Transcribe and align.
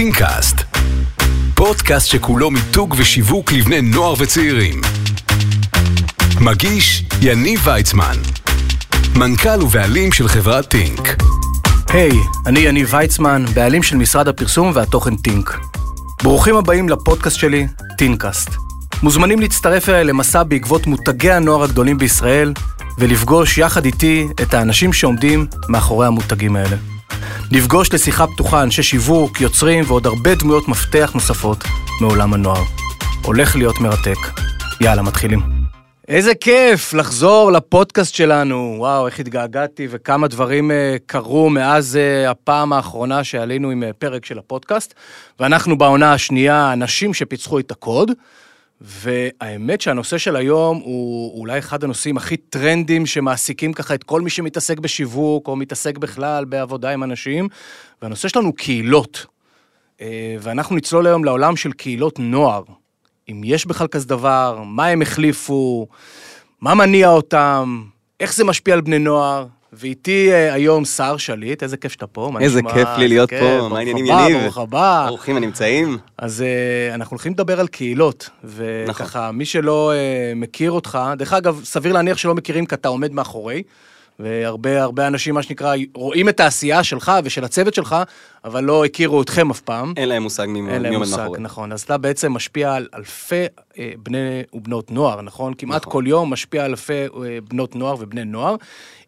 טינקאסט, 0.00 0.56
פודקאסט 1.54 2.06
שכולו 2.06 2.50
מיתוג 2.50 2.94
ושיווק 2.98 3.52
לבני 3.52 3.80
נוער 3.80 4.14
וצעירים. 4.18 4.80
מגיש 6.40 7.04
יניב 7.22 7.60
ויצמן, 7.64 8.16
מנכ"ל 9.16 9.62
ובעלים 9.62 10.12
של 10.12 10.28
חברת 10.28 10.68
טינק. 10.68 11.16
היי, 11.88 12.10
hey, 12.10 12.14
אני 12.46 12.60
יניב 12.60 12.94
ויצמן, 12.94 13.44
בעלים 13.54 13.82
של 13.82 13.96
משרד 13.96 14.28
הפרסום 14.28 14.70
והתוכן 14.74 15.16
טינק. 15.16 15.58
ברוכים 16.22 16.56
הבאים 16.56 16.88
לפודקאסט 16.88 17.36
שלי, 17.36 17.66
טינקאסט. 17.98 18.50
מוזמנים 19.02 19.40
להצטרף 19.40 19.88
אליי 19.88 20.04
למסע 20.04 20.42
בעקבות 20.42 20.86
מותגי 20.86 21.30
הנוער 21.30 21.62
הגדולים 21.62 21.98
בישראל, 21.98 22.52
ולפגוש 22.98 23.58
יחד 23.58 23.84
איתי 23.84 24.28
את 24.42 24.54
האנשים 24.54 24.92
שעומדים 24.92 25.46
מאחורי 25.68 26.06
המותגים 26.06 26.56
האלה. 26.56 26.76
נפגוש 27.52 27.92
לשיחה 27.94 28.26
פתוחה 28.26 28.62
אנשי 28.62 28.82
שיווק, 28.82 29.40
יוצרים 29.40 29.84
ועוד 29.86 30.06
הרבה 30.06 30.34
דמויות 30.34 30.68
מפתח 30.68 31.10
נוספות 31.14 31.64
מעולם 32.00 32.34
הנוער. 32.34 32.62
הולך 33.24 33.56
להיות 33.56 33.80
מרתק. 33.80 34.18
יאללה, 34.80 35.02
מתחילים. 35.02 35.40
איזה 36.08 36.34
כיף 36.34 36.94
לחזור 36.94 37.52
לפודקאסט 37.52 38.14
שלנו. 38.14 38.74
וואו, 38.78 39.06
איך 39.06 39.20
התגעגעתי 39.20 39.88
וכמה 39.90 40.28
דברים 40.28 40.70
uh, 40.70 40.74
קרו 41.06 41.50
מאז 41.50 41.98
uh, 42.26 42.30
הפעם 42.30 42.72
האחרונה 42.72 43.24
שעלינו 43.24 43.70
עם 43.70 43.82
uh, 43.82 43.92
פרק 43.92 44.24
של 44.24 44.38
הפודקאסט. 44.38 44.94
ואנחנו 45.40 45.78
בעונה 45.78 46.12
השנייה, 46.12 46.72
אנשים 46.72 47.14
שפיצחו 47.14 47.58
את 47.58 47.70
הקוד. 47.70 48.10
והאמת 48.80 49.80
שהנושא 49.80 50.18
של 50.18 50.36
היום 50.36 50.76
הוא 50.76 51.40
אולי 51.40 51.58
אחד 51.58 51.84
הנושאים 51.84 52.16
הכי 52.16 52.36
טרנדים 52.36 53.06
שמעסיקים 53.06 53.72
ככה 53.72 53.94
את 53.94 54.04
כל 54.04 54.20
מי 54.20 54.30
שמתעסק 54.30 54.78
בשיווק 54.78 55.48
או 55.48 55.56
מתעסק 55.56 55.98
בכלל 55.98 56.44
בעבודה 56.44 56.90
עם 56.90 57.02
אנשים, 57.02 57.48
והנושא 58.02 58.28
שלנו 58.28 58.46
הוא 58.46 58.54
קהילות. 58.54 59.26
אה, 60.00 60.36
ואנחנו 60.40 60.76
נצלול 60.76 61.06
היום 61.06 61.24
לעולם 61.24 61.56
של 61.56 61.72
קהילות 61.72 62.18
נוער. 62.18 62.62
אם 63.28 63.40
יש 63.44 63.66
בכלל 63.66 63.86
כזה 63.86 64.06
דבר, 64.06 64.62
מה 64.66 64.86
הם 64.86 65.02
החליפו, 65.02 65.86
מה 66.60 66.74
מניע 66.74 67.08
אותם, 67.08 67.84
איך 68.20 68.34
זה 68.34 68.44
משפיע 68.44 68.74
על 68.74 68.80
בני 68.80 68.98
נוער, 68.98 69.46
ואיתי 69.72 70.30
uh, 70.30 70.54
היום 70.54 70.84
שר 70.84 71.16
שליט, 71.16 71.62
איזה 71.62 71.76
כיף 71.76 71.92
שאתה 71.92 72.06
פה. 72.06 72.30
איזה 72.40 72.60
כיף 72.62 72.88
לי 72.98 73.08
להיות 73.08 73.30
פה, 73.30 73.68
מה 73.68 73.78
העניינים 73.78 74.06
יניב? 74.06 74.38
ברוך 74.42 74.58
הבא. 74.58 75.04
ברוכים 75.08 75.36
הנמצאים. 75.36 75.98
אז 76.18 76.44
uh, 76.90 76.94
אנחנו 76.94 77.14
הולכים 77.14 77.32
לדבר 77.32 77.60
על 77.60 77.66
קהילות, 77.66 78.30
וככה, 78.44 79.18
נכון. 79.18 79.36
מי 79.36 79.44
שלא 79.44 79.92
uh, 79.92 80.38
מכיר 80.38 80.70
אותך, 80.70 80.98
דרך 81.16 81.32
אגב, 81.32 81.60
סביר 81.64 81.92
להניח 81.92 82.16
שלא 82.16 82.34
מכירים 82.34 82.66
כי 82.66 82.74
אתה 82.74 82.88
עומד 82.88 83.12
מאחורי. 83.12 83.62
והרבה 84.22 84.82
הרבה 84.82 85.06
אנשים, 85.06 85.34
מה 85.34 85.42
שנקרא, 85.42 85.74
רואים 85.94 86.28
את 86.28 86.40
העשייה 86.40 86.84
שלך 86.84 87.12
ושל 87.24 87.44
הצוות 87.44 87.74
שלך, 87.74 87.96
אבל 88.44 88.64
לא 88.64 88.84
הכירו 88.84 89.22
אתכם 89.22 89.50
אף 89.50 89.60
פעם. 89.60 89.92
אין 89.96 90.08
להם 90.08 90.22
מושג 90.22 90.46
מי 90.48 90.58
עומד 90.58 90.70
מאחורי. 90.70 90.84
אין 90.84 90.92
להם 90.92 91.00
מושג, 91.00 91.28
נכון. 91.38 91.72
אז 91.72 91.82
אתה 91.82 91.98
בעצם 91.98 92.32
משפיע 92.32 92.74
על 92.74 92.88
אלפי 92.94 93.44
אה, 93.78 93.92
בני 94.02 94.42
ובנות 94.52 94.90
נוער, 94.90 95.22
נכון? 95.22 95.54
כמעט 95.58 95.82
נכון. 95.82 95.92
כל 95.92 96.04
יום 96.06 96.32
משפיע 96.32 96.64
על 96.64 96.70
אלפי 96.70 97.02
אה, 97.02 97.38
בנות 97.48 97.76
נוער 97.76 97.96
ובני 97.98 98.24
נוער, 98.24 98.56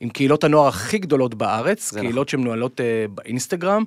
עם 0.00 0.08
קהילות 0.08 0.44
הנוער 0.44 0.68
הכי 0.68 0.98
גדולות 0.98 1.34
בארץ, 1.34 1.94
קהילות 1.94 2.28
נכון. 2.28 2.40
שמנוהלות 2.40 2.80
אה, 2.80 3.04
באינסטגרם. 3.14 3.84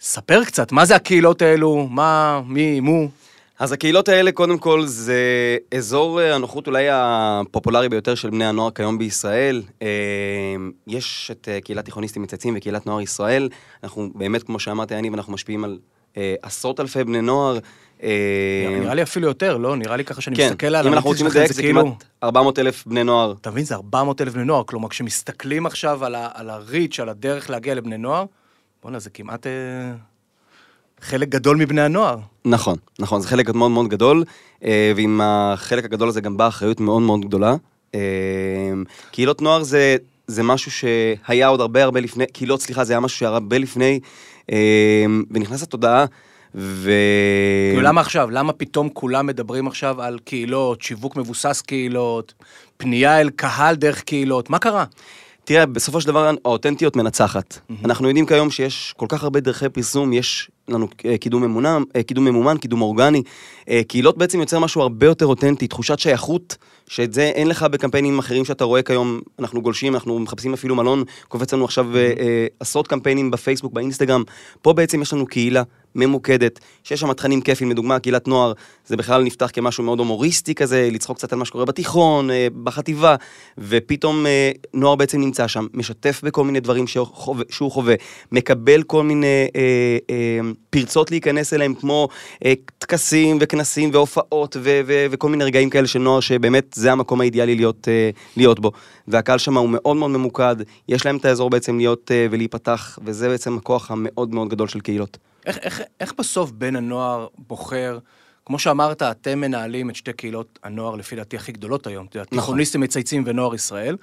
ספר 0.00 0.44
קצת, 0.44 0.72
מה 0.72 0.84
זה 0.84 0.96
הקהילות 0.96 1.42
האלו? 1.42 1.88
מה, 1.90 2.40
מי, 2.46 2.80
מו? 2.80 3.08
אז 3.58 3.72
הקהילות 3.72 4.08
האלה, 4.08 4.32
קודם 4.32 4.58
כל, 4.58 4.86
זה 4.86 5.16
אזור 5.74 6.20
אה, 6.20 6.34
הנוחות 6.34 6.66
אולי 6.66 6.86
הפופולרי 6.92 7.88
ביותר 7.88 8.14
של 8.14 8.30
בני 8.30 8.44
הנוער 8.44 8.70
כיום 8.70 8.98
בישראל. 8.98 9.62
אה, 9.82 9.88
יש 10.86 11.30
את 11.32 11.48
אה, 11.48 11.60
קהילת 11.60 11.84
תיכוניסטים 11.84 12.22
מצייצים 12.22 12.54
וקהילת 12.56 12.86
נוער 12.86 13.00
ישראל. 13.00 13.48
אנחנו 13.82 14.10
באמת, 14.14 14.42
כמו 14.42 14.58
שאמרתי, 14.58 14.94
אני 14.94 15.10
ואנחנו 15.10 15.32
משפיעים 15.32 15.64
על 15.64 15.78
עשרות 16.42 16.80
אלפי 16.80 17.04
בני 17.04 17.20
נוער. 17.20 17.58
נראה 18.80 18.94
לי 18.94 19.02
אפילו 19.02 19.28
יותר, 19.28 19.56
לא? 19.56 19.76
נראה 19.76 19.96
לי 19.96 20.04
ככה 20.04 20.20
שאני 20.20 20.36
כן, 20.36 20.46
מסתכל 20.46 20.74
על... 20.74 20.86
אם 20.86 20.92
אנחנו 20.92 21.10
רוצים 21.10 21.26
לדייק, 21.26 21.52
זה 21.52 21.62
כאילו... 21.62 21.82
כמעט 21.82 22.04
400 22.22 22.58
אלף 22.58 22.86
בני 22.86 23.04
נוער. 23.04 23.34
אתה 23.40 23.50
מבין, 23.50 23.64
זה 23.64 23.74
400 23.74 24.20
אלף 24.20 24.32
בני 24.32 24.44
נוער. 24.44 24.64
כלומר, 24.64 24.88
כשמסתכלים 24.88 25.66
עכשיו 25.66 26.04
על 26.04 26.50
הריץ', 26.50 27.00
על 27.00 27.08
הדרך 27.08 27.50
להגיע 27.50 27.74
לבני 27.74 27.98
נוער, 27.98 28.24
בואנה, 28.82 28.98
זה 28.98 29.10
כמעט... 29.10 29.46
חלק 31.00 31.28
גדול 31.28 31.56
מבני 31.56 31.80
הנוער. 31.80 32.18
נכון, 32.44 32.76
נכון, 32.98 33.20
זה 33.20 33.28
חלק 33.28 33.54
מאוד 33.54 33.70
מאוד 33.70 33.88
גדול, 33.88 34.24
אה, 34.64 34.92
ועם 34.96 35.20
החלק 35.22 35.84
הגדול 35.84 36.08
הזה 36.08 36.20
גם 36.20 36.36
באה 36.36 36.48
אחריות 36.48 36.80
מאוד 36.80 37.02
מאוד 37.02 37.20
גדולה. 37.20 37.54
אה, 37.94 38.00
קהילות 39.10 39.42
נוער 39.42 39.62
זה, 39.62 39.96
זה 40.26 40.42
משהו 40.42 40.70
שהיה 40.70 41.48
עוד 41.48 41.60
הרבה 41.60 41.84
הרבה 41.84 42.00
לפני, 42.00 42.26
קהילות, 42.26 42.62
סליחה, 42.62 42.84
זה 42.84 42.92
היה 42.92 43.00
משהו 43.00 43.18
שהיה 43.18 43.30
הרבה 43.30 43.58
לפני, 43.58 44.00
אה, 44.52 45.06
ונכנס 45.30 45.62
לתודעה. 45.62 46.04
ו... 46.54 46.90
כאילו 47.70 47.82
למה 47.82 48.00
עכשיו? 48.00 48.30
למה 48.30 48.52
פתאום 48.52 48.88
כולם 48.88 49.26
מדברים 49.26 49.66
עכשיו 49.66 50.02
על 50.02 50.18
קהילות, 50.24 50.82
שיווק 50.82 51.16
מבוסס 51.16 51.60
קהילות, 51.60 52.34
פנייה 52.76 53.20
אל 53.20 53.30
קהל 53.30 53.74
דרך 53.74 54.02
קהילות? 54.02 54.50
מה 54.50 54.58
קרה? 54.58 54.84
תראה, 55.44 55.66
בסופו 55.66 56.00
של 56.00 56.06
דבר 56.06 56.30
האותנטיות 56.44 56.96
מנצחת. 56.96 57.54
Mm-hmm. 57.54 57.74
אנחנו 57.84 58.08
יודעים 58.08 58.26
כיום 58.26 58.50
שיש 58.50 58.94
כל 58.96 59.06
כך 59.08 59.22
הרבה 59.22 59.40
דרכי 59.40 59.68
פרסום, 59.68 60.12
יש 60.12 60.50
לנו 60.68 60.88
אה, 61.04 61.18
קידום 61.18 61.42
ממונם, 61.44 61.84
אה, 61.96 62.02
קידום 62.02 62.24
ממומן, 62.24 62.56
קידום 62.56 62.82
אורגני. 62.82 63.22
אה, 63.68 63.80
קהילות 63.88 64.18
בעצם 64.18 64.40
יוצר 64.40 64.58
משהו 64.58 64.82
הרבה 64.82 65.06
יותר 65.06 65.26
אותנטי, 65.26 65.66
תחושת 65.66 65.98
שייכות, 65.98 66.56
שאת 66.88 67.12
זה 67.12 67.22
אין 67.22 67.48
לך 67.48 67.62
בקמפיינים 67.62 68.18
אחרים 68.18 68.44
שאתה 68.44 68.64
רואה 68.64 68.82
כיום, 68.82 69.20
אנחנו 69.38 69.62
גולשים, 69.62 69.94
אנחנו 69.94 70.18
מחפשים 70.18 70.54
אפילו 70.54 70.74
מלון, 70.74 71.04
קופץ 71.28 71.54
לנו 71.54 71.64
עכשיו. 71.64 71.86
עשרות 72.60 72.88
קמפיינים 72.88 73.30
בפייסבוק, 73.30 73.72
באינסטגרם. 73.72 74.22
פה 74.62 74.72
בעצם 74.72 75.02
יש 75.02 75.12
לנו 75.12 75.26
קהילה 75.26 75.62
ממוקדת, 75.94 76.60
שיש 76.84 77.00
שם 77.00 77.12
תכנים 77.12 77.40
כיפים, 77.40 77.70
לדוגמה, 77.70 77.98
קהילת 77.98 78.28
נוער, 78.28 78.52
זה 78.86 78.96
בכלל 78.96 79.22
נפתח 79.22 79.50
כמשהו 79.52 79.84
מאוד 79.84 79.98
הומוריסטי 79.98 80.54
כזה, 80.54 80.88
לצחוק 80.92 81.16
קצת 81.16 81.32
על 81.32 81.38
מה 81.38 81.44
שקורה 81.44 81.64
בתיכון, 81.64 82.30
אה, 82.30 82.46
בחטיבה, 82.64 83.16
ופתאום 83.58 84.26
אה, 84.26 84.50
נוער 84.74 84.96
בעצם 84.96 85.20
נמצא 85.20 85.46
שם, 85.46 85.66
משתף 85.74 86.20
בכל 86.24 86.44
מיני 86.44 86.60
דברים 86.60 86.86
שהוא 86.86 87.06
חווה, 87.06 87.44
שהוא 87.50 87.70
חווה 87.70 87.94
מקבל 88.32 88.82
כל 88.82 89.02
מיני 89.02 89.48
אה, 89.56 89.98
אה, 90.10 90.40
פרצות 90.70 91.10
להיכנס 91.10 91.54
אליהם, 91.54 91.74
כמו 91.74 92.08
אה, 92.44 92.52
טקסים 92.78 93.38
וכנסים 93.40 93.90
והופעות 93.92 94.56
ו- 94.60 94.80
ו- 94.86 95.06
וכל 95.10 95.28
מיני 95.28 95.44
רגעים 95.44 95.70
כאלה 95.70 95.86
של 95.86 95.98
נוער, 95.98 96.20
שבאמת 96.20 96.72
זה 96.74 96.92
המקום 96.92 97.20
האידיאלי 97.20 97.54
להיות, 97.54 97.88
אה, 97.88 98.10
להיות 98.36 98.60
בו. 98.60 98.72
והקהל 99.08 99.38
שם 99.38 99.56
הוא 99.56 99.68
מאוד 99.68 99.96
מאוד 99.96 100.10
ממוקד, 100.10 100.56
יש 100.88 101.06
להם 101.06 101.16
את 101.16 101.24
האזור 101.24 101.50
בעצם 101.50 101.78
להיות 101.78 102.10
אה, 102.10 102.26
ולהיפתח, 102.30 102.98
וזה 103.04 103.28
בעצם 103.28 103.56
הכוח 103.56 103.90
המאוד 103.90 104.34
מאוד 104.34 104.48
גדול 104.48 104.68
של 104.68 104.80
קהילות. 104.80 105.27
איך, 105.46 105.58
איך, 105.58 105.82
איך 106.00 106.12
בסוף 106.18 106.50
בן 106.50 106.76
הנוער 106.76 107.26
בוחר, 107.38 107.98
כמו 108.46 108.58
שאמרת, 108.58 109.02
אתם 109.02 109.40
מנהלים 109.40 109.90
את 109.90 109.96
שתי 109.96 110.12
קהילות 110.12 110.58
הנוער 110.62 110.96
לפי 110.96 111.16
דעתי 111.16 111.36
הכי 111.36 111.52
גדולות 111.52 111.86
היום, 111.86 112.06
נכון. 112.14 112.24
תיכוניסטים 112.24 112.80
מצייצים 112.80 113.22
ונוער 113.26 113.54
ישראל. 113.54 113.96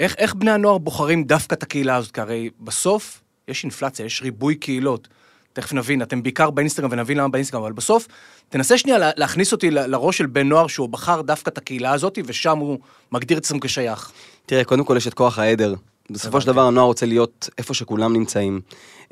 איך, 0.00 0.14
איך 0.18 0.34
בני 0.34 0.50
הנוער 0.50 0.78
בוחרים 0.78 1.24
דווקא 1.24 1.54
את 1.54 1.62
הקהילה 1.62 1.96
הזאת? 1.96 2.12
כי 2.12 2.20
הרי 2.20 2.50
בסוף 2.60 3.22
יש 3.48 3.64
אינפלציה, 3.64 4.06
יש 4.06 4.22
ריבוי 4.22 4.54
קהילות. 4.54 5.08
תכף 5.52 5.72
נבין, 5.72 6.02
אתם 6.02 6.22
בעיקר 6.22 6.50
באינסטגרם 6.50 6.88
ונבין 6.92 7.18
למה 7.18 7.28
באינסטגרם, 7.28 7.62
אבל 7.62 7.72
בסוף, 7.72 8.08
תנסה 8.48 8.78
שנייה 8.78 8.98
להכניס 9.16 9.52
אותי 9.52 9.70
לראש 9.70 10.18
של 10.18 10.26
בן 10.26 10.48
נוער 10.48 10.66
שהוא 10.66 10.88
בחר 10.88 11.22
דווקא 11.22 11.50
את 11.50 11.58
הקהילה 11.58 11.92
הזאת, 11.92 12.18
ושם 12.26 12.58
הוא 12.58 12.78
מגדיר 13.12 13.38
את 13.38 13.44
עצמו 13.44 13.60
כשייך. 13.60 14.12
תראה, 14.46 14.64
קודם 14.64 14.84
כל 14.84 14.96
יש 14.96 15.06
את 15.06 15.14
כוח 15.14 15.38
העדר. 15.38 15.74
בסופו 16.12 16.40
של 16.40 16.46
דבר 16.46 16.60
הנוער 16.60 16.86
רוצה 16.86 17.06
להיות 17.06 17.48
איפה 17.58 17.74
שכולם 17.74 18.12
נמצאים. 18.12 18.60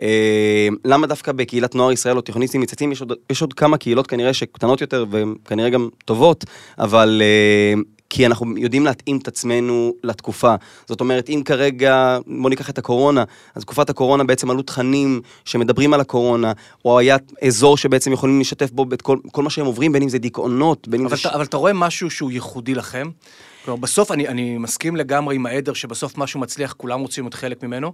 אה, 0.02 0.68
למה 0.84 1.06
דווקא 1.06 1.32
בקהילת 1.32 1.74
נוער 1.74 1.92
ישראל 1.92 2.16
או 2.16 2.20
תיכוניסטים 2.20 2.60
מצייצים, 2.60 2.92
יש 2.92 3.00
עוד, 3.00 3.12
יש 3.30 3.42
עוד 3.42 3.52
כמה 3.52 3.78
קהילות 3.78 4.06
כנראה 4.06 4.34
שקטנות 4.34 4.80
יותר 4.80 5.04
וכנראה 5.10 5.70
גם 5.70 5.88
טובות, 6.04 6.44
אבל 6.78 7.22
אה, 7.24 7.80
כי 8.10 8.26
אנחנו 8.26 8.58
יודעים 8.58 8.84
להתאים 8.84 9.16
את 9.16 9.28
עצמנו 9.28 9.94
לתקופה. 10.04 10.54
זאת 10.86 11.00
אומרת, 11.00 11.28
אם 11.28 11.42
כרגע, 11.44 12.18
בוא 12.26 12.50
ניקח 12.50 12.70
את 12.70 12.78
הקורונה, 12.78 13.24
אז 13.54 13.62
תקופת 13.62 13.90
הקורונה 13.90 14.24
בעצם 14.24 14.50
עלו 14.50 14.62
תכנים 14.62 15.20
שמדברים 15.44 15.94
על 15.94 16.00
הקורונה, 16.00 16.52
או 16.84 16.98
היה 16.98 17.16
אזור 17.46 17.76
שבעצם 17.76 18.12
יכולים 18.12 18.40
לשתף 18.40 18.70
בו 18.70 18.86
את 18.92 19.02
כל, 19.02 19.18
כל 19.32 19.42
מה 19.42 19.50
שהם 19.50 19.66
עוברים, 19.66 19.92
בין 19.92 20.02
אם 20.02 20.08
זה 20.08 20.18
דיכאונות, 20.18 20.88
בין 20.88 21.00
אם 21.00 21.06
אבל 21.06 21.16
זה... 21.16 21.28
אבל 21.28 21.44
אתה 21.44 21.56
רואה 21.56 21.72
משהו 21.72 22.10
שהוא 22.10 22.30
ייחודי 22.30 22.74
לכם? 22.74 23.10
כלומר, 23.64 23.80
בסוף 23.80 24.10
אני, 24.10 24.28
אני 24.28 24.58
מסכים 24.58 24.96
לגמרי 24.96 25.34
עם 25.34 25.46
העדר 25.46 25.72
שבסוף 25.72 26.18
משהו 26.18 26.40
מצליח, 26.40 26.72
כולם 26.72 27.00
רוצים 27.00 27.24
להיות 27.24 27.34
חלק 27.34 27.62
ממנו. 27.62 27.92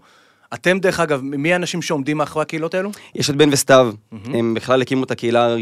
אתם, 0.55 0.79
דרך 0.79 1.01
אגב, 1.01 1.21
מי 1.23 1.53
האנשים 1.53 1.83
שעומדים 1.83 2.17
מאחורי 2.17 2.43
הקהילות 2.43 2.75
האלו? 2.75 2.91
יש 3.15 3.31
את 3.31 3.37
בן 3.37 3.49
וסתיו, 3.53 3.93
mm-hmm. 3.93 4.17
הם 4.35 4.55
בכלל 4.55 4.83
הקימו 4.83 5.05
את 5.05 5.11
הקהילה 5.11 5.57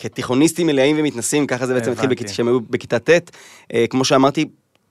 כתיכוניסטים 0.00 0.66
מלאים 0.66 0.96
ומתנסים, 0.98 1.46
ככה 1.46 1.66
זה 1.66 1.74
בעצם 1.74 1.92
התחיל 1.92 2.14
כשהם 2.14 2.48
היו 2.48 2.60
בכיתה 2.60 2.98
ט'. 2.98 3.30
אה, 3.74 3.84
כמו 3.90 4.04
שאמרתי, 4.04 4.44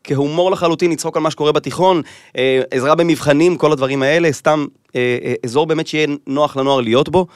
כהומור 0.04 0.52
לחלוטין, 0.52 0.92
לצחוק 0.92 1.18
על 1.18 1.24
מה 1.24 1.32
שקורה 1.32 1.52
בתיכון, 1.52 2.02
אה, 2.38 2.62
עזרה 2.72 2.96
במבחנים, 2.96 3.58
כל 3.58 3.72
הדברים 3.72 4.04
האלה, 4.04 4.32
סתם 4.32 4.66
אה, 4.96 5.34
אזור 5.46 5.66
באמת 5.66 5.88
שיהיה 5.88 6.08
נוח 6.28 6.58
לנוער 6.58 6.82
להיות 6.82 7.10
בו. 7.10 7.28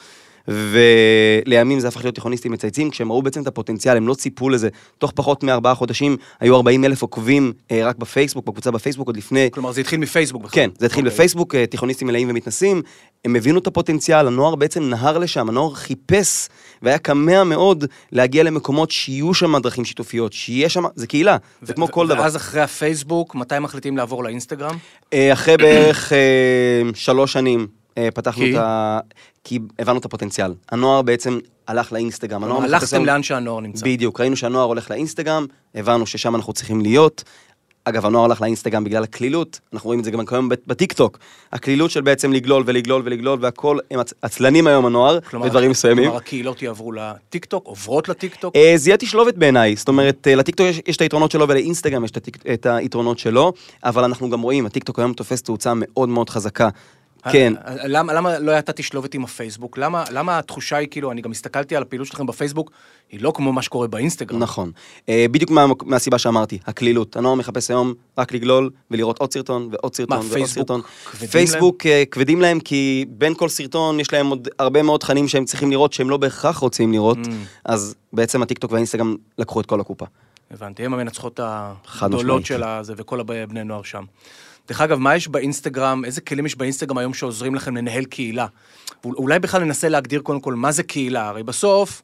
ולימים 0.48 1.80
זה 1.80 1.88
הפך 1.88 2.04
להיות 2.04 2.14
תיכוניסטים 2.14 2.52
מצייצים, 2.52 2.90
כשהם 2.90 3.12
ראו 3.12 3.22
בעצם 3.22 3.42
את 3.42 3.46
הפוטנציאל, 3.46 3.96
הם 3.96 4.08
לא 4.08 4.14
ציפו 4.14 4.48
לזה. 4.48 4.68
תוך 4.98 5.12
פחות 5.14 5.42
מארבעה 5.42 5.74
חודשים 5.74 6.16
היו 6.40 6.56
40 6.56 6.84
אלף 6.84 7.02
עוקבים 7.02 7.52
אה, 7.70 7.86
רק 7.86 7.96
בפייסבוק, 7.96 8.46
בקבוצה 8.46 8.70
בפייסבוק 8.70 9.06
עוד 9.06 9.16
לפני... 9.16 9.48
כלומר, 9.52 9.72
זה 9.72 9.80
התחיל 9.80 10.00
מפייסבוק 10.00 10.42
בכלל. 10.42 10.54
כן, 10.54 10.70
זה 10.78 10.86
התחיל 10.86 11.04
אוקיי. 11.04 11.14
בפייסבוק, 11.14 11.54
אה, 11.54 11.66
תיכוניסטים 11.66 12.08
מלאים 12.08 12.30
ומתנסים, 12.30 12.82
הם 13.24 13.36
הבינו 13.36 13.58
את 13.58 13.66
הפוטנציאל, 13.66 14.26
הנוער 14.26 14.54
בעצם 14.54 14.82
נהר 14.82 15.18
לשם, 15.18 15.48
הנוער 15.48 15.74
חיפש 15.74 16.48
והיה 16.82 16.98
כמה 16.98 17.44
מאוד 17.44 17.84
להגיע 18.12 18.42
למקומות 18.42 18.90
שיהיו 18.90 19.34
שם 19.34 19.58
דרכים 19.58 19.84
שיתופיות, 19.84 20.32
שיהיה 20.32 20.68
שם, 20.68 20.84
זה 20.94 21.06
קהילה, 21.06 21.36
זה 21.62 21.72
כמו 21.72 21.88
כל 21.88 22.08
דבר. 22.08 22.20
ואז 22.20 22.36
אחרי 22.36 22.60
הפייסבוק, 22.60 23.34
מתי 23.34 23.58
מחליטים 23.58 23.96
לעבור 23.96 24.24
לאינסטגרם? 24.24 24.76
אה, 25.12 25.32
אחרי 25.32 25.56
בערך 25.56 26.12
אה, 26.12 26.82
שלוש 26.94 27.32
שנים 27.32 27.66
פתחנו 28.14 28.42
כי? 28.44 28.52
את 28.52 28.60
ה... 28.62 28.98
כי 29.44 29.58
הבנו 29.78 29.98
את 29.98 30.04
הפוטנציאל. 30.04 30.54
הנוער 30.70 31.02
בעצם 31.02 31.38
הלך 31.68 31.92
לאינסטגרם. 31.92 32.44
הנוער 32.44 32.60
מחפש 32.60 32.72
הלכתם 32.74 32.96
היום- 32.96 33.06
לאן 33.06 33.22
שהנוער 33.22 33.60
נמצא. 33.60 33.86
בדיוק, 33.86 34.20
ראינו 34.20 34.36
שהנוער 34.36 34.64
הולך 34.64 34.90
לאינסטגרם, 34.90 35.46
הבנו 35.74 36.06
ששם 36.06 36.34
אנחנו 36.34 36.52
צריכים 36.52 36.80
להיות. 36.80 37.24
אגב, 37.86 38.06
הנוער 38.06 38.24
הלך 38.24 38.40
לאינסטגרם 38.42 38.84
בגלל 38.84 39.02
הקלילות, 39.02 39.60
אנחנו 39.72 39.86
רואים 39.88 40.00
את 40.00 40.04
זה 40.04 40.10
גם 40.10 40.26
כיום 40.26 40.48
בטיקטוק. 40.66 41.18
הקלילות 41.52 41.90
של 41.90 42.00
בעצם 42.00 42.32
לגלול 42.32 42.62
ולגלול 42.66 43.02
ולגלול 43.04 43.38
והכל, 43.42 43.78
הם 43.90 44.00
עצ- 44.00 44.12
עצלנים 44.22 44.66
היום 44.66 44.86
הנוער, 44.86 45.20
כלומר, 45.20 45.46
בדברים 45.46 45.70
מסוימים. 45.70 46.04
כלומר, 46.04 46.16
הקהילות 46.18 46.62
יעברו 46.62 46.92
לטיקטוק, 46.92 47.66
עוברות 47.66 48.08
לטיקטוק. 48.08 48.56
אה, 48.56 48.72
זה 48.76 48.90
יהיה 48.90 48.96
תשלובת 48.96 49.34
בעיניי, 49.34 49.76
זאת 49.76 49.88
אומרת, 49.88 50.28
אה, 50.28 50.34
לטיקטוק 50.34 50.66
יש, 50.66 50.80
יש 50.86 50.96
את 50.96 51.00
היתרונות 51.00 51.30
שלו 51.30 51.48
ולאינסטגרם 51.48 52.04
יש 52.04 52.10
את, 52.10 52.16
הטיק, 52.16 52.38
את 52.54 52.66
היתרונות 52.66 53.18
שלו, 53.18 53.52
אבל 53.84 54.04
אנחנו 54.04 54.30
גם 54.30 54.40
רואים, 54.40 54.66
הטיקטוק 54.66 54.98
היום 54.98 55.12
תופס 55.12 55.42
תאוצה 55.42 55.72
מאוד 55.76 56.08
מאוד 56.08 56.30
חזקה. 56.30 56.68
כן, 57.32 57.52
למה, 57.84 58.12
למה 58.12 58.38
לא 58.38 58.50
הייתה 58.50 58.72
תשלובת 58.72 59.14
עם 59.14 59.24
הפייסבוק? 59.24 59.78
למה, 59.78 60.04
למה 60.10 60.38
התחושה 60.38 60.76
היא 60.76 60.88
כאילו, 60.90 61.12
אני 61.12 61.20
גם 61.20 61.30
הסתכלתי 61.30 61.76
על 61.76 61.82
הפעילות 61.82 62.06
שלכם 62.06 62.26
בפייסבוק, 62.26 62.70
היא 63.10 63.20
לא 63.22 63.32
כמו 63.34 63.52
מה 63.52 63.62
שקורה 63.62 63.86
באינסטגרם. 63.86 64.38
נכון. 64.38 64.70
אה, 65.08 65.26
בדיוק 65.30 65.50
מה, 65.50 65.66
מהסיבה 65.82 66.18
שאמרתי, 66.18 66.58
הקלילות. 66.66 67.16
הנוער 67.16 67.34
מחפש 67.34 67.70
היום 67.70 67.94
רק 68.18 68.32
לגלול 68.32 68.70
ולראות 68.90 69.18
עוד 69.18 69.32
סרטון 69.32 69.68
ועוד 69.72 69.94
סרטון 69.94 70.18
ועוד 70.18 70.32
פייסבוק 70.32 70.54
סרטון. 70.54 70.80
כבדים 71.10 71.28
פייסבוק 71.28 71.86
אה, 71.86 72.02
כבדים 72.10 72.40
להם 72.40 72.60
כי 72.60 73.04
בין 73.08 73.34
כל 73.34 73.48
סרטון 73.48 74.00
יש 74.00 74.12
להם 74.12 74.26
עוד 74.26 74.48
הרבה 74.58 74.82
מאוד 74.82 75.00
תכנים 75.00 75.28
שהם 75.28 75.44
צריכים 75.44 75.70
לראות 75.70 75.92
שהם 75.92 76.10
לא 76.10 76.16
בהכרח 76.16 76.58
רוצים 76.58 76.92
לראות, 76.92 77.18
Mm. 77.24 77.28
אז 77.64 77.94
בעצם 78.12 78.42
הטיקטוק 78.42 78.72
והאינסטגרם 78.72 79.16
לקחו 79.38 79.60
את 79.60 79.66
כל 79.66 79.80
הקופה. 79.80 80.04
הבנתי, 80.50 80.84
הם 80.84 80.94
המנצחות 80.94 81.40
הגדולות 81.42 82.42
משמעית. 82.42 82.46
של 82.46 82.62
הזה 82.62 82.94
וכל 82.96 83.20
הבני 83.20 83.64
נוער 83.64 83.82
שם. 83.82 84.04
דרך 84.68 84.80
אגב, 84.80 84.98
מה 84.98 85.16
יש 85.16 85.28
באינסטגרם, 85.28 86.04
איזה 86.04 86.20
כלים 86.20 86.46
יש 86.46 86.56
באינסטגרם 86.56 86.98
היום 86.98 87.14
שעוזרים 87.14 87.54
לכם 87.54 87.76
לנהל 87.76 88.04
קהילה? 88.04 88.46
אולי 89.04 89.38
בכלל 89.38 89.64
ננסה 89.64 89.88
להגדיר 89.88 90.20
קודם 90.20 90.40
כל 90.40 90.54
מה 90.54 90.72
זה 90.72 90.82
קהילה, 90.82 91.28
הרי 91.28 91.42
בסוף 91.42 92.02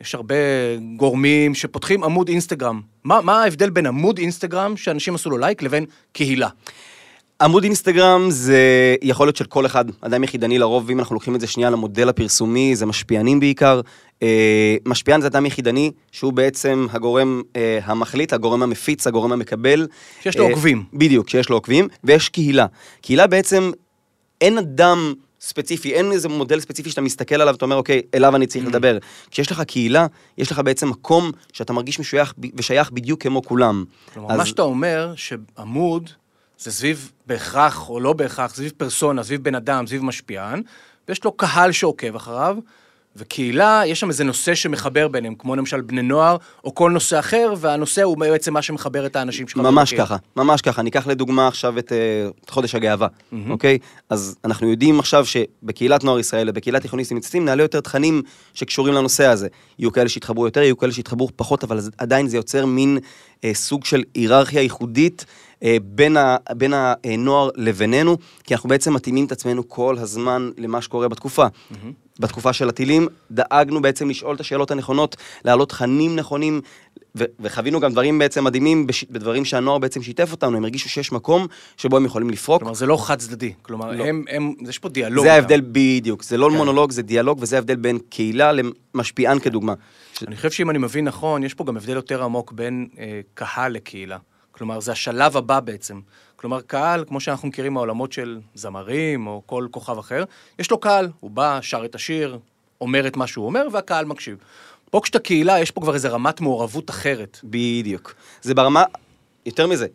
יש 0.00 0.14
הרבה 0.14 0.34
גורמים 0.96 1.54
שפותחים 1.54 2.04
עמוד 2.04 2.28
אינסטגרם. 2.28 2.80
מה, 3.04 3.20
מה 3.20 3.42
ההבדל 3.42 3.70
בין 3.70 3.86
עמוד 3.86 4.18
אינסטגרם 4.18 4.76
שאנשים 4.76 5.14
עשו 5.14 5.30
לו 5.30 5.38
לייק 5.38 5.62
לבין 5.62 5.84
קהילה? 6.12 6.48
עמוד 7.40 7.64
אינסטגרם 7.64 8.30
זה 8.30 8.58
יכולת 9.02 9.36
של 9.36 9.44
כל 9.44 9.66
אחד, 9.66 9.84
אדם 10.00 10.24
יחידני 10.24 10.58
לרוב, 10.58 10.90
אם 10.90 10.98
אנחנו 10.98 11.14
לוקחים 11.14 11.34
את 11.34 11.40
זה 11.40 11.46
שנייה 11.46 11.70
למודל 11.70 12.08
הפרסומי, 12.08 12.76
זה 12.76 12.86
משפיענים 12.86 13.40
בעיקר. 13.40 13.80
אה, 14.22 14.76
משפיען 14.86 15.20
זה 15.20 15.26
אדם 15.26 15.46
יחידני, 15.46 15.90
שהוא 16.12 16.32
בעצם 16.32 16.86
הגורם 16.90 17.42
אה, 17.56 17.78
המחליט, 17.84 18.32
הגורם 18.32 18.62
המפיץ, 18.62 19.06
הגורם 19.06 19.32
המקבל. 19.32 19.86
שיש 20.22 20.36
לו 20.36 20.44
אה, 20.44 20.50
עוקבים. 20.50 20.84
בדיוק, 20.92 21.28
שיש 21.28 21.48
לו 21.48 21.56
עוקבים, 21.56 21.88
ויש 22.04 22.28
קהילה. 22.28 22.66
קהילה 23.00 23.26
בעצם, 23.26 23.70
אין 24.40 24.58
אדם 24.58 25.14
ספציפי, 25.40 25.94
אין 25.94 26.12
איזה 26.12 26.28
מודל 26.28 26.60
ספציפי 26.60 26.90
שאתה 26.90 27.00
מסתכל 27.00 27.34
עליו 27.34 27.54
ואתה 27.54 27.64
אומר, 27.64 27.76
אוקיי, 27.76 28.02
אליו 28.14 28.36
אני 28.36 28.46
צריך 28.46 28.66
לדבר. 28.66 28.98
כשיש 29.30 29.50
לך 29.52 29.60
קהילה, 29.60 30.06
יש 30.38 30.50
לך 30.52 30.58
בעצם 30.58 30.88
מקום 30.88 31.30
שאתה 31.52 31.72
מרגיש 31.72 32.00
משוייך 32.00 32.34
ושייך 32.54 32.90
בדיוק 32.90 33.22
כמו 33.22 33.42
כולם. 33.42 33.84
כלומר, 34.14 34.32
אז- 34.32 34.38
מה 34.38 34.46
שאתה 34.46 34.62
אומר, 34.62 35.12
שעמוד 35.16 36.10
זה 36.60 36.72
סביב 36.72 37.12
בהכרח 37.26 37.88
או 37.88 38.00
לא 38.00 38.12
בהכרח, 38.12 38.54
סביב 38.54 38.72
פרסונה, 38.76 39.22
סביב 39.22 39.44
בן 39.44 39.54
אדם, 39.54 39.86
סביב 39.86 40.04
משפיען, 40.04 40.62
ויש 41.08 41.24
לו 41.24 41.32
קהל 41.32 41.72
שעוקב 41.72 42.16
אחריו, 42.16 42.56
וקהילה, 43.16 43.82
יש 43.86 44.00
שם 44.00 44.08
איזה 44.08 44.24
נושא 44.24 44.54
שמחבר 44.54 45.08
ביניהם, 45.08 45.34
כמו 45.34 45.56
למשל 45.56 45.80
בני 45.80 46.02
נוער, 46.02 46.36
או 46.64 46.74
כל 46.74 46.90
נושא 46.90 47.18
אחר, 47.18 47.54
והנושא 47.58 48.02
הוא 48.02 48.18
בעצם 48.18 48.54
מה 48.54 48.62
שמחבר 48.62 49.06
את 49.06 49.16
האנשים 49.16 49.48
שלך. 49.48 49.62
ממש 49.62 49.94
ככה, 49.94 50.16
ממש 50.36 50.60
ככה. 50.60 50.82
ניקח 50.82 51.06
לדוגמה 51.06 51.48
עכשיו 51.48 51.78
את, 51.78 51.92
אה, 51.92 52.28
את 52.44 52.50
חודש 52.50 52.74
הגאווה, 52.74 53.08
אוקיי? 53.50 53.78
אז 54.10 54.36
אנחנו 54.44 54.70
יודעים 54.70 55.00
עכשיו 55.00 55.26
שבקהילת 55.26 56.04
נוער 56.04 56.18
ישראל 56.18 56.50
ובקהילת 56.50 56.82
תיכוניסטים 56.82 57.16
מצטים 57.16 57.44
נעלה 57.44 57.62
יותר 57.62 57.80
תכנים 57.80 58.22
שקשורים 58.54 58.94
לנושא 58.94 59.26
הזה. 59.26 59.48
יהיו 59.78 59.92
כאלה 59.92 60.08
שיתחברו 60.08 60.44
יותר, 60.44 60.62
יהיו 60.62 60.78
כאלה 60.78 60.92
שיתחברו 60.92 61.28
פחות, 61.36 61.64
אבל 61.64 61.80
עדיין 61.98 62.28
זה 62.28 62.36
יוצר 62.36 62.66
מין 62.66 62.98
אה, 63.44 63.54
סוג 63.54 63.84
של 63.84 64.02
היררכיה 64.14 64.62
ייחודית. 64.62 65.24
אה, 65.62 65.76
בין, 65.84 66.16
ה, 66.16 66.36
בין 66.56 66.72
הנוער 67.04 67.50
לבינינו, 67.56 68.16
כי 68.44 68.54
אנחנו 68.54 68.68
בעצם 68.68 68.94
מתאימים 68.94 69.24
את 69.24 69.32
עצמנו 69.32 69.68
כל 69.68 69.96
הזמן 69.98 70.50
למה 70.58 70.82
שקורה 70.82 71.08
בתקופה. 71.08 71.46
בתקופה 72.20 72.52
של 72.52 72.68
הטילים, 72.68 73.08
דאגנו 73.30 73.82
בעצם 73.82 74.10
לשאול 74.10 74.34
את 74.34 74.40
השאלות 74.40 74.70
הנכונות, 74.70 75.16
להעלות 75.44 75.68
תכנים 75.68 76.16
נכונים, 76.16 76.60
ו- 77.18 77.24
וחווינו 77.40 77.80
גם 77.80 77.92
דברים 77.92 78.18
בעצם 78.18 78.44
מדהימים 78.44 78.86
בש- 78.86 79.04
בדברים 79.10 79.44
שהנוער 79.44 79.78
בעצם 79.78 80.02
שיתף 80.02 80.32
אותנו, 80.32 80.56
הם 80.56 80.64
הרגישו 80.64 80.88
שיש 80.88 81.12
מקום 81.12 81.46
שבו 81.76 81.96
הם 81.96 82.04
יכולים 82.04 82.30
לפרוק. 82.30 82.58
כלומר, 82.60 82.74
זה 82.74 82.86
לא 82.86 83.06
חד 83.06 83.18
צדדי. 83.18 83.52
כלומר, 83.62 83.92
לא. 83.92 84.04
הם, 84.04 84.24
הם, 84.28 84.54
יש 84.68 84.78
פה 84.78 84.88
דיאלוג. 84.88 85.24
זה 85.24 85.28
גם. 85.28 85.34
ההבדל 85.34 85.60
בדיוק, 85.72 86.22
זה 86.22 86.36
לא 86.36 86.48
כן. 86.50 86.56
מונולוג, 86.56 86.90
זה 86.90 87.02
דיאלוג, 87.02 87.38
וזה 87.42 87.56
ההבדל 87.56 87.76
בין 87.76 87.98
קהילה 88.08 88.52
למשפיען 88.52 89.38
כדוגמה. 89.38 89.74
ש- 90.18 90.22
אני 90.22 90.36
חושב 90.36 90.50
שאם 90.50 90.70
אני 90.70 90.78
מבין 90.78 91.04
נכון, 91.04 91.42
יש 91.42 91.54
פה 91.54 91.64
גם 91.64 91.76
הבדל 91.76 91.94
יותר 91.94 92.22
עמוק 92.24 92.52
בין 92.52 92.88
אה, 92.98 93.20
קהל 93.34 93.72
לקהילה. 93.72 94.18
כלומר, 94.60 94.80
זה 94.80 94.92
השלב 94.92 95.36
הבא 95.36 95.60
בעצם. 95.60 96.00
כלומר, 96.36 96.60
קהל, 96.60 97.04
כמו 97.08 97.20
שאנחנו 97.20 97.48
מכירים 97.48 97.74
מהעולמות 97.74 98.12
של 98.12 98.38
זמרים 98.54 99.26
או 99.26 99.42
כל 99.46 99.66
כוכב 99.70 99.98
אחר, 99.98 100.24
יש 100.58 100.70
לו 100.70 100.78
קהל, 100.78 101.08
הוא 101.20 101.30
בא, 101.30 101.58
שר 101.62 101.84
את 101.84 101.94
השיר, 101.94 102.38
אומר 102.80 103.06
את 103.06 103.16
מה 103.16 103.26
שהוא 103.26 103.46
אומר, 103.46 103.66
והקהל 103.72 104.04
מקשיב. 104.04 104.36
פה 104.90 105.00
כשאתה 105.02 105.18
קהילה, 105.18 105.60
יש 105.60 105.70
פה 105.70 105.80
כבר 105.80 105.94
איזו 105.94 106.08
רמת 106.12 106.40
מעורבות 106.40 106.90
אחרת. 106.90 107.38
בדיוק. 107.44 108.14
זה 108.42 108.54
ברמה, 108.54 108.84
יותר 109.46 109.66
מזה, 109.66 109.86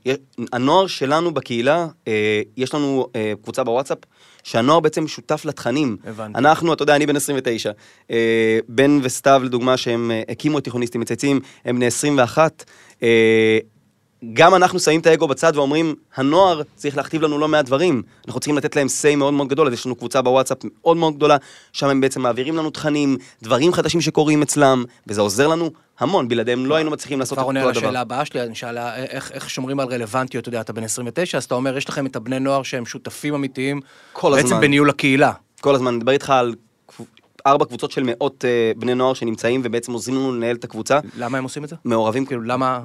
הנוער 0.54 0.88
שלנו 0.88 1.34
בקהילה, 1.34 1.88
אה, 2.08 2.42
יש 2.58 2.74
לנו 2.74 3.08
אה, 3.16 3.34
קבוצה 3.44 3.64
בוואטסאפ, 3.64 3.98
שהנוער 4.44 4.80
בעצם 4.80 5.08
שותף 5.08 5.46
לתכנים. 5.46 5.98
הבנתי. 6.06 6.40
אנחנו, 6.40 6.74
אתה 6.74 6.84
יודע, 6.84 6.96
אני 6.96 7.06
בן 7.06 7.16
29. 7.16 7.72
אה, 8.12 8.60
בן 8.70 9.00
וסתיו, 9.04 9.42
לדוגמה, 9.44 9.78
שהם 9.78 10.12
אה, 10.12 10.22
הקימו 10.30 10.58
את 10.58 10.64
תיכוניסטים 10.64 11.02
מצייצים, 11.02 11.40
הם 11.66 11.76
בני 11.76 11.86
21. 11.86 12.64
אה, 13.04 13.60
גם 14.34 14.56
אנחנו 14.56 14.80
שמים 14.80 15.00
את 15.00 15.08
האגו 15.08 15.28
בצד 15.28 15.58
ואומרים, 15.58 15.96
הנוער 16.16 16.62
צריך 16.76 16.98
להכתיב 16.98 17.22
לנו 17.22 17.38
לא 17.38 17.48
מעט 17.48 17.66
דברים. 17.66 18.02
אנחנו 18.28 18.40
צריכים 18.40 18.58
לתת 18.58 18.76
להם 18.76 18.88
say 18.88 19.16
מאוד 19.16 19.34
מאוד 19.34 19.48
גדול, 19.48 19.68
אז 19.68 19.74
יש 19.74 19.86
לנו 19.86 19.96
קבוצה 19.96 20.22
בוואטסאפ 20.22 20.58
מאוד 20.64 20.98
מאוד 20.98 21.16
גדולה, 21.16 21.38
שם 21.74 21.88
הם 21.88 22.02
בעצם 22.02 22.22
מעבירים 22.22 22.56
לנו 22.56 22.70
תכנים, 22.70 23.18
דברים 23.44 23.74
חדשים 23.74 24.02
שקורים 24.02 24.42
אצלם, 24.42 24.84
וזה 25.08 25.22
עוזר 25.22 25.48
לנו 25.48 25.70
המון, 26.00 26.28
בלעדיהם 26.28 26.66
לא 26.66 26.76
היינו 26.76 26.92
מצליחים 26.92 27.20
לעשות 27.20 27.38
כבר 27.38 27.42
את 27.44 27.48
עונה 27.48 27.62
כל 27.62 27.70
הדבר. 27.70 27.80
השאלה 27.80 28.02
הבאה 28.02 28.26
שלי, 28.26 28.42
אני 28.44 28.56
שאלה 28.56 28.96
איך, 28.96 29.32
איך 29.32 29.50
שומרים 29.50 29.80
על 29.80 29.88
רלוונטיות, 29.88 30.42
אתה 30.42 30.50
יודע, 30.50 30.62
אתה 30.62 30.74
בן 30.74 30.84
29, 30.84 31.38
אז 31.38 31.44
אתה 31.44 31.56
אומר, 31.56 31.78
יש 31.78 31.90
לכם 31.90 32.06
את 32.06 32.16
הבני 32.16 32.40
נוער 32.40 32.64
שהם 32.64 32.86
שותפים 32.86 33.34
אמיתיים, 33.34 33.82
כל 34.14 34.32
בעצם 34.32 34.46
הזמן. 34.46 34.62
בניהול 34.62 34.90
הקהילה. 34.90 35.32
כל 35.62 35.76
הזמן, 35.76 35.88
אני 35.88 35.98
מדבר 35.98 36.12
איתך 36.12 36.30
על 36.30 36.56
ארבע 37.46 37.66
קבוצות 37.66 37.92
של 37.92 38.04
מאות 38.06 38.46
אה, 38.46 38.72
בני 38.78 38.96
נוער 38.96 39.14
שנמצאים 39.14 39.62
ובעצם 39.64 39.92
עוזרים 39.92 40.18
לנו 40.18 40.36
לנהל 40.36 40.56
את 40.56 40.64
הקבוצה. 40.64 41.00
למה 41.18 41.38
הם 41.38 41.44
עושים 41.44 41.64
את 41.64 41.70
זה? 41.70 41.76
מעורבים 41.86 42.26
כאילו, 42.26 42.42
למה... 42.42 42.80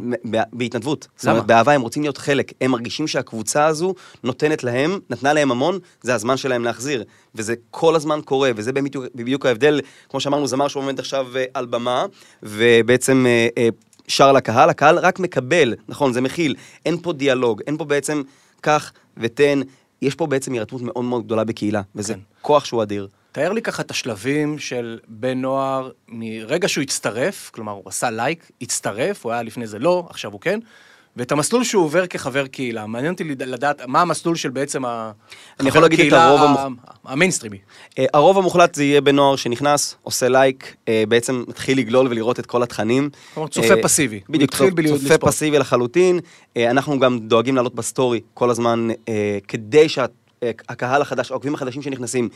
בהתנדבות. 0.52 1.08
זאת 1.16 1.24
למה? 1.24 1.32
אומרת, 1.32 1.46
באהבה 1.46 1.72
הם 1.72 1.80
רוצים 1.80 2.02
להיות 2.02 2.18
חלק. 2.18 2.52
הם 2.60 2.70
מרגישים 2.70 3.06
שהקבוצה 3.06 3.66
הזו 3.66 3.94
נותנת 4.24 4.64
להם, 4.64 4.98
נתנה 5.10 5.32
להם 5.32 5.50
המון, 5.50 5.78
זה 6.02 6.14
הזמן 6.14 6.36
שלהם 6.36 6.64
להחזיר. 6.64 7.04
וזה 7.34 7.54
כל 7.70 7.96
הזמן 7.96 8.20
קורה, 8.24 8.50
וזה 8.56 8.72
בדיוק, 8.72 9.04
בדיוק 9.14 9.46
ההבדל, 9.46 9.80
כמו 10.08 10.20
שאמרנו, 10.20 10.46
זמר 10.46 10.68
שעומד 10.68 10.98
עכשיו 10.98 11.26
אה, 11.36 11.44
על 11.54 11.66
במה, 11.66 12.06
ובעצם 12.42 13.26
אה, 13.26 13.48
אה, 13.58 13.68
שר 14.08 14.32
לקהל, 14.32 14.70
הקהל 14.70 14.98
רק 14.98 15.18
מקבל, 15.18 15.74
נכון, 15.88 16.12
זה 16.12 16.20
מכיל. 16.20 16.54
אין 16.86 16.96
פה 17.02 17.12
דיאלוג, 17.12 17.62
אין 17.66 17.76
פה 17.76 17.84
בעצם 17.84 18.22
קח 18.60 18.92
ותן. 19.16 19.60
יש 20.02 20.14
פה 20.14 20.26
בעצם 20.26 20.52
הירתמות 20.52 20.82
מאוד 20.82 21.04
מאוד 21.04 21.24
גדולה 21.24 21.44
בקהילה, 21.44 21.82
וזה 21.94 22.14
כן. 22.14 22.20
כוח 22.42 22.64
שהוא 22.64 22.82
אדיר. 22.82 23.08
תאר 23.32 23.52
לי 23.52 23.62
ככה 23.62 23.82
את 23.82 23.90
השלבים 23.90 24.58
של 24.58 24.98
בן 25.08 25.40
נוער 25.40 25.90
מרגע 26.08 26.68
שהוא 26.68 26.82
הצטרף, 26.82 27.50
כלומר 27.54 27.72
הוא 27.72 27.82
עשה 27.86 28.10
לייק, 28.10 28.50
הצטרף, 28.62 29.24
הוא 29.24 29.32
היה 29.32 29.42
לפני 29.42 29.66
זה 29.66 29.78
לא, 29.78 30.06
עכשיו 30.10 30.32
הוא 30.32 30.40
כן, 30.40 30.60
ואת 31.16 31.32
המסלול 31.32 31.64
שהוא 31.64 31.84
עובר 31.84 32.06
כחבר 32.06 32.46
קהילה. 32.46 32.86
מעניין 32.86 33.12
אותי 33.12 33.24
לדעת 33.24 33.82
מה 33.86 34.00
המסלול 34.00 34.36
של 34.36 34.50
בעצם 34.50 34.84
ה... 34.84 35.12
אני 35.60 35.68
יכול 35.68 35.80
חבר 35.80 35.88
להגיד 35.88 36.00
את 36.00 36.06
הקהילה 36.06 36.26
הרוב 36.28 36.40
ה- 36.40 36.44
המוח- 36.64 36.96
המיינסטרימי. 37.04 37.58
Uh, 37.90 37.94
הרוב 38.14 38.38
המוחלט 38.38 38.74
זה 38.74 38.84
יהיה 38.84 39.00
בנוער 39.00 39.36
שנכנס, 39.36 39.94
עושה 40.02 40.28
לייק, 40.28 40.74
uh, 40.74 40.88
בעצם 41.08 41.44
מתחיל 41.48 41.78
לגלול 41.78 42.06
ולראות 42.10 42.38
את 42.40 42.46
כל 42.46 42.62
התכנים. 42.62 43.10
כלומר, 43.34 43.48
צופה 43.48 43.74
אה, 43.74 43.82
פסיבי. 43.82 44.20
בדיוק, 44.28 44.50
צופה 44.50 44.64
לצפות. 44.82 45.20
פסיבי 45.20 45.58
לחלוטין. 45.58 46.20
אנחנו 46.56 46.98
גם 47.00 47.18
דואגים 47.18 47.56
לעלות 47.56 47.74
בסטורי 47.74 48.20
כל 48.34 48.50
הזמן, 48.50 48.88
כדי 49.48 49.88
שה... 49.88 50.04
הקהל 50.68 51.02
החדש, 51.02 51.30
העוקבים 51.30 51.54
החדשים 51.54 51.82
שנכנסים, 51.82 52.28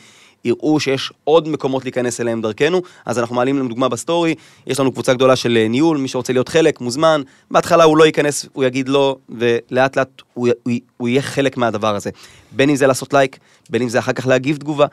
יראו 0.45 0.79
שיש 0.79 1.13
עוד 1.23 1.47
מקומות 1.47 1.83
להיכנס 1.83 2.21
אליהם 2.21 2.41
דרכנו, 2.41 2.81
אז 3.05 3.19
אנחנו 3.19 3.35
מעלים 3.35 3.57
להם 3.57 3.67
דוגמה 3.67 3.89
בסטורי, 3.89 4.35
יש 4.67 4.79
לנו 4.79 4.91
קבוצה 4.91 5.13
גדולה 5.13 5.35
של 5.35 5.57
אה, 5.57 5.67
ניהול, 5.67 5.97
מי 5.97 6.07
שרוצה 6.07 6.33
להיות 6.33 6.49
חלק, 6.49 6.81
מוזמן, 6.81 7.21
בהתחלה 7.51 7.83
הוא 7.83 7.97
לא 7.97 8.05
ייכנס, 8.05 8.45
הוא 8.53 8.63
יגיד 8.63 8.89
לא, 8.89 9.17
ולאט 9.29 9.97
לאט 9.97 10.21
הוא, 10.33 10.47
הוא, 10.63 10.73
הוא 10.97 11.07
יהיה 11.07 11.21
חלק 11.21 11.57
מהדבר 11.57 11.95
הזה. 11.95 12.09
בין 12.51 12.69
אם 12.69 12.75
זה 12.75 12.87
לעשות 12.87 13.13
לייק, 13.13 13.37
בין 13.69 13.81
אם 13.81 13.89
זה 13.89 13.99
אחר 13.99 14.13
כך 14.13 14.27
להגיב 14.27 14.57
תגובה, 14.57 14.85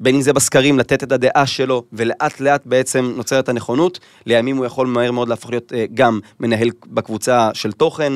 בין 0.00 0.14
אם 0.14 0.20
זה 0.20 0.32
בסקרים, 0.32 0.78
לתת 0.78 1.02
את 1.02 1.12
הדעה 1.12 1.46
שלו, 1.46 1.84
ולאט 1.92 2.40
לאט 2.40 2.66
בעצם 2.66 3.12
נוצרת 3.16 3.48
הנכונות. 3.48 3.98
לימים 4.26 4.56
הוא 4.56 4.66
יכול 4.66 4.86
מהר 4.86 5.12
מאוד 5.12 5.28
להפוך 5.28 5.50
להיות 5.50 5.72
אה, 5.72 5.84
גם 5.94 6.20
מנהל 6.40 6.70
בקבוצה 6.86 7.50
של 7.54 7.72
תוכן. 7.72 8.12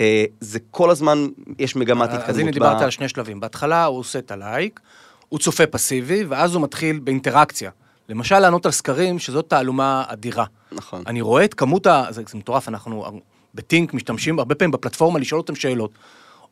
אה, 0.00 0.24
זה 0.40 0.58
כל 0.70 0.90
הזמן, 0.90 1.28
יש 1.58 1.76
מגמת 1.76 2.08
התקדמות. 2.08 2.28
אז 2.28 2.38
הנה 2.38 2.50
דיברת 2.50 2.80
על 2.80 2.90
שני 2.90 3.08
שלבים. 3.08 3.40
בהתחלה 3.40 3.84
הוא 3.84 3.98
עושה 3.98 4.18
את 4.18 4.30
הלייק, 4.30 4.80
הוא 5.28 5.38
צופה 5.38 5.66
פסיבי, 5.66 6.24
ואז 6.24 6.54
הוא 6.54 6.62
מתחיל 6.62 6.98
באינטראקציה. 6.98 7.70
למשל, 8.08 8.38
לענות 8.38 8.66
על 8.66 8.72
סקרים, 8.72 9.18
שזאת 9.18 9.48
תעלומה 9.48 10.04
אדירה. 10.06 10.44
נכון. 10.72 11.02
אני 11.06 11.20
רואה 11.20 11.44
את 11.44 11.54
כמות 11.54 11.86
ה... 11.86 12.04
זה, 12.10 12.22
זה 12.28 12.38
מטורף, 12.38 12.68
אנחנו 12.68 13.20
בטינק 13.54 13.94
משתמשים 13.94 14.38
הרבה 14.38 14.54
פעמים 14.54 14.70
בפלטפורמה 14.70 15.18
לשאול 15.18 15.40
אותם 15.40 15.54
שאלות. 15.54 15.90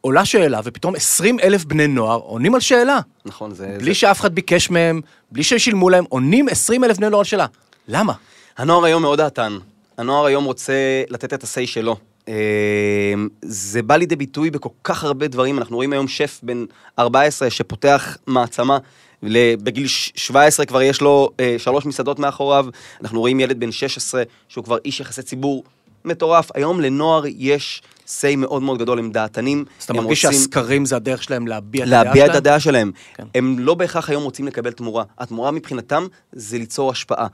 עולה 0.01 0.25
שאלה, 0.25 0.61
ופתאום 0.65 0.95
20 0.95 1.41
אלף 1.41 1.65
בני 1.65 1.87
נוער 1.87 2.19
עונים 2.19 2.55
על 2.55 2.61
שאלה. 2.61 3.01
נכון, 3.25 3.55
זה... 3.55 3.77
בלי 3.79 3.91
זה... 3.91 3.95
שאף 3.95 4.21
אחד 4.21 4.35
ביקש 4.35 4.71
מהם, 4.71 5.01
בלי 5.33 5.43
ששילמו 5.43 5.91
להם, 5.91 6.05
עונים 6.09 6.49
20 6.49 6.85
אלף 6.85 6.97
בני 6.97 7.09
נוער 7.09 7.19
על 7.21 7.25
שאלה. 7.25 7.47
למה? 7.89 8.13
הנוער 8.57 8.85
היום 8.85 9.03
מאוד 9.03 9.19
דעתן. 9.19 9.59
הנוער 9.99 10.25
היום 10.25 10.45
רוצה 10.45 10.73
לתת 11.11 11.35
את 11.35 11.45
ה-say 11.45 11.67
שלו. 11.67 11.97
אה, 12.29 13.15
זה 13.43 13.83
בא 13.83 13.97
לידי 13.97 14.17
ביטוי 14.17 14.51
בכל 14.51 14.69
כך 14.85 15.05
הרבה 15.05 15.29
דברים. 15.29 15.59
אנחנו 15.59 15.77
רואים 15.77 15.93
היום 15.93 16.09
שף 16.09 16.41
בן 16.43 16.65
14 16.99 17.51
שפותח 17.51 18.17
מעצמה. 18.27 18.79
בגיל 19.63 19.87
17 19.87 20.67
כבר 20.67 20.83
יש 20.83 21.01
לו 21.01 21.31
אה, 21.41 21.55
שלוש 21.59 21.87
מסעדות 21.87 22.19
מאחוריו. 22.19 22.67
אנחנו 23.01 23.21
רואים 23.21 23.41
ילד 23.41 23.61
בן 23.61 23.73
16 23.73 24.23
שהוא 24.49 24.65
כבר 24.65 24.77
איש 24.85 25.01
יחסי 25.01 25.23
ציבור 25.23 25.65
מטורף. 26.05 26.51
היום 26.55 26.81
לנוער 26.81 27.23
יש 27.37 27.83
say 28.07 28.37
מאוד 28.37 28.63
מאוד 28.63 28.79
גדול, 28.79 28.99
הם 28.99 29.11
דעתנים. 29.11 29.65
אז 29.79 29.85
אתה 29.85 29.93
מרגיש 29.93 30.25
רוצים... 30.25 30.41
שהסקרים 30.41 30.85
זה 30.85 30.97
הדרך 30.97 31.23
שלהם 31.23 31.47
להביע 31.47 31.85
את 31.85 31.89
הדעה 31.89 32.03
שלהם? 32.03 32.07
להביע 32.07 32.27
את 32.27 32.35
הדעה 32.35 32.61
שלהם. 32.61 32.93
כן. 33.15 33.25
הם 33.35 33.59
לא 33.59 33.75
בהכרח 33.75 34.11
היום 34.11 34.23
רוצים 34.23 34.47
לקבל 34.47 34.73
תמורה. 34.73 35.05
התמורה 35.19 35.51
מבחינתם 35.51 36.07
זה 36.33 36.59
ליצור 36.59 36.91
השפעה. 36.91 37.27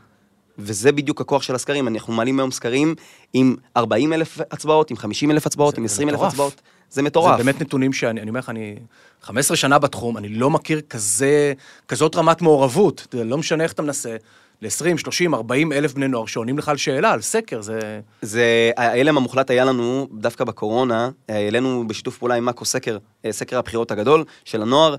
וזה 0.59 0.93
בדיוק 0.93 1.21
הכוח 1.21 1.43
של 1.43 1.55
הסקרים. 1.55 1.89
אנחנו 1.89 2.13
מעלים 2.13 2.41
היום 2.41 2.51
סקרים 2.51 2.95
עם 3.33 3.57
40 3.77 4.13
אלף 4.13 4.39
הצבעות, 4.51 4.91
עם 4.91 4.97
50 4.97 5.31
אלף 5.31 5.47
הצבעות, 5.47 5.79
עם 5.79 5.87
זה 5.87 5.95
20 5.95 6.09
אלף. 6.09 6.21
הצבעות. 6.21 6.61
זה 6.91 7.03
מטורף. 7.03 7.39
זה 7.39 7.45
באמת 7.45 7.61
נתונים 7.61 7.93
שאני 7.93 8.21
אני 8.21 8.31
אומר 8.31 8.41
לך, 8.41 8.49
אני 8.49 8.77
15 9.23 9.57
שנה 9.57 9.79
בתחום, 9.79 10.17
אני 10.17 10.29
לא 10.29 10.51
מכיר 10.51 10.81
כזה, 10.81 11.53
כזאת 11.89 12.17
רמת 12.17 12.43
מעורבות. 12.43 13.15
לא 13.15 13.39
משנה 13.39 13.65
איך 13.65 13.73
אתה 13.73 13.83
מנסה, 13.83 14.17
ל-20, 14.63 14.99
30, 14.99 15.35
40 15.35 15.73
אלף 15.73 15.95
בני 15.95 16.09
נוער 16.09 16.27
שעונים 16.27 16.59
לך 16.59 16.69
על 16.69 16.77
שאלה, 16.77 17.11
על 17.11 17.21
סקר, 17.21 17.61
זה... 17.61 18.01
זה, 18.23 18.71
ההלם 18.77 19.17
המוחלט 19.17 19.51
היה 19.51 19.65
לנו 19.65 20.09
דווקא 20.13 20.45
בקורונה, 20.45 21.11
העלינו 21.29 21.89
בשיתוף 21.89 22.19
פעולה 22.19 22.35
עם 22.35 22.45
מאקו 22.45 22.65
סקר, 22.65 22.99
אה, 23.25 23.33
סקר 23.33 23.59
הבחירות 23.59 23.91
הגדול 23.91 24.25
של 24.45 24.63
הנוער. 24.63 24.97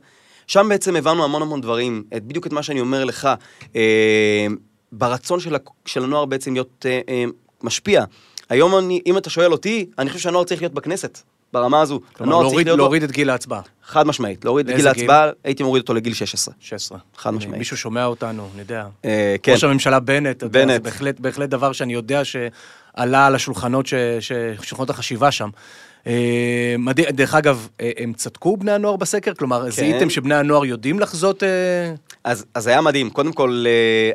שם 0.48 0.66
בעצם 0.70 0.96
הבנו 0.96 1.24
המון 1.24 1.42
המון 1.42 1.62
דברים, 1.62 2.04
את, 2.18 2.24
בדיוק 2.24 2.48
את 2.48 2.54
מה 2.54 2.64
שאני 2.64 2.82
אומר 2.82 3.06
לך, 3.06 3.30
אה, 3.76 4.48
ברצון 4.98 5.40
של, 5.40 5.56
של 5.86 6.04
הנוער 6.04 6.26
בעצם 6.26 6.54
להיות 6.54 6.86
אה, 6.90 7.02
אה, 7.10 7.24
משפיע. 7.64 8.04
היום 8.50 8.78
אני, 8.78 9.02
אם 9.06 9.18
אתה 9.18 9.30
שואל 9.30 9.52
אותי, 9.52 9.86
אני 10.00 10.10
חושב 10.10 10.20
שהנוער 10.24 10.44
צריך 10.44 10.62
להיות 10.62 10.74
בכנסת, 10.74 11.20
ברמה 11.54 11.82
הזו. 11.82 12.00
כלומר, 12.14 12.40
להוריד, 12.40 12.68
להיות... 12.68 12.78
להוריד 12.78 13.04
את 13.04 13.12
גיל 13.12 13.30
ההצבעה, 13.30 13.62
חד 13.84 14.08
משמעית, 14.08 14.46
להוריד 14.46 14.70
את 14.70 14.76
גיל? 14.76 14.88
ההצבעה, 14.88 15.30
הייתי 15.44 15.64
מוריד 15.64 15.82
אותו 15.82 15.94
לגיל 15.94 16.14
16. 16.14 16.54
16. 16.60 16.98
חד 17.18 17.30
אני- 17.30 17.38
משמעית. 17.38 17.58
מישהו 17.58 17.78
שומע 17.78 18.06
אותנו, 18.06 18.50
אני 18.54 18.62
יודע. 18.62 18.86
אה, 19.06 19.36
כן, 19.44 19.52
ראש 19.52 19.64
הממשלה 19.64 20.00
בנט, 20.00 20.38
אתה 20.38 20.46
יודע, 20.46 20.60
זה 20.60 20.66
בנט. 20.66 20.82
בהחלט, 20.82 21.20
בהחלט 21.20 21.50
דבר 21.50 21.72
שאני 21.72 21.94
יודע 21.94 22.22
שעלה 22.26 23.28
על 23.28 23.36
השולחנות, 23.36 23.86
ש, 23.88 23.94
ש, 24.20 24.32
שולחנות 24.62 24.90
החשיבה 24.90 25.32
שם. 25.32 25.50
אה, 26.08 26.76
מדהים, 26.80 27.10
דרך 27.10 27.36
אגב, 27.36 27.68
אה, 27.82 27.92
הם 27.98 28.14
צדקו 28.14 28.58
בני 28.58 28.72
הנוער 28.72 28.96
בסקר? 28.96 29.34
כלומר, 29.34 29.70
זיהיתם 29.70 30.10
שבני 30.10 30.36
הנוער 30.36 30.66
יודעים 30.66 31.00
לחזות... 31.00 31.44
אה, 31.44 31.50
אז, 32.24 32.46
אז 32.54 32.68
היה 32.68 32.82
מדהים. 32.82 33.10
קודם 33.10 33.34
כל, 33.34 33.66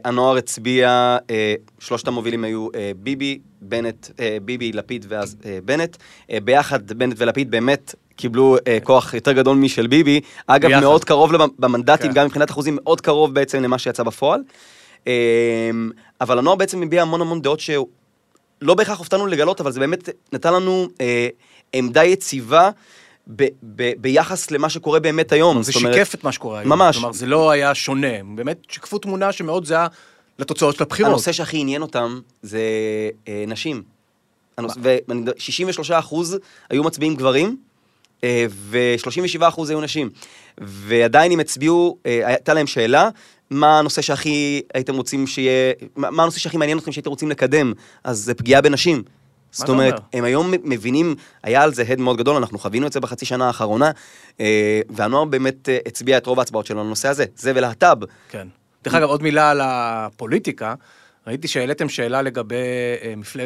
הנוער 0.04 0.36
הצביע, 0.36 1.16
שלושת 1.78 2.08
המובילים 2.08 2.44
היו 2.44 2.68
ביבי, 2.96 3.38
בנט, 3.62 4.06
ביבי, 4.44 4.72
לפיד 4.72 5.06
ואז 5.08 5.36
בנט. 5.64 5.96
ביחד, 6.44 6.92
בנט 6.92 7.14
ולפיד 7.18 7.50
באמת 7.50 7.94
קיבלו 8.16 8.56
אה, 8.66 8.78
כוח 8.82 9.14
יותר 9.14 9.32
גדול 9.32 9.56
משל 9.56 9.86
ביבי. 9.86 10.20
אגב, 10.46 10.68
ביחד. 10.68 10.80
מאוד 10.82 11.04
קרוב 11.04 11.32
למ- 11.32 11.48
במנדטים, 11.58 12.08
כן. 12.10 12.14
גם 12.14 12.26
מבחינת 12.26 12.50
אחוזים, 12.50 12.78
מאוד 12.82 13.00
קרוב 13.00 13.34
בעצם 13.34 13.62
למה 13.62 13.78
שיצא 13.78 14.02
בפועל. 14.02 14.40
אה, 15.06 15.12
אבל 16.20 16.38
הנוער 16.38 16.56
בעצם 16.56 16.82
הביע 16.82 17.02
המון 17.02 17.20
המון 17.20 17.42
דעות 17.42 17.60
שלא 17.60 18.74
בהכרח 18.76 18.98
הופתענו 18.98 19.26
לגלות, 19.26 19.60
אבל 19.60 19.72
זה 19.72 19.80
באמת 19.80 20.08
נתן 20.32 20.54
לנו 20.54 20.88
אה, 21.00 21.28
עמדה 21.72 22.04
יציבה. 22.04 22.70
ב- 23.36 23.46
ב- 23.62 23.92
ביחס 23.98 24.50
למה 24.50 24.68
שקורה 24.68 25.00
באמת 25.00 25.32
היום. 25.32 25.62
זה 25.62 25.72
אומרת- 25.76 25.94
שיקף 25.94 26.14
את 26.14 26.24
מה 26.24 26.32
שקורה 26.32 26.58
היום. 26.58 26.68
ממש. 26.68 26.96
כלומר, 26.96 27.12
זה 27.12 27.26
לא 27.26 27.50
היה 27.50 27.74
שונה. 27.74 28.08
באמת 28.34 28.58
שיקפו 28.68 28.98
תמונה 28.98 29.32
שמאוד 29.32 29.64
זהה 29.64 29.86
לתוצאות 30.38 30.76
של 30.76 30.82
הבחירות. 30.82 31.10
הנושא 31.12 31.32
שהכי 31.32 31.58
עניין 31.58 31.82
אותם 31.82 32.20
זה 32.42 32.60
אה, 33.28 33.44
נשים. 33.46 33.82
ו-63 34.60 35.98
אחוז 35.98 36.38
היו 36.70 36.84
מצביעים 36.84 37.14
גברים, 37.16 37.56
ו-37 38.50 39.08
אחוז 39.48 39.70
היו 39.70 39.80
נשים. 39.80 40.10
ועדיין 40.58 41.32
הם 41.32 41.40
הצביעו, 41.40 41.98
אה, 42.06 42.20
הייתה 42.26 42.54
להם 42.54 42.66
שאלה, 42.66 43.08
מה 43.50 43.78
הנושא 43.78 44.02
שהכי 44.02 44.62
הייתם 44.74 44.94
רוצים 44.94 45.26
שיהיה, 45.26 45.72
מה 45.96 46.22
הנושא 46.22 46.38
שהכי 46.40 46.56
מעניין 46.56 46.78
אתכם 46.78 46.92
שהייתם 46.92 47.10
רוצים 47.10 47.30
לקדם? 47.30 47.72
אז 48.04 48.18
זה 48.18 48.34
פגיעה 48.34 48.60
בנשים. 48.60 49.02
זאת 49.50 49.68
אומרת, 49.68 49.92
אומר? 49.92 50.04
הם 50.12 50.24
היום 50.24 50.50
מבינים, 50.64 51.14
היה 51.42 51.62
על 51.62 51.74
זה 51.74 51.82
הד 51.88 52.00
מאוד 52.00 52.16
גדול, 52.16 52.36
אנחנו 52.36 52.58
חווינו 52.58 52.86
את 52.86 52.92
זה 52.92 53.00
בחצי 53.00 53.24
שנה 53.24 53.46
האחרונה, 53.46 53.90
אה, 54.40 54.80
והנוער 54.90 55.24
באמת 55.24 55.68
אה, 55.68 55.78
הצביע 55.86 56.18
את 56.18 56.26
רוב 56.26 56.38
ההצבעות 56.38 56.66
שלו 56.66 56.84
לנושא 56.84 57.08
הזה, 57.08 57.24
זה 57.36 57.52
ולהט"ב. 57.54 58.04
כן. 58.30 58.48
דרך 58.84 58.94
אגב, 58.94 59.08
עוד 59.08 59.22
מילה 59.22 59.50
על 59.50 59.60
הפוליטיקה. 59.64 60.74
ראיתי 61.26 61.48
שהעליתם 61.48 61.88
שאלה 61.88 62.22
לגבי 62.22 62.54
אה, 63.02 63.14
מפל... 63.16 63.40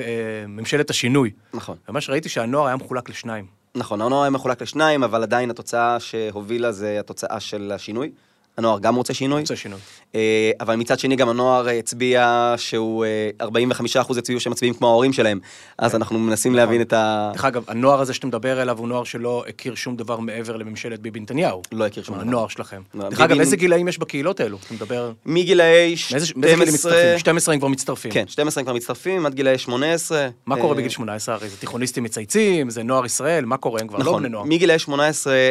ממשלת 0.48 0.90
השינוי. 0.90 1.30
נכון. 1.54 1.76
ממש 1.88 2.10
ראיתי 2.10 2.28
שהנוער 2.28 2.66
היה 2.66 2.76
מחולק 2.76 3.08
לשניים. 3.08 3.46
נכון, 3.74 4.00
הנוער 4.00 4.22
היה 4.22 4.30
מחולק 4.30 4.62
לשניים, 4.62 5.04
אבל 5.04 5.22
עדיין 5.22 5.50
התוצאה 5.50 6.00
שהובילה 6.00 6.72
זה 6.72 7.00
התוצאה 7.00 7.40
של 7.40 7.72
השינוי. 7.74 8.10
הנוער 8.58 8.78
גם 8.78 8.94
רוצה 8.94 9.14
שינוי, 9.14 9.40
רוצה 9.40 9.56
שינוי. 9.56 9.78
אה, 10.14 10.50
אבל 10.60 10.76
מצד 10.76 10.98
שני 10.98 11.16
גם 11.16 11.28
הנוער 11.28 11.68
הצביע 11.68 12.54
שהוא, 12.56 13.04
אה, 13.04 13.46
45% 13.46 14.18
הצביעו 14.18 14.40
שהם 14.40 14.52
מצביעים 14.52 14.74
כמו 14.74 14.86
ההורים 14.88 15.12
שלהם, 15.12 15.40
אז 15.78 15.94
אנחנו 15.94 16.18
מנסים 16.18 16.54
להבין 16.54 16.80
את 16.80 16.92
ה... 16.92 17.30
דרך 17.34 17.44
אגב, 17.44 17.64
הנוער 17.68 18.00
הזה 18.00 18.14
שאתה 18.14 18.26
מדבר 18.26 18.62
אליו 18.62 18.78
הוא 18.78 18.88
נוער 18.88 19.04
שלא 19.04 19.44
הכיר 19.48 19.74
שום 19.74 19.96
דבר 19.96 20.18
מעבר 20.20 20.56
לממשלת 20.56 21.00
ביבי 21.00 21.20
נתניהו. 21.20 21.62
לא 21.72 21.86
הכיר 21.86 22.02
שום 22.02 22.14
דבר. 22.14 22.24
הנוער 22.24 22.48
שלכם. 22.48 22.82
לא, 22.94 23.08
דרך 23.08 23.20
אגב, 23.20 23.40
איזה 23.40 23.56
גילאים 23.56 23.88
יש 23.88 23.98
בקהילות 23.98 24.40
האלו? 24.40 24.58
אתה 24.66 24.74
מדבר... 24.74 25.12
מגילאי 25.26 25.94
מאיזה 26.12 26.32
מאיזה 26.36 26.54
גילים 26.54 26.76
12, 26.76 26.92
מצטרפים? 26.92 27.18
12 27.18 27.54
הם 27.54 27.60
כבר 27.60 27.68
מצטרפים. 27.68 28.10
כן, 28.12 28.24
12 28.28 28.60
הם 28.60 28.66
כבר 28.66 28.74
מצטרפים, 28.74 29.26
עד 29.26 29.34
גילאי 29.34 29.58
18. 29.58 30.28
מה 30.46 30.56
קורה 30.56 30.72
אה, 30.72 30.76
בגיל 30.76 30.90
18? 30.90 31.34
הרי 31.34 31.48
זה 31.48 31.56
תיכוניסטים 31.56 32.04
מצייצים, 32.04 32.70
זה 32.70 32.82
נוער 32.82 33.06
ישראל, 33.06 33.44
מה 33.44 33.56
קורה? 33.56 33.80
הם 33.80 33.88
כבר 33.88 33.98
לא 33.98 34.04
נכון, 34.04 34.22
בני 34.22 34.28
נוער. 34.28 34.44
מגילאי 34.44 34.78
18 34.78 35.32
אה, 35.34 35.50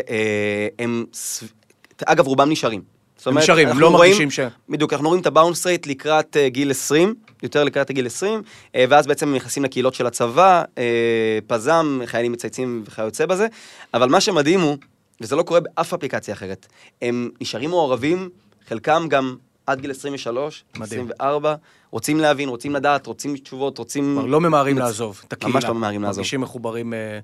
הם, 0.79 1.05
סב- 1.13 1.46
אגב, 2.05 2.27
רובם 2.27 2.50
נשארים. 2.50 2.81
זאת 3.17 3.27
הם 3.27 3.31
אומרת, 3.34 3.43
נשארים, 3.43 3.67
הם 3.67 3.79
לא 3.79 3.88
רואים- 3.88 4.12
מרגישים 4.12 4.31
ש... 4.31 4.39
בדיוק, 4.70 4.93
אנחנו 4.93 5.08
רואים 5.08 5.22
את 5.22 5.27
הבאונס 5.27 5.65
רייט 5.65 5.88
לקראת 5.88 6.38
אה, 6.38 6.50
גיל 6.50 6.72
20, 6.72 7.13
יותר 7.43 7.63
לקראת 7.63 7.91
גיל 7.91 8.05
20, 8.05 8.41
אה, 8.75 8.86
ואז 8.89 9.08
בעצם 9.08 9.27
הם 9.27 9.36
נכנסים 9.36 9.63
לקהילות 9.63 9.93
של 9.93 10.05
הצבא, 10.05 10.63
אה, 10.77 10.84
פז"ם, 11.48 12.01
חיילים 12.05 12.31
מצייצים 12.31 12.84
וכיוצא 12.88 13.25
בזה, 13.25 13.48
אבל 13.93 14.10
מה 14.10 14.22
שמדהים 14.22 14.62
הוא, 14.62 14.77
וזה 15.22 15.36
לא 15.36 15.43
קורה 15.43 15.60
באף 15.60 15.93
אפליקציה 15.93 16.34
אחרת, 16.34 16.67
הם 17.01 17.29
נשארים 17.41 17.70
מעורבים, 17.70 18.29
חלקם 18.70 19.05
גם 19.10 19.36
עד 19.72 19.82
גיל 19.82 19.92
23, 19.92 20.63
מדהים. 20.78 21.01
24, 21.01 21.56
רוצים 21.92 22.20
להבין, 22.20 22.50
רוצים 22.50 22.75
לדעת, 22.75 23.06
רוצים 23.06 23.38
תשובות, 23.38 23.78
רוצים... 23.78 24.16
כבר 24.18 24.25
לא 24.25 24.42
ממהרים 24.42 24.75
מצ- 24.75 24.82
לעזוב 24.82 25.22
את 25.28 25.34
הקהילה. 25.34 25.54
ממש 25.56 25.63
לא 25.63 25.74
ממהרים 25.74 26.01
לעזוב. 26.01 26.20
מרגישים 26.20 26.42
מחוברים 26.42 26.94
אה, 26.94 27.20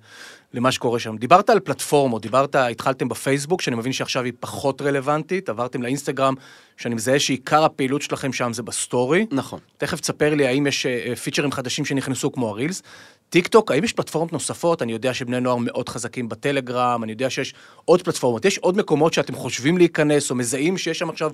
למה 0.54 0.72
שקורה 0.72 1.00
שם. 1.00 1.18
דיברת 1.18 1.50
על 1.50 1.60
פלטפורמות, 1.60 2.22
דיברת, 2.22 2.56
התחלתם 2.56 3.10
בפייסבוק, 3.10 3.62
שאני 3.62 3.76
מבין 3.76 3.94
שעכשיו 3.94 4.24
היא 4.24 4.34
פחות 4.40 4.82
רלוונטית, 4.82 5.50
עברתם 5.50 5.82
לאינסטגרם, 5.82 6.34
שאני 6.78 6.96
מזהה 6.96 7.20
שעיקר 7.20 7.64
הפעילות 7.64 8.02
שלכם 8.02 8.34
שם 8.34 8.54
זה 8.54 8.64
בסטורי. 8.64 9.26
נכון. 9.32 9.60
תכף 9.78 10.00
תספר 10.00 10.34
לי 10.34 10.48
האם 10.48 10.68
יש 10.68 10.86
אה, 10.86 11.16
פיצ'רים 11.16 11.52
חדשים 11.52 11.86
שנכנסו 11.86 12.32
כמו 12.32 12.50
הרילס. 12.50 12.84
טיק 13.30 13.48
טוק, 13.48 13.72
האם 13.72 13.84
יש 13.84 13.94
פלטפורמות 13.94 14.34
נוספות? 14.34 14.82
אני 14.82 14.92
יודע 14.92 15.14
שבני 15.14 15.40
נוער 15.40 15.56
מאוד 15.56 15.90
חזקים 15.90 16.30
בטלגרם, 16.30 17.04
אני 17.04 17.12
יודע 17.12 17.30
שיש 17.30 17.54
עוד 17.86 18.02
פלטפורמות. 18.02 18.46
יש 18.46 18.58
עוד 18.58 18.78
מקומות 18.78 19.14
שאתם 19.14 19.36
חושבים 19.36 19.78
להיכנס, 19.78 20.30
או 20.32 20.36
מזהים 20.36 20.78
שיש 20.78 21.00
שם 21.00 21.10
עכשיו 21.10 21.32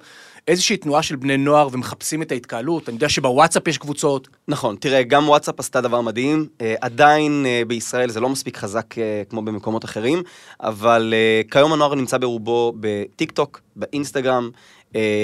איזושהי 0.48 0.78
תנועה 0.78 1.04
של 1.04 1.16
בני 1.16 1.38
נוער 1.38 1.68
ומחפשים 1.72 2.22
את 2.22 2.32
ההתקהלות? 2.32 2.90
אני 2.90 2.96
יודע 2.96 3.10
שבוואטסאפ 3.10 3.68
יש 3.68 3.78
קבוצות. 3.78 4.28
נכון, 4.48 4.76
תראה, 4.80 5.04
גם 5.04 5.30
וואטסאפ 5.30 5.60
עשתה 5.60 5.82
דבר 5.82 6.02
מדהים. 6.02 6.48
אה, 6.62 6.76
עדיין 6.82 7.46
אה, 7.46 7.62
בישראל 7.68 8.10
זה 8.10 8.20
לא 8.20 8.30
מספיק 8.30 8.58
חזק 8.58 8.98
אה, 8.98 9.24
כמו 9.30 9.42
במקומות 9.42 9.86
אחרים, 9.86 10.24
אבל 10.62 11.14
כיום 11.52 11.74
הנוער 11.74 11.96
נמצא 11.96 12.18
ברובו 12.18 12.74
בטיק 12.80 13.32
טוק, 13.32 13.62
באינסטגרם, 13.76 14.50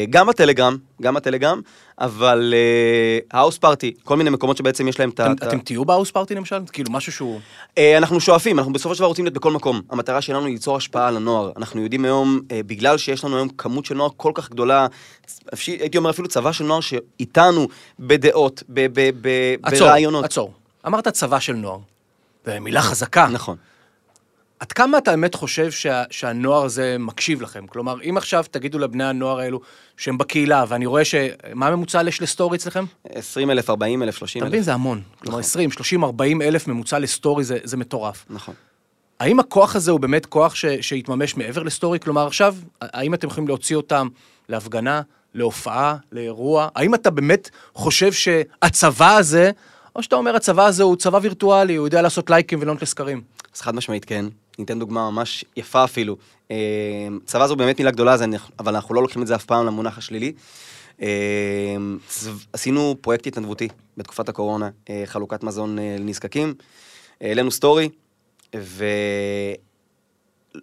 גם 0.09 0.27
בטלגרם, 0.27 0.77
גם 1.01 1.13
בטלגרם, 1.13 1.61
אבל 1.99 2.53
Houseparty, 3.31 3.93
כל 4.03 4.17
מיני 4.17 4.29
מקומות 4.29 4.57
שבעצם 4.57 4.87
יש 4.87 4.99
להם 4.99 5.09
את 5.09 5.19
ה... 5.19 5.31
אתם, 5.31 5.59
תהיו 5.59 5.85
ב 5.85 6.11
Houseparty 6.11 6.35
למשל? 6.35 6.59
כאילו 6.73 6.91
משהו 6.91 7.11
שהוא... 7.11 7.39
אה, 7.77 7.97
אנחנו 7.97 8.19
שואפים, 8.19 8.59
אנחנו 8.59 8.73
בסופו 8.73 8.95
של 8.95 8.99
דבר 8.99 9.07
רוצים 9.07 9.25
להיות 9.25 9.33
בכל 9.33 9.51
מקום. 9.51 9.81
המטרה 9.89 10.21
שלנו 10.21 10.45
היא 10.45 10.53
ליצור 10.53 10.75
השפעה 10.77 11.07
על 11.07 11.15
הנוער. 11.17 11.51
אנחנו 11.57 11.81
יודעים 11.81 12.05
היום, 12.05 12.39
אה, 12.51 12.61
בגלל 12.65 12.97
שיש 12.97 13.23
לנו 13.23 13.35
היום 13.35 13.49
כמות 13.49 13.85
של 13.85 13.95
נוער 13.95 14.09
כל 14.17 14.31
כך 14.35 14.49
גדולה, 14.49 14.87
אפשר- 15.53 15.71
הייתי 15.79 15.97
אומר 15.97 16.09
אפילו 16.09 16.27
צבא 16.27 16.51
של 16.51 16.63
נוער 16.63 16.79
שאיתנו 16.81 17.67
בדעות, 17.99 18.63
ב- 18.69 18.87
ב- 18.93 19.09
ב- 19.21 19.55
עצור, 19.63 19.87
ברעיונות. 19.87 20.25
עצור. 20.25 20.53
אמרת 20.87 21.07
צבא 21.07 21.39
של 21.39 21.53
נוער. 21.53 21.77
זו 22.45 22.51
מילה 22.61 22.81
חזקה. 22.81 23.27
נכון. 23.27 23.57
עד 24.59 24.71
כמה 24.71 24.97
אתה 24.97 25.11
באמת 25.11 25.35
חושב 25.35 25.71
שה, 25.71 26.03
שהנוער 26.09 26.63
הזה 26.63 26.95
מקשיב 26.99 27.41
לכם? 27.41 27.67
כלומר, 27.67 27.97
אם 28.09 28.17
עכשיו 28.17 28.45
תגידו 28.51 28.79
לבני 28.79 29.03
הנוער 29.03 29.39
האלו 29.39 29.59
שהם 29.97 30.17
בקהילה, 30.17 30.65
ואני 30.67 30.85
רואה 30.85 31.05
ש... 31.05 31.15
מה 31.53 31.67
הממוצע 31.67 32.03
לסטורי 32.03 32.57
אצלכם? 32.57 32.85
20 33.03 33.51
אלף, 33.51 33.69
40 33.69 34.03
אלף, 34.03 34.17
30 34.17 34.39
אתה 34.39 34.45
אלף. 34.45 34.53
מבין? 34.53 34.63
זה 34.63 34.73
המון. 34.73 35.01
כלומר, 35.19 35.37
נכון. 35.37 35.39
20, 35.39 35.71
30, 35.71 36.03
40 36.03 36.41
אלף 36.41 36.67
ממוצע 36.67 36.99
לסטורי 36.99 37.43
זה, 37.43 37.57
זה 37.63 37.77
מטורף. 37.77 38.25
נכון. 38.29 38.53
האם 39.19 39.39
הכוח 39.39 39.75
הזה 39.75 39.91
הוא 39.91 39.99
באמת 39.99 40.25
כוח 40.25 40.55
ש, 40.55 40.65
שיתממש 40.81 41.37
מעבר 41.37 41.63
לסטורי? 41.63 41.99
כלומר, 41.99 42.27
עכשיו, 42.27 42.55
האם 42.81 43.13
אתם 43.13 43.27
יכולים 43.27 43.47
להוציא 43.47 43.75
אותם 43.75 44.07
להפגנה, 44.49 45.01
להופעה, 45.33 45.95
לאירוע? 46.11 46.67
האם 46.75 46.95
אתה 46.95 47.09
באמת 47.09 47.49
חושב 47.73 48.11
שהצבא 48.11 49.15
הזה, 49.15 49.51
או 49.95 50.03
שאתה 50.03 50.15
אומר 50.15 50.35
הצבא 50.35 50.65
הזה 50.65 50.83
הוא 50.83 50.95
צבא 50.95 51.19
וירטואלי, 51.21 51.75
הוא 51.75 51.87
יודע 51.87 52.01
לעשות 52.01 52.29
לייקים 52.29 52.59
ולא 52.61 52.73
נותן 52.73 52.85
סקרים? 52.85 53.21
אז 53.55 53.61
חד 53.61 53.75
משמעית 53.75 54.05
כן. 54.05 54.25
ניתן 54.59 54.79
דוגמה 54.79 55.11
ממש 55.11 55.45
יפה 55.57 55.83
אפילו. 55.83 56.17
אה, 56.51 56.57
צבא 57.25 57.47
זו 57.47 57.55
באמת 57.55 57.79
מילה 57.79 57.91
גדולה, 57.91 58.15
אבל 58.59 58.75
אנחנו 58.75 58.95
לא 58.95 59.01
לוקחים 59.01 59.21
את 59.21 59.27
זה 59.27 59.35
אף 59.35 59.45
פעם 59.45 59.65
למונח 59.65 59.97
השלילי. 59.97 60.33
אה, 61.01 61.07
עשינו 62.53 62.95
פרויקט 63.01 63.27
התנדבותי 63.27 63.67
בתקופת 63.97 64.29
הקורונה, 64.29 64.69
אה, 64.89 65.03
חלוקת 65.05 65.43
מזון 65.43 65.79
לנזקקים. 65.79 66.53
העלינו 67.21 67.51
סטורי, 67.51 67.89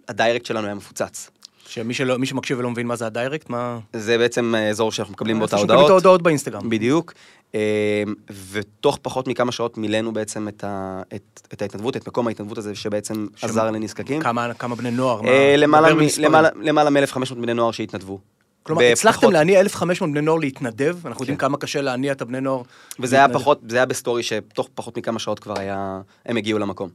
וה 0.07 0.16
direct 0.16 0.45
שלנו 0.45 0.65
היה 0.65 0.75
מפוצץ. 0.75 1.29
שמי 1.67 1.93
שלא, 1.93 2.17
שמקשיב 2.25 2.59
ולא 2.59 2.69
מבין 2.69 2.87
מה 2.87 2.95
זה 2.95 3.05
ה 3.05 3.11
direct, 3.11 3.49
מה... 3.49 3.79
זה 3.93 4.17
בעצם 4.17 4.55
האזור 4.55 4.91
שאנחנו 4.91 5.13
מקבלים 5.13 5.39
בו 5.39 5.45
את 5.45 5.53
ההודעות. 5.53 5.85
את 5.85 5.89
ההודעות 5.89 6.21
באינסטגרם. 6.21 6.69
בדיוק. 6.69 7.13
אה, 7.55 8.03
ותוך 8.51 8.99
פחות 9.01 9.27
מכמה 9.27 9.51
שעות 9.51 9.77
מילאנו 9.77 10.13
בעצם 10.13 10.47
את, 10.47 10.63
ה, 10.63 11.01
את, 11.15 11.41
את 11.53 11.61
ההתנדבות, 11.61 11.97
את 11.97 12.07
מקום 12.07 12.27
ההתנדבות 12.27 12.57
הזה 12.57 12.75
שבעצם 12.75 13.27
שם- 13.35 13.47
עזר 13.47 13.71
לנזקקים. 13.71 14.21
כמה, 14.21 14.53
כמה 14.53 14.75
בני 14.75 14.91
נוער? 14.91 15.21
מה? 15.21 15.29
אה, 15.29 15.55
למעלה 15.57 15.89
דבר 15.89 15.97
מ-. 16.03 16.07
למעלה- 16.21 16.49
למעלה 16.61 16.89
מ-1,500 16.89 17.33
בני 17.41 17.53
נוער 17.53 17.71
שהתנדבו. 17.71 18.19
כלומר, 18.63 18.81
בפחות- 18.81 18.91
הצלחתם 18.97 19.31
להניע 19.31 19.59
1,500 19.59 20.11
בני 20.11 20.21
נוער 20.21 20.37
להתנדב, 20.37 20.97
אנחנו 21.07 21.23
יודעים 21.23 21.37
כן. 21.37 21.45
כמה 21.47 21.57
קשה 21.57 21.81
להניע 21.81 22.11
את 22.11 22.21
הבני 22.21 22.41
נוער. 22.41 22.61
וזה 22.99 23.15
היה 23.15 23.25
להתנדב. 23.27 23.41
פחות, 23.41 23.59
זה 23.69 23.75
היה 23.77 23.85
בסטורי 23.85 24.23
שתוך 24.23 24.69
פחות 24.75 24.97
מכמה 24.97 25.19
שעות 25.19 25.39
כבר 25.39 25.59
היה, 25.59 26.01
הם 26.25 26.37
הגיעו 26.37 26.59
למקום. 26.59 26.89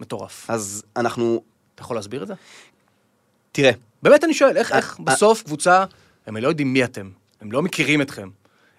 מטורף. 0.00 0.50
אז 0.50 0.82
אנחנו, 0.96 1.42
אתה 1.74 1.82
יכול 1.82 1.96
להסביר 1.96 2.22
את 2.22 2.28
זה? 2.28 2.34
תראה, 3.52 3.70
באמת 4.02 4.24
אני 4.24 4.34
שואל, 4.34 4.56
איך, 4.56 4.72
איך 4.72 4.96
אה, 5.00 5.04
בסוף 5.04 5.42
קבוצה, 5.42 5.84
הם 6.26 6.36
לא 6.36 6.48
יודעים 6.48 6.72
מי 6.72 6.84
אתם, 6.84 7.10
הם 7.40 7.52
לא 7.52 7.62
מכירים 7.62 8.02
אתכם. 8.02 8.28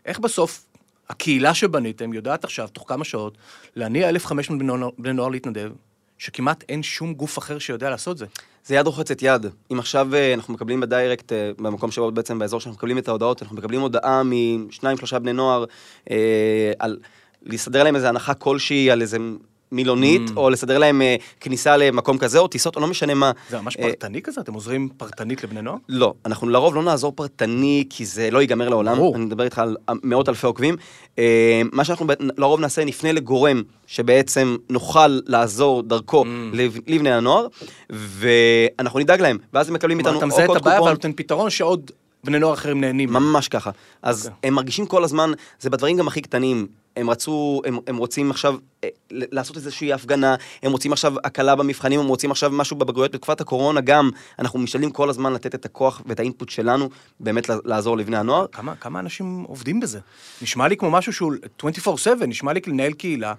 איך 0.06 0.20
בסוף 0.20 0.66
הקהילה 1.10 1.54
שבניתם 1.54 2.14
יודעת 2.14 2.44
עכשיו, 2.44 2.68
תוך 2.74 2.84
כמה 2.88 3.04
שעות, 3.06 3.38
להניע 3.76 4.10
1,500 4.10 4.60
בני 4.98 5.14
נוער- 5.14 5.30
להתנדב, 5.30 5.72
שכמעט 6.18 6.64
אין 6.70 6.84
שום 6.84 7.14
גוף 7.14 7.38
אחר 7.38 7.60
שיודע 7.60 7.90
לעשות 7.90 8.18
זה. 8.18 8.26
זה 8.66 8.76
יד 8.76 8.86
רוחצת 8.88 9.22
יד. 9.22 9.46
אם 9.72 9.80
עכשיו 9.80 10.16
אה, 10.16 10.34
אנחנו 10.34 10.54
מקבלים 10.54 10.80
בדיירקט, 10.82 11.34
אה, 11.34 11.52
במקום 11.58 11.92
שבו 11.92 12.12
בעצם 12.12 12.40
באזור 12.40 12.60
שאנחנו 12.60 12.78
מקבלים 12.78 12.98
את 12.98 13.08
ההודעות, 13.08 13.42
אנחנו 13.42 13.58
מקבלים 13.58 13.82
הודעה 13.82 14.22
משניים, 14.26 14.98
שלושה 14.98 15.20
בני 15.20 15.34
נוער, 15.34 15.66
אה, 16.12 16.72
על 16.80 16.98
לסדר 17.44 17.84
להם 17.84 17.96
איזה 17.96 18.10
הנחה 18.10 18.34
כלשהי 18.34 18.92
על 18.92 19.02
איזה 19.02 19.18
מילונית, 19.72 20.22
Mm. 20.30 20.38
או 20.38 20.50
לסדר 20.50 20.78
להם 20.78 21.02
אה, 21.02 21.16
כניסה 21.40 21.78
למקום 21.78 22.18
כזה, 22.18 22.40
או 22.40 22.48
טיסות, 22.48 22.76
או 22.76 22.82
לא 22.82 22.88
משנה 22.88 23.14
מה. 23.14 23.32
זה 23.50 23.60
ממש 23.62 23.78
אה, 23.78 23.84
פרטני 23.84 24.22
כזה? 24.22 24.42
אתם 24.42 24.54
עוזרים 24.54 24.90
פרטנית 24.98 25.44
לבני 25.44 25.62
נוער? 25.62 25.78
לא, 25.90 26.14
אנחנו 26.26 26.50
לרוב 26.50 26.76
לא 26.76 26.84
נעזור 26.84 27.12
פרטני, 27.16 27.84
כי 27.90 28.06
זה 28.06 28.32
לא 28.32 28.40
ייגמר 28.42 28.70
לעולם. 28.70 28.96
ברור. 28.98 29.16
אני 29.16 29.26
מדבר 29.26 29.44
איתך 29.44 29.60
על 29.60 29.78
מאות 30.04 30.30
אלפי 30.30 30.48
עוקבים. 30.48 30.76
אה, 31.20 31.62
מה 31.72 31.84
שאנחנו 31.84 32.06
לרוב 32.38 32.60
נעשה, 32.60 32.86
נפנה 32.86 33.12
לגורם 33.12 33.62
שבעצם 33.88 34.56
נוכל 34.70 35.20
לעזור 35.26 35.84
דרכו 35.84 36.24
Mm. 36.24 36.28
לב- 36.56 36.78
לבני 36.88 37.12
הנוער, 37.14 37.48
ואנחנו 37.90 39.00
נדאג 39.00 39.22
להם, 39.22 39.38
ואז 39.54 39.68
הם 39.70 39.74
מקבלים 39.76 40.00
איתנו 40.00 40.18
אתה 40.18 40.26
מזהה 40.26 40.46
את 40.46 40.56
הבעיה. 40.56 40.82
ואתה 40.82 40.92
נותן 40.94 41.12
פתרון 41.16 41.50
שעוד 41.50 41.92
בני 42.24 42.40
נוער 42.40 42.54
אחרים 42.54 42.82
נהנים. 42.82 43.10
ממש 43.14 43.48
ככה. 43.48 43.72
אז 44.02 44.26
אוקיי. 44.28 44.48
הם 44.48 44.54
מרגישים 44.54 44.86
כל 44.86 45.04
הזמן, 45.04 45.32
זה 45.60 45.70
בדברים 45.70 45.98
גם 45.98 46.08
הכי 46.08 46.22
קטנים. 46.22 46.68
הם 46.98 47.10
רצו, 47.10 47.62
הם, 47.66 47.80
הם 47.88 47.98
רוצים 47.98 48.32
עכשיו 48.32 48.56
אה, 48.84 48.90
לעשות 49.12 49.56
איזושהי 49.56 49.94
הפגנה, 49.94 50.36
הם 50.64 50.72
רוצים 50.72 50.94
עכשיו 50.94 51.14
הקלה 51.24 51.56
במבחנים, 51.56 52.00
הם 52.00 52.08
רוצים 52.08 52.32
עכשיו 52.32 52.52
משהו 52.52 52.78
בבגרויות. 52.78 53.12
בתקופת 53.12 53.42
הקורונה 53.42 53.82
גם, 53.82 54.10
אנחנו 54.40 54.60
משתדלים 54.60 54.92
כל 54.92 55.10
הזמן 55.10 55.34
לתת 55.34 55.56
את 55.56 55.66
הכוח 55.66 56.02
ואת 56.06 56.20
האינפוט 56.20 56.50
שלנו, 56.50 56.90
באמת 57.20 57.50
לעזור 57.66 57.98
לבני 57.98 58.18
הנוער. 58.18 58.48
כמה, 58.48 58.76
כמה 58.76 59.00
אנשים 59.00 59.44
עובדים 59.48 59.80
בזה? 59.80 60.00
נשמע 60.42 60.68
לי 60.68 60.78
כמו 60.78 60.92
משהו 60.92 61.14
שהוא 61.14 61.34
24/7, 61.62 62.26
נשמע 62.28 62.54
לי 62.54 62.60
לנהל 62.68 62.94
קהילה. 62.94 63.34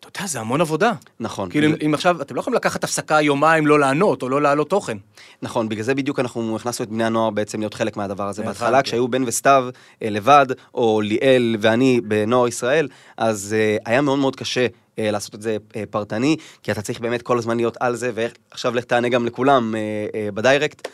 אתה 0.00 0.08
יודע, 0.08 0.26
זה 0.26 0.40
המון 0.40 0.60
עבודה. 0.60 0.92
נכון. 1.20 1.50
כאילו, 1.50 1.68
אם, 1.68 1.74
אם 1.86 1.94
עכשיו, 1.94 2.22
אתם 2.22 2.34
לא 2.34 2.40
יכולים 2.40 2.56
לקחת 2.56 2.84
הפסקה 2.84 3.20
יומיים 3.20 3.66
לא 3.66 3.80
לענות, 3.80 4.22
או 4.22 4.28
לא 4.28 4.42
להעלות 4.42 4.70
תוכן. 4.70 4.98
נכון, 5.42 5.68
בגלל 5.68 5.82
זה 5.82 5.94
בדיוק 5.94 6.20
אנחנו 6.20 6.56
הכנסנו 6.56 6.84
את 6.84 6.90
בני 6.90 7.04
הנוער 7.04 7.30
בעצם 7.30 7.60
להיות 7.60 7.74
חלק 7.74 7.96
מהדבר 7.96 8.28
הזה. 8.28 8.42
בהתחלה, 8.42 8.82
כשהיו 8.82 9.08
בן 9.08 9.22
וסתיו 9.26 9.68
אה, 10.02 10.10
לבד, 10.10 10.46
או 10.74 11.00
ליאל 11.00 11.56
ואני 11.60 12.00
בנוער 12.04 12.48
ישראל, 12.48 12.88
אז 13.16 13.56
אה, 13.58 13.76
היה 13.86 14.00
מאוד 14.00 14.18
מאוד 14.18 14.36
קשה 14.36 14.66
אה, 14.98 15.10
לעשות 15.10 15.34
את 15.34 15.42
זה 15.42 15.56
פרטני, 15.90 16.36
כי 16.62 16.72
אתה 16.72 16.82
צריך 16.82 17.00
באמת 17.00 17.22
כל 17.22 17.38
הזמן 17.38 17.56
להיות 17.56 17.76
על 17.80 17.96
זה, 17.96 18.10
ועכשיו 18.14 18.74
לך 18.74 18.84
תענה 18.84 19.08
גם 19.08 19.26
לכולם 19.26 19.74
בדיירקט. 20.34 20.88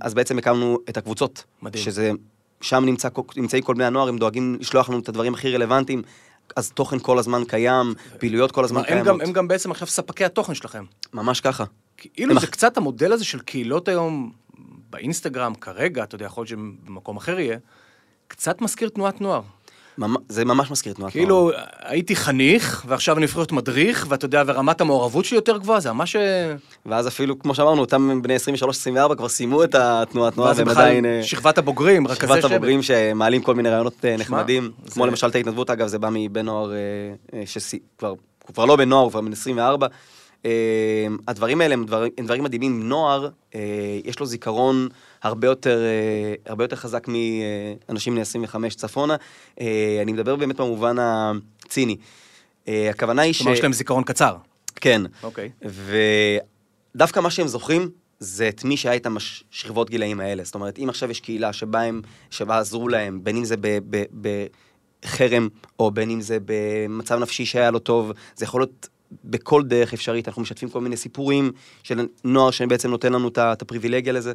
אז 0.00 0.14
בעצם 0.14 0.38
הקמנו 0.38 0.78
את 0.88 0.96
הקבוצות. 0.96 1.44
מדהים. 1.62 1.84
שזה, 1.84 2.10
שם 2.60 2.84
נמצא, 2.84 3.08
נמצאים 3.36 3.62
כל 3.62 3.74
בני 3.74 3.84
הנוער, 3.84 4.08
הם 4.08 4.18
דואגים 4.18 4.56
לשלוח 4.60 4.88
לנו 4.88 4.98
את 4.98 5.08
הדברים 5.08 5.34
הכי 5.34 5.54
רלוונטיים. 5.54 6.02
אז 6.56 6.72
תוכן 6.72 6.98
כל 6.98 7.18
הזמן 7.18 7.42
קיים, 7.44 7.94
פעילויות 8.18 8.52
כל 8.52 8.64
הזמן 8.64 8.82
קיימות. 8.82 9.20
הם 9.22 9.32
גם 9.32 9.48
בעצם 9.48 9.70
עכשיו 9.70 9.88
ספקי 9.88 10.24
התוכן 10.24 10.54
שלכם. 10.54 10.84
ממש 11.14 11.40
ככה. 11.40 11.64
כאילו 11.96 12.40
זה 12.40 12.46
קצת 12.46 12.76
המודל 12.76 13.12
הזה 13.12 13.24
של 13.24 13.40
קהילות 13.40 13.88
היום 13.88 14.32
באינסטגרם 14.90 15.54
כרגע, 15.54 16.02
אתה 16.02 16.14
יודע, 16.14 16.26
יכול 16.26 16.40
להיות 16.40 16.48
שבמקום 16.48 17.16
אחר 17.16 17.38
יהיה, 17.38 17.58
קצת 18.28 18.60
מזכיר 18.60 18.88
תנועת 18.88 19.20
נוער. 19.20 19.42
זה 20.28 20.44
ממש 20.44 20.70
מזכיר 20.70 20.92
תנועת 20.92 21.16
נוער. 21.16 21.24
כאילו, 21.24 21.50
הייתי 21.80 22.16
חניך, 22.16 22.84
ועכשיו 22.88 23.16
אני 23.16 23.24
הופך 23.24 23.36
להיות 23.36 23.52
מדריך, 23.52 24.06
ואתה 24.08 24.24
יודע, 24.24 24.42
ורמת 24.46 24.80
המעורבות 24.80 25.24
שלי 25.24 25.36
יותר 25.36 25.58
גבוהה, 25.58 25.80
זה 25.80 25.92
ממש... 25.92 26.16
אה, 26.16 26.54
ואז 26.86 27.08
אפילו, 27.08 27.38
כמו 27.38 27.54
שאמרנו, 27.54 27.80
אותם 27.80 28.22
בני 28.22 28.36
23-24 29.10 29.14
כבר 29.14 29.28
סיימו 29.28 29.64
את 29.64 29.74
התנועת 29.74 30.36
נוער, 30.36 30.52
והם 30.56 30.68
עדיין... 30.68 31.04
אה, 31.04 31.20
שכבת 31.22 31.58
הבוגרים, 31.58 32.06
רכזי 32.06 32.16
שכבת 32.16 32.42
שבט. 32.42 32.52
הבוגרים 32.52 32.82
שמעלים 32.82 33.42
כל 33.42 33.54
מיני 33.54 33.68
רעיונות 33.68 34.04
אה, 34.04 34.16
נחמדים, 34.16 34.70
כמו 34.90 35.06
למשל 35.06 35.26
את 35.26 35.34
ההתנדבות, 35.34 35.70
אגב, 35.70 35.86
זה 35.86 35.98
בא 35.98 36.08
מבן 36.12 36.46
נוער 36.46 36.72
שכבר, 37.44 38.08
הוא 38.08 38.54
כבר 38.54 38.64
לא 38.64 38.76
בן 38.76 38.88
נוער, 38.88 39.02
הוא 39.02 39.10
כבר 39.10 39.20
בן 39.20 39.32
24. 39.32 39.86
אה, 40.44 40.50
הדברים 41.28 41.60
האלה 41.60 41.74
הם 41.74 41.84
דברים, 42.20 42.42
מדהימים. 42.42 42.88
נוער, 42.88 43.28
יש 44.04 44.20
לו 44.20 44.26
זיכרון 44.26 44.88
הרבה 45.22 45.46
יותר, 45.46 45.82
אה, 45.84 46.34
הרבה 46.46 46.64
יותר 46.64 46.76
חזק 46.76 47.08
מאנשים 47.08 48.12
בני 48.12 48.22
25 48.22 48.74
צפונה. 48.74 49.16
אה, 49.60 49.98
אני 50.02 50.12
מדבר 50.12 50.36
באמת 50.36 50.56
במובן 50.56 50.96
הציני. 50.98 51.96
אה, 52.68 52.90
הכוונה 52.90 53.22
היא 53.22 53.32
ש... 53.32 53.38
כלומר, 53.38 53.52
יש 53.52 53.62
להם 53.62 53.72
זיכרון 53.72 54.04
קצר. 54.04 54.36
כן. 54.74 55.02
אוקיי. 55.22 55.50
ודווקא 56.94 57.20
מה 57.20 57.30
שהם 57.30 57.48
זוכרים, 57.48 57.90
זה 58.20 58.48
את 58.48 58.64
מי 58.64 58.76
שהיה 58.76 58.92
איתם 58.92 59.14
בשכבות 59.14 59.90
גילאים 59.90 60.20
האלה. 60.20 60.44
זאת 60.44 60.54
אומרת, 60.54 60.78
אם 60.78 60.88
עכשיו 60.88 61.10
יש 61.10 61.20
קהילה 61.20 61.52
שבה 61.52 61.80
הם, 61.80 62.02
שבה 62.30 62.58
עזרו 62.58 62.88
להם, 62.88 63.24
בין 63.24 63.36
אם 63.36 63.44
זה 63.44 63.56
ב- 63.60 63.78
ב- 63.90 64.28
בחרם, 65.04 65.48
או 65.78 65.90
בין 65.90 66.10
אם 66.10 66.20
זה 66.20 66.38
במצב 66.44 67.18
נפשי 67.18 67.46
שהיה 67.46 67.70
לו 67.70 67.78
טוב, 67.78 68.12
זה 68.36 68.44
יכול 68.44 68.60
להיות 68.60 68.88
בכל 69.24 69.62
דרך 69.62 69.92
אפשרית, 69.92 70.28
אנחנו 70.28 70.42
משתפים 70.42 70.68
כל 70.68 70.80
מיני 70.80 70.96
סיפורים 70.96 71.52
של 71.82 72.06
נוער 72.24 72.50
שבעצם 72.50 72.90
נותן 72.90 73.12
לנו 73.12 73.28
את 73.28 73.62
הפריבילגיה 73.62 74.12
לזה, 74.12 74.32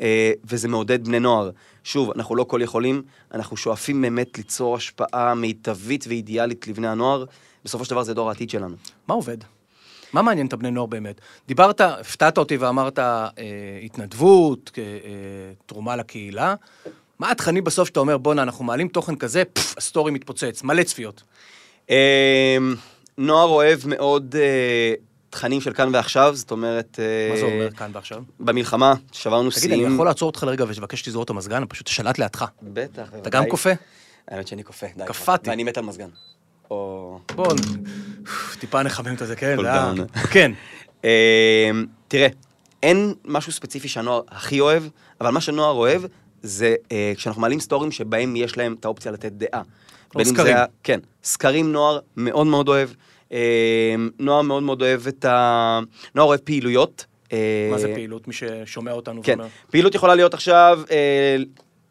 אה, 0.00 0.32
וזה 0.44 0.68
מעודד 0.68 1.04
בני 1.04 1.20
נוער. 1.20 1.50
שוב, 1.84 2.10
אנחנו 2.10 2.36
לא 2.36 2.44
כל 2.44 2.60
יכולים, 2.62 3.02
אנחנו 3.34 3.56
שואפים 3.56 4.02
באמת 4.02 4.38
ליצור 4.38 4.76
השפעה 4.76 5.34
מיטבית 5.34 6.04
ואידיאלית 6.08 6.68
לבני 6.68 6.88
הנוער, 6.88 7.24
בסופו 7.64 7.84
של 7.84 7.90
דבר 7.90 8.02
זה 8.02 8.14
דור 8.14 8.28
העתיד 8.28 8.50
שלנו. 8.50 8.76
מה 9.08 9.14
עובד? 9.14 9.38
מה 10.12 10.22
מעניין 10.22 10.46
את 10.46 10.52
הבני 10.52 10.70
נוער 10.70 10.86
באמת? 10.86 11.20
דיברת, 11.48 11.80
הפתעת 11.80 12.38
אותי 12.38 12.56
ואמרת 12.56 12.98
אה, 12.98 13.28
התנדבות, 13.82 14.70
אה, 14.78 14.82
אה, 14.82 14.88
תרומה 15.66 15.96
לקהילה. 15.96 16.54
מה 17.18 17.30
התכנים 17.30 17.64
בסוף 17.64 17.88
שאתה 17.88 18.00
אומר, 18.00 18.18
בואנה, 18.18 18.42
אנחנו 18.42 18.64
מעלים 18.64 18.88
תוכן 18.88 19.16
כזה, 19.16 19.42
פפ, 19.52 19.74
הסטורי 19.78 20.12
מתפוצץ, 20.12 20.62
מלא 20.62 20.82
צפיות. 20.82 21.22
אה, 21.90 22.56
נוער 23.18 23.48
אוהב 23.48 23.80
מאוד 23.86 24.34
אה, 24.38 24.94
תכנים 25.30 25.60
של 25.60 25.72
כאן 25.72 25.94
ועכשיו, 25.94 26.36
זאת 26.36 26.50
אומרת... 26.50 26.98
אה, 26.98 27.30
מה 27.30 27.36
זה 27.36 27.44
אומר 27.44 27.70
כאן 27.70 27.90
ועכשיו? 27.94 28.22
במלחמה, 28.40 28.94
שברנו 29.12 29.50
תגיד, 29.50 29.64
אני 29.64 29.76
שיאים. 29.76 29.94
יכול 29.94 30.06
לעצור 30.06 30.26
אותך 30.26 30.42
לרגע 30.42 30.64
ולבקש 30.64 31.00
שתסגור 31.00 31.24
את 31.24 31.30
המזגן? 31.30 31.64
פשוט 31.68 31.86
שלט 31.86 32.18
לידך. 32.18 32.44
בטח, 32.62 33.08
אתה 33.18 33.30
גם 33.30 33.44
קופא? 33.46 33.72
האמת 34.28 34.48
שאני 34.48 34.62
קופא, 34.62 34.86
די. 34.96 35.04
קפאתי. 35.06 35.50
ואני 35.50 35.64
מת 35.64 35.78
על 35.78 35.84
מזגן. 35.84 36.08
או... 36.70 37.18
בוא, 37.34 37.46
טיפה 38.58 38.82
נחמם 38.82 39.14
את 39.14 39.26
זה, 39.26 39.36
כן? 39.36 39.56
down. 39.62 40.06
כן. 40.32 40.52
אה, 41.04 41.70
תראה, 42.08 42.28
אין 42.82 43.14
משהו 43.24 43.52
ספציפי 43.52 43.88
שהנוער 43.88 44.20
הכי 44.28 44.60
אוהב, 44.60 44.82
אבל 45.20 45.30
מה 45.30 45.40
שנוער 45.40 45.74
אוהב 45.74 46.02
זה 46.42 46.74
אה, 46.92 47.12
כשאנחנו 47.16 47.42
מעלים 47.42 47.60
סטורים 47.60 47.90
שבהם 47.90 48.36
יש 48.36 48.56
להם 48.56 48.76
את 48.80 48.84
האופציה 48.84 49.12
לתת 49.12 49.32
דעה. 49.32 49.62
סקרים. 50.22 50.56
כן, 50.82 51.00
סקרים 51.24 51.72
נוער 51.72 51.98
מאוד 52.16 52.46
מאוד 52.46 52.68
אוהב. 52.68 52.88
אה, 53.32 53.94
נוער 54.18 54.42
מאוד 54.42 54.62
מאוד 54.62 54.82
אוהב 54.82 55.06
את 55.06 55.24
ה... 55.24 55.80
נוער 56.14 56.28
אוהב 56.28 56.40
פעילויות. 56.40 57.06
אה, 57.32 57.68
מה 57.70 57.78
זה 57.78 57.94
פעילות? 57.94 58.28
מי 58.28 58.34
ששומע 58.34 58.92
אותנו 58.92 59.22
כן, 59.22 59.34
ואומר... 59.38 59.50
פעילות 59.70 59.94
יכולה 59.94 60.14
להיות 60.14 60.34
עכשיו 60.34 60.80
אה, 60.90 61.36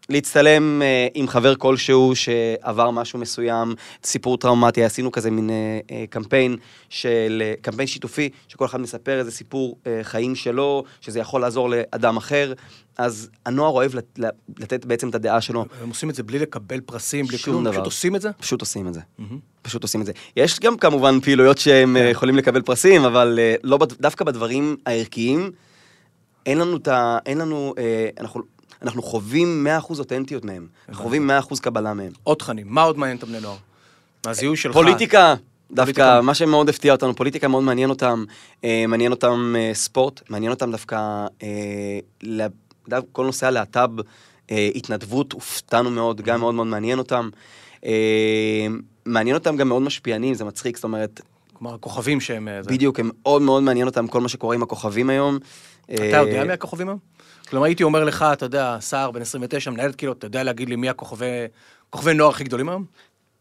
להצטלם 0.10 0.82
אה, 0.82 1.08
עם 1.14 1.28
חבר 1.28 1.56
כלשהו 1.56 2.16
שעבר 2.16 2.92
משהו 2.92 3.20
מסוים, 3.20 3.76
סיפור 4.04 4.38
טראומטי, 4.38 4.84
עשינו 4.84 5.12
כזה 5.12 5.32
מין 5.32 5.50
אה, 5.50 5.80
אה, 5.92 6.06
קמפיין 6.10 6.58
של, 6.90 7.44
אה, 7.46 7.54
קמפיין 7.62 7.88
שיתופי, 7.88 8.30
שכל 8.48 8.66
אחד 8.66 8.82
מספר 8.82 9.20
איזה 9.20 9.32
סיפור 9.32 9.78
אה, 9.88 10.00
חיים 10.04 10.36
שלו, 10.36 10.84
שזה 11.02 11.20
יכול 11.20 11.42
לעזור 11.42 11.70
לאדם 11.70 12.18
אחר, 12.18 12.54
אז 12.98 13.30
הנוער 13.46 13.72
אוהב 13.72 13.96
לת, 13.96 14.20
לתת 14.60 14.86
בעצם 14.86 15.10
את 15.10 15.16
הדעה 15.16 15.42
שלו, 15.42 15.66
הם 15.82 15.90
עושים 15.90 16.10
את 16.10 16.16
זה 16.16 16.24
בלי 16.24 16.40
לקבל 16.40 16.80
פרסים, 16.80 17.26
בלי 17.26 17.38
כלום, 17.38 17.64
דבר. 17.64 17.72
פשוט 17.72 17.86
עושים 17.86 18.16
את 18.16 18.22
זה? 18.22 18.30
פשוט 18.32 18.62
עושים 18.62 18.88
את 18.88 18.94
זה. 18.94 19.02
פשוט 19.62 19.84
עושים 19.84 20.02
את 20.02 20.06
זה. 20.06 20.12
יש 20.38 20.60
גם 20.60 20.78
כמובן 20.78 21.20
פעילויות 21.20 21.58
שהם 21.58 21.98
אה, 21.98 22.02
יכולים 22.02 22.36
לקבל 22.36 22.62
פרסים, 22.62 23.06
אבל 23.06 23.40
לא, 23.64 23.80
דווקא 24.00 24.26
בדברים 24.26 24.76
הערכיים, 24.86 25.52
אין 26.46 26.58
לנו 26.58 26.78
את 26.78 26.88
ה... 26.88 27.18
אין 27.26 27.38
לנו... 27.38 27.74
אה, 27.78 28.10
אנחנו, 28.20 28.42
אנחנו 28.82 29.02
חווים 29.02 29.68
100% 29.90 30.00
אותנטיות 30.00 30.46
מהם. 30.46 30.68
אנחנו 30.90 31.04
חווים 31.04 31.32
100% 31.52 31.60
קבלה 31.62 31.94
מהם. 31.94 32.12
עוד 32.24 32.38
תכנים, 32.38 32.68
מה 32.70 32.82
עוד 32.82 32.98
מעניין 32.98 33.18
את 33.18 33.24
הבני 33.24 33.40
נוער? 33.40 33.58
מהזיהוי 34.26 34.58
שלך. 34.58 34.74
פוליטיקה, 34.74 35.36
דווקא. 35.72 36.22
מה 36.22 36.34
שמאוד 36.34 36.70
הפתיע 36.70 36.92
אותנו, 36.92 37.16
פוליטיקה 37.16 37.48
מאוד 37.48 37.64
מעניין 37.64 37.90
אותם, 37.90 38.26
אה, 38.64 38.86
מעניין 38.88 39.12
אותם 39.12 39.54
אה, 39.58 39.72
ספורט, 39.74 40.22
מעניין 40.30 40.52
אותם 40.52 40.72
דווקא 40.72 41.26
אה, 41.44 42.48
כל 43.12 43.26
נושא 43.26 43.48
הלהט"ב, 43.48 43.90
התנדבות, 44.76 45.34
הופתענו 45.34 45.92
מאוד, 45.92 46.22
גם 46.22 46.40
מאוד 46.40 46.54
מאוד 46.54 46.68
מעניין 46.68 47.00
אותם. 47.00 47.30
מעניין 49.06 49.36
אותם 49.36 49.58
גם 49.58 49.68
מאוד 49.68 49.82
משפיענים, 49.82 50.34
זה 50.34 50.46
מצחיק, 50.46 50.78
זאת 50.78 50.84
אומרת, 50.84 51.22
כלומר, 51.54 51.76
הכוכבים 51.76 52.22
שהם... 52.22 52.48
בדיוק, 52.66 53.00
הם 53.00 53.12
מאוד 53.24 53.42
מאוד 53.42 53.64
מעניין 53.64 53.88
אותם 53.88 54.08
כל 54.08 54.22
מה 54.22 54.30
שקורה 54.30 54.56
עם 54.56 54.64
הכוכבים 54.64 55.10
היום. 55.10 55.38
אתה 55.86 56.04
יודע 56.04 56.44
מי 56.44 56.54
הכוכבים 56.54 56.88
היום? 56.88 57.00
כלומר, 57.50 57.66
הייתי 57.66 57.84
אומר 57.84 58.04
לך, 58.04 58.26
אתה 58.34 58.46
יודע, 58.46 58.78
סער 58.82 59.12
בן 59.12 59.22
29, 59.22 59.72
מנהלת 59.72 59.96
כאילו, 59.96 60.14
אתה 60.14 60.26
יודע 60.28 60.44
להגיד 60.44 60.70
לי 60.70 60.76
מי 60.76 60.90
הכוכבי 60.90 61.26
כוכבי 61.90 62.14
נוער 62.14 62.30
הכי 62.30 62.44
גדולים 62.44 62.70
היום? 62.70 62.86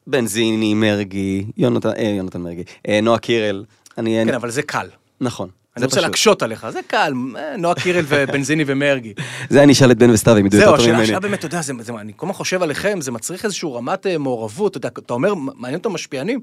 בנזיני, 0.06 0.74
מרגי, 0.74 1.46
יונתן, 1.56 1.88
אה, 1.88 2.02
יונתן 2.16 2.40
מרגי, 2.40 2.62
אה, 2.88 3.00
נועה 3.02 3.18
קירל. 3.18 3.64
אני... 3.98 4.22
כן, 4.26 4.34
אבל 4.34 4.50
זה 4.50 4.62
קל. 4.62 4.86
נכון. 5.20 5.48
אני 5.76 5.84
רוצה 5.84 5.96
פשוט. 5.96 6.04
להקשות 6.06 6.42
עליך, 6.42 6.70
זה 6.70 6.80
קל, 6.86 7.12
אה, 7.36 7.56
נועה 7.56 7.74
קירל 7.74 8.04
ובנזיני 8.08 8.64
ומרגי. 8.66 9.14
זה 9.50 9.62
אני 9.62 9.72
אשאל 9.72 9.90
את 9.90 9.98
בן 9.98 10.10
וסתיו, 10.10 10.36
הם 10.36 10.46
ידעו 10.46 10.60
זהו, 10.60 10.66
יותר 10.70 10.76
טוב 10.76 10.80
השאלה 10.80 10.96
ממני. 10.96 11.08
עכשיו 11.08 11.20
באמת, 11.20 11.38
אתה 11.38 11.46
יודע, 11.46 11.62
זה- 11.62 11.72
זה- 11.80 11.92
אני 11.92 12.12
כל 12.16 12.26
הזמן 12.26 12.32
חושב 12.34 12.62
עליכם, 12.62 13.00
זה 13.00 13.12
מצריך 13.12 13.44
איזושהי 13.44 13.68
רמת 13.74 14.06
אה, 14.06 14.18
מעורבות, 14.18 14.76
אתה 14.76 14.86
יודע, 14.86 15.00
אתה 15.04 15.14
אומר, 15.14 15.34
מעניין 15.34 15.78
אותם 15.78 15.92
משפיענים, 15.92 16.40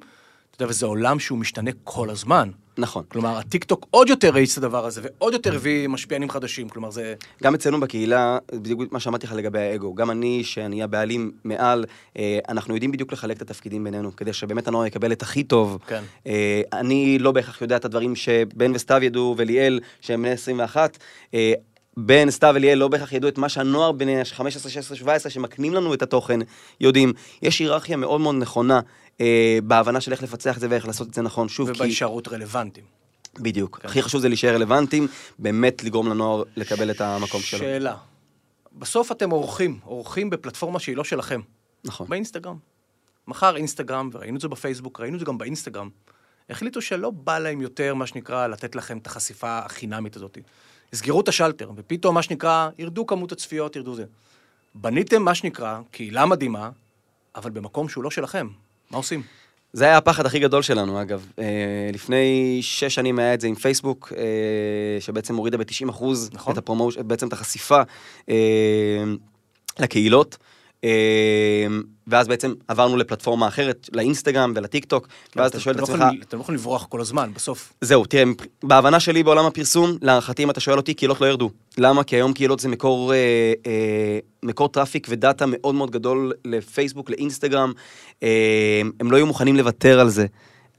אתה 0.56 0.64
יודע, 0.64 0.72
וזה 0.72 0.86
עולם 0.86 1.20
שהוא 1.20 1.38
משתנה 1.38 1.72
כל 1.84 2.10
הזמן. 2.10 2.50
נכון. 2.78 3.04
כלומר, 3.08 3.38
הטיקטוק 3.38 3.86
עוד 3.90 4.10
יותר 4.10 4.36
האיץ 4.36 4.58
את 4.58 4.64
הדבר 4.64 4.86
הזה, 4.86 5.02
ועוד 5.04 5.34
יותר 5.34 5.56
הביא 5.56 5.88
משפיענים 5.88 6.30
חדשים, 6.30 6.70
כלומר, 6.70 6.92
זה... 6.92 7.14
גם 7.44 7.54
אצלנו 7.56 7.80
בקהילה, 7.80 8.38
בדיוק 8.54 8.92
מה 8.92 9.00
שאמרתי 9.00 9.28
לך 9.28 9.34
לגבי 9.34 9.60
האגו, 9.60 9.96
גם 9.96 10.12
אני, 10.12 10.44
שאני 10.44 10.84
הבעלים 10.84 11.32
מעל, 11.44 11.86
אה, 12.18 12.40
אנחנו 12.50 12.74
יודעים 12.74 12.92
בדיוק 12.92 13.14
לחלק 13.14 13.38
את 13.38 13.42
התפקידים 13.42 13.84
בינינו, 13.84 14.16
כדי 14.16 14.34
שבאמת 14.34 14.68
הנוער 14.68 14.86
יקבל 14.86 15.12
את 15.12 15.22
הכי 15.22 15.44
טוב. 15.44 15.78
כן. 15.88 16.04
אה, 16.28 16.62
אני 16.74 17.20
לא 17.20 17.32
בהכרח 17.32 17.62
יודע 17.62 17.76
את 17.76 17.86
הדברים 17.86 18.16
שבן 18.16 18.72
וסתיו 18.76 19.04
ידעו, 19.04 19.36
וליאל, 19.38 19.80
שהם 20.02 20.22
בני 20.22 20.32
21. 20.32 20.98
אה, 21.34 21.54
בן, 21.98 22.32
סתיו 22.32 22.52
וליאל 22.56 22.78
לא 22.78 22.88
בהכרח 22.88 23.14
ידעו 23.14 23.30
את 23.30 23.38
מה 23.38 23.50
שהנוער 23.50 23.92
בני 23.92 24.26
15, 24.26 24.72
16, 24.72 24.98
17, 24.98 25.32
שמקנים 25.32 25.74
לנו 25.74 25.94
את 25.94 26.02
התוכן, 26.02 26.40
יודעים. 26.80 27.14
יש 27.42 27.60
היררכיה 27.60 27.98
מאוד 27.98 28.22
מאוד 28.22 28.36
נכונה 28.36 28.80
אה, 29.22 29.60
בהבנה 29.64 30.02
של 30.02 30.12
איך 30.12 30.24
לפצח 30.24 30.56
את 30.56 30.62
זה 30.62 30.68
ואיך 30.70 30.88
לעשות 30.88 31.08
את 31.08 31.14
זה 31.14 31.22
נכון. 31.22 31.50
שוב, 31.50 31.72
כי... 31.72 31.78
ובהישארות 31.78 32.28
רלוונטיים. 32.28 32.86
בדיוק. 33.40 33.80
כן. 33.82 33.88
הכי 33.88 34.02
חשוב 34.02 34.22
זה 34.22 34.28
להישאר 34.28 34.54
רלוונטיים, 34.54 35.08
באמת 35.40 35.84
לגרום 35.84 36.10
לנוער 36.10 36.44
לקבל 36.56 36.92
את 36.92 37.02
המקום 37.02 37.42
שלו. 37.42 37.60
שאלה. 37.60 37.96
בסוף 38.74 39.12
אתם 39.12 39.30
עורכים, 39.30 39.80
עורכים 39.84 40.30
בפלטפורמה 40.30 40.80
שהיא 40.80 40.98
לא 40.98 41.04
שלכם. 41.04 41.42
נכון. 41.84 42.08
באינסטגרם. 42.10 42.58
מחר 43.28 43.56
אינסטגרם, 43.56 44.10
וראינו 44.14 44.36
את 44.36 44.42
זה 44.42 44.48
בפייסבוק, 44.48 45.00
ראינו 45.00 45.16
את 45.16 45.20
זה 45.20 45.26
גם 45.26 45.38
באינסטגרם. 45.38 45.90
החליטו 46.50 46.82
שלא 46.82 47.10
בא 47.10 47.40
להם 47.40 47.62
יותר, 47.62 47.94
מה 47.94 48.08
שנקרא, 48.08 48.48
לתת 48.48 48.76
לכם 48.76 48.98
את 48.98 49.08
החשיפה 49.08 49.60
החינמית 49.60 50.16
הזאת. 50.16 50.38
יסגרו 50.94 51.22
את 51.22 51.28
השלטר, 51.28 51.72
ופתאום, 51.76 52.16
מה 52.16 52.22
שנקרא, 52.22 52.70
ירדו 52.78 53.08
כמות 53.08 53.32
הצפיות, 53.32 53.76
ירדו 53.76 53.96
זה. 53.96 54.06
בניתם, 54.76 55.22
מה 55.22 55.36
שנקרא, 55.36 55.80
קהילה 55.92 56.26
מדהימה, 56.26 56.70
אבל 57.36 57.50
במקום 57.50 57.90
שהוא 57.90 58.04
לא 58.04 58.12
שלכם. 58.12 58.48
מה 58.92 58.98
עושים? 58.98 59.22
זה 59.74 59.86
היה 59.86 59.98
הפחד 59.98 60.26
הכי 60.26 60.40
גדול 60.40 60.62
שלנו, 60.62 61.02
אגב. 61.02 61.28
אה, 61.40 61.90
לפני 61.94 62.60
שש 62.62 62.96
שנים 62.96 63.20
היה 63.20 63.34
את 63.34 63.42
זה 63.42 63.48
עם 63.48 63.56
פייסבוק, 63.56 64.14
אה, 64.18 65.02
שבעצם 65.02 65.36
הורידה 65.36 65.58
ב-90 65.58 65.90
אחוז 65.90 66.30
נכון. 66.34 66.54
את 66.54 66.58
הפרומושן, 66.58 67.08
בעצם 67.08 67.28
את 67.28 67.34
החשיפה 67.34 67.82
אה, 68.30 69.04
לקהילות. 69.80 70.38
אה, 70.84 71.68
ואז 72.08 72.28
בעצם 72.28 72.54
עברנו 72.68 72.98
לפלטפורמה 72.98 73.48
אחרת, 73.48 73.90
לאינסטגרם 73.94 74.54
ולטיק 74.56 74.86
טוק, 74.86 75.08
ואז 75.36 75.50
אתה 75.50 75.60
שואל 75.60 75.76
את 75.76 75.80
לא 75.80 75.86
עצמך, 75.86 76.04
אתם 76.22 76.38
לא 76.38 76.42
יכולים 76.42 76.60
לברוח 76.60 76.86
כל 76.86 77.02
הזמן, 77.02 77.32
בסוף. 77.36 77.74
זהו, 77.82 78.06
תראה, 78.06 78.24
בהבנה 78.64 79.00
שלי 79.00 79.24
בעולם 79.24 79.46
הפרסום, 79.46 79.98
להערכתי 80.02 80.44
אם 80.44 80.50
אתה 80.50 80.60
שואל 80.60 80.78
אותי, 80.78 80.94
קהילות 80.94 81.22
לא 81.22 81.26
ירדו. 81.26 81.50
למה? 81.78 82.04
כי 82.04 82.16
היום 82.16 82.34
קהילות 82.34 82.60
זה 82.60 82.70
מקור, 82.70 83.14
אה, 83.14 83.18
אה, 83.68 84.20
מקור 84.44 84.70
traffic 84.70 85.08
ו 85.10 85.17
data 85.17 85.46
מאוד 85.48 85.76
מאוד 85.76 85.92
גדול 85.92 86.32
לפייסבוק, 86.46 87.10
לאינסטגרם. 87.10 87.72
אה, 88.24 88.82
הם 89.00 89.12
לא 89.12 89.18
היו 89.18 89.26
מוכנים 89.26 89.56
לוותר 89.56 90.00
על 90.00 90.10
זה. 90.10 90.26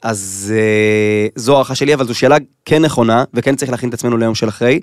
אז 0.05 0.55
אה, 0.57 1.27
זו 1.35 1.55
הערכה 1.55 1.75
שלי, 1.75 1.95
אבל 1.95 2.07
זו 2.07 2.15
שאלה 2.15 2.37
כן 2.65 2.83
נכונה, 2.83 3.25
וכן 3.35 3.57
צריך 3.57 3.71
להכין 3.71 3.89
את 3.89 3.95
עצמנו 3.95 4.17
ליום 4.17 4.35
של 4.35 4.49
אחרי. 4.49 4.81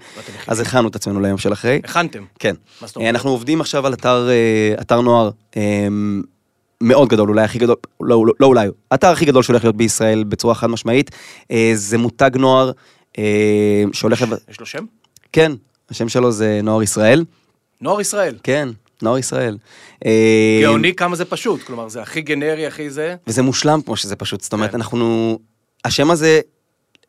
אז 0.48 0.60
הכנו 0.60 0.88
את 0.88 0.96
עצמנו 0.96 1.20
ליום 1.20 1.38
של 1.38 1.54
אחרי. 1.54 1.82
הכנתם. 1.84 2.24
כן. 2.40 2.56
מה 2.82 2.88
זאת 2.88 2.98
אה, 2.98 3.02
אומרת? 3.02 3.16
אנחנו 3.16 3.30
עובדים 3.30 3.62
עכשיו 3.62 3.88
על 3.88 3.94
אתר, 3.94 4.30
אה, 4.30 4.82
אתר 4.82 5.02
נוער 5.02 5.30
אה, 5.58 5.88
מאוד 6.82 7.10
גדול, 7.10 7.30
אולי 7.30 7.44
הכי 7.44 7.60
גדול, 7.60 7.76
לא, 8.02 8.26
לא, 8.28 8.34
לא 8.40 8.46
אולי, 8.46 8.68
האתר 8.92 9.08
הכי 9.08 9.26
גדול 9.26 9.44
שהולך 9.44 9.64
להיות 9.64 9.76
בישראל 9.76 10.24
בצורה 10.24 10.56
חד 10.56 10.68
משמעית. 10.68 11.12
אה, 11.52 11.72
זה 11.74 11.98
מותג 11.98 12.32
נוער 12.38 12.72
אה, 13.18 13.84
שהולך... 13.94 14.26
יש 14.50 14.60
לו 14.60 14.66
שם? 14.66 14.86
כן, 15.32 15.52
השם 15.90 16.10
שלו 16.10 16.32
זה 16.32 16.60
נוער 16.64 16.84
ישראל. 16.84 17.26
נוער 17.82 18.02
ישראל. 18.02 18.38
כן, 18.44 18.70
נוער 19.04 19.18
ישראל. 19.18 19.58
אה, 20.06 20.60
גאוני 20.62 20.96
כמה 20.96 21.16
זה 21.16 21.26
פשוט, 21.26 21.64
כלומר, 21.64 21.90
זה 21.90 22.02
הכי 22.02 22.22
גנרי, 22.22 22.68
הכי 22.68 22.90
זה. 22.90 23.16
וזה 23.28 23.42
מושלם 23.42 23.82
כמו 23.82 23.96
שזה 23.96 24.16
פשוט, 24.16 24.42
זאת 24.42 24.54
אומרת, 24.54 24.70
כן. 24.70 24.76
אנחנו... 24.76 25.40
השם 25.86 26.12
הזה 26.12 26.40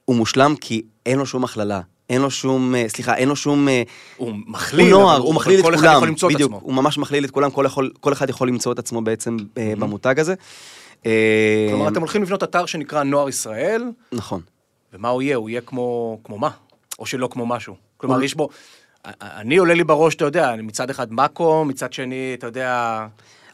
הוא 0.05 0.17
מושלם 0.17 0.55
כי 0.61 0.83
אין 1.07 1.19
לו 1.19 1.27
שום 1.27 1.45
הכללה. 1.45 1.81
אין 2.11 2.23
לו 2.23 2.31
שום, 2.31 2.75
אה, 2.75 2.85
סליחה, 2.89 3.15
אין 3.17 3.29
לו 3.29 3.37
שום... 3.37 3.69
אה, 3.69 3.83
הוא 4.17 4.33
מכליל, 4.47 4.93
הוא 4.93 5.01
נוער, 5.03 5.17
אבל 5.17 5.25
הוא 5.27 5.35
מכליל 5.35 5.59
את 5.61 5.65
כל 5.65 5.77
כולם, 5.77 5.85
אחד 5.85 5.97
יכול 5.97 6.09
למצוא 6.09 6.29
את 6.31 6.35
בדיוק, 6.35 6.53
עצמו. 6.53 6.61
הוא 6.67 6.75
ממש 6.75 6.99
מכליל 6.99 7.25
את 7.25 7.31
כולם, 7.31 7.51
כל, 7.51 7.65
יכול, 7.67 7.91
כל 8.01 8.13
אחד 8.13 8.31
יכול 8.31 8.49
למצוא 8.49 8.73
את 8.73 8.79
עצמו 8.79 9.01
בעצם 9.01 9.37
אה, 9.59 9.73
במותג 9.79 10.21
הזה. 10.21 10.35
אה, 11.07 11.67
כלומר, 11.71 11.89
אתם 11.89 12.01
הולכים 12.01 12.23
לבנות 12.23 12.43
אתר 12.43 12.67
שנקרא 12.67 13.03
נוער 13.03 13.29
ישראל, 13.29 13.85
נכון. 14.13 14.41
ומה 14.93 15.09
הוא 15.09 15.23
יהיה? 15.23 15.37
הוא 15.37 15.51
יהיה 15.51 15.61
כמו, 15.61 16.19
כמו 16.25 16.39
מה? 16.39 16.51
או 16.99 17.07
שלא 17.07 17.29
כמו 17.33 17.47
משהו. 17.47 17.75
כלומר, 17.97 18.17
הוא- 18.17 18.25
יש 18.25 18.35
בו... 18.35 18.49
אני 19.23 19.57
עולה 19.57 19.75
לי 19.75 19.85
בראש, 19.85 20.15
אתה 20.15 20.25
יודע, 20.25 20.55
מצד 20.63 20.91
אחד 20.91 21.13
מאקו, 21.13 21.65
מצד 21.65 21.93
שני, 21.93 22.35
אתה 22.39 22.47
יודע, 22.47 23.07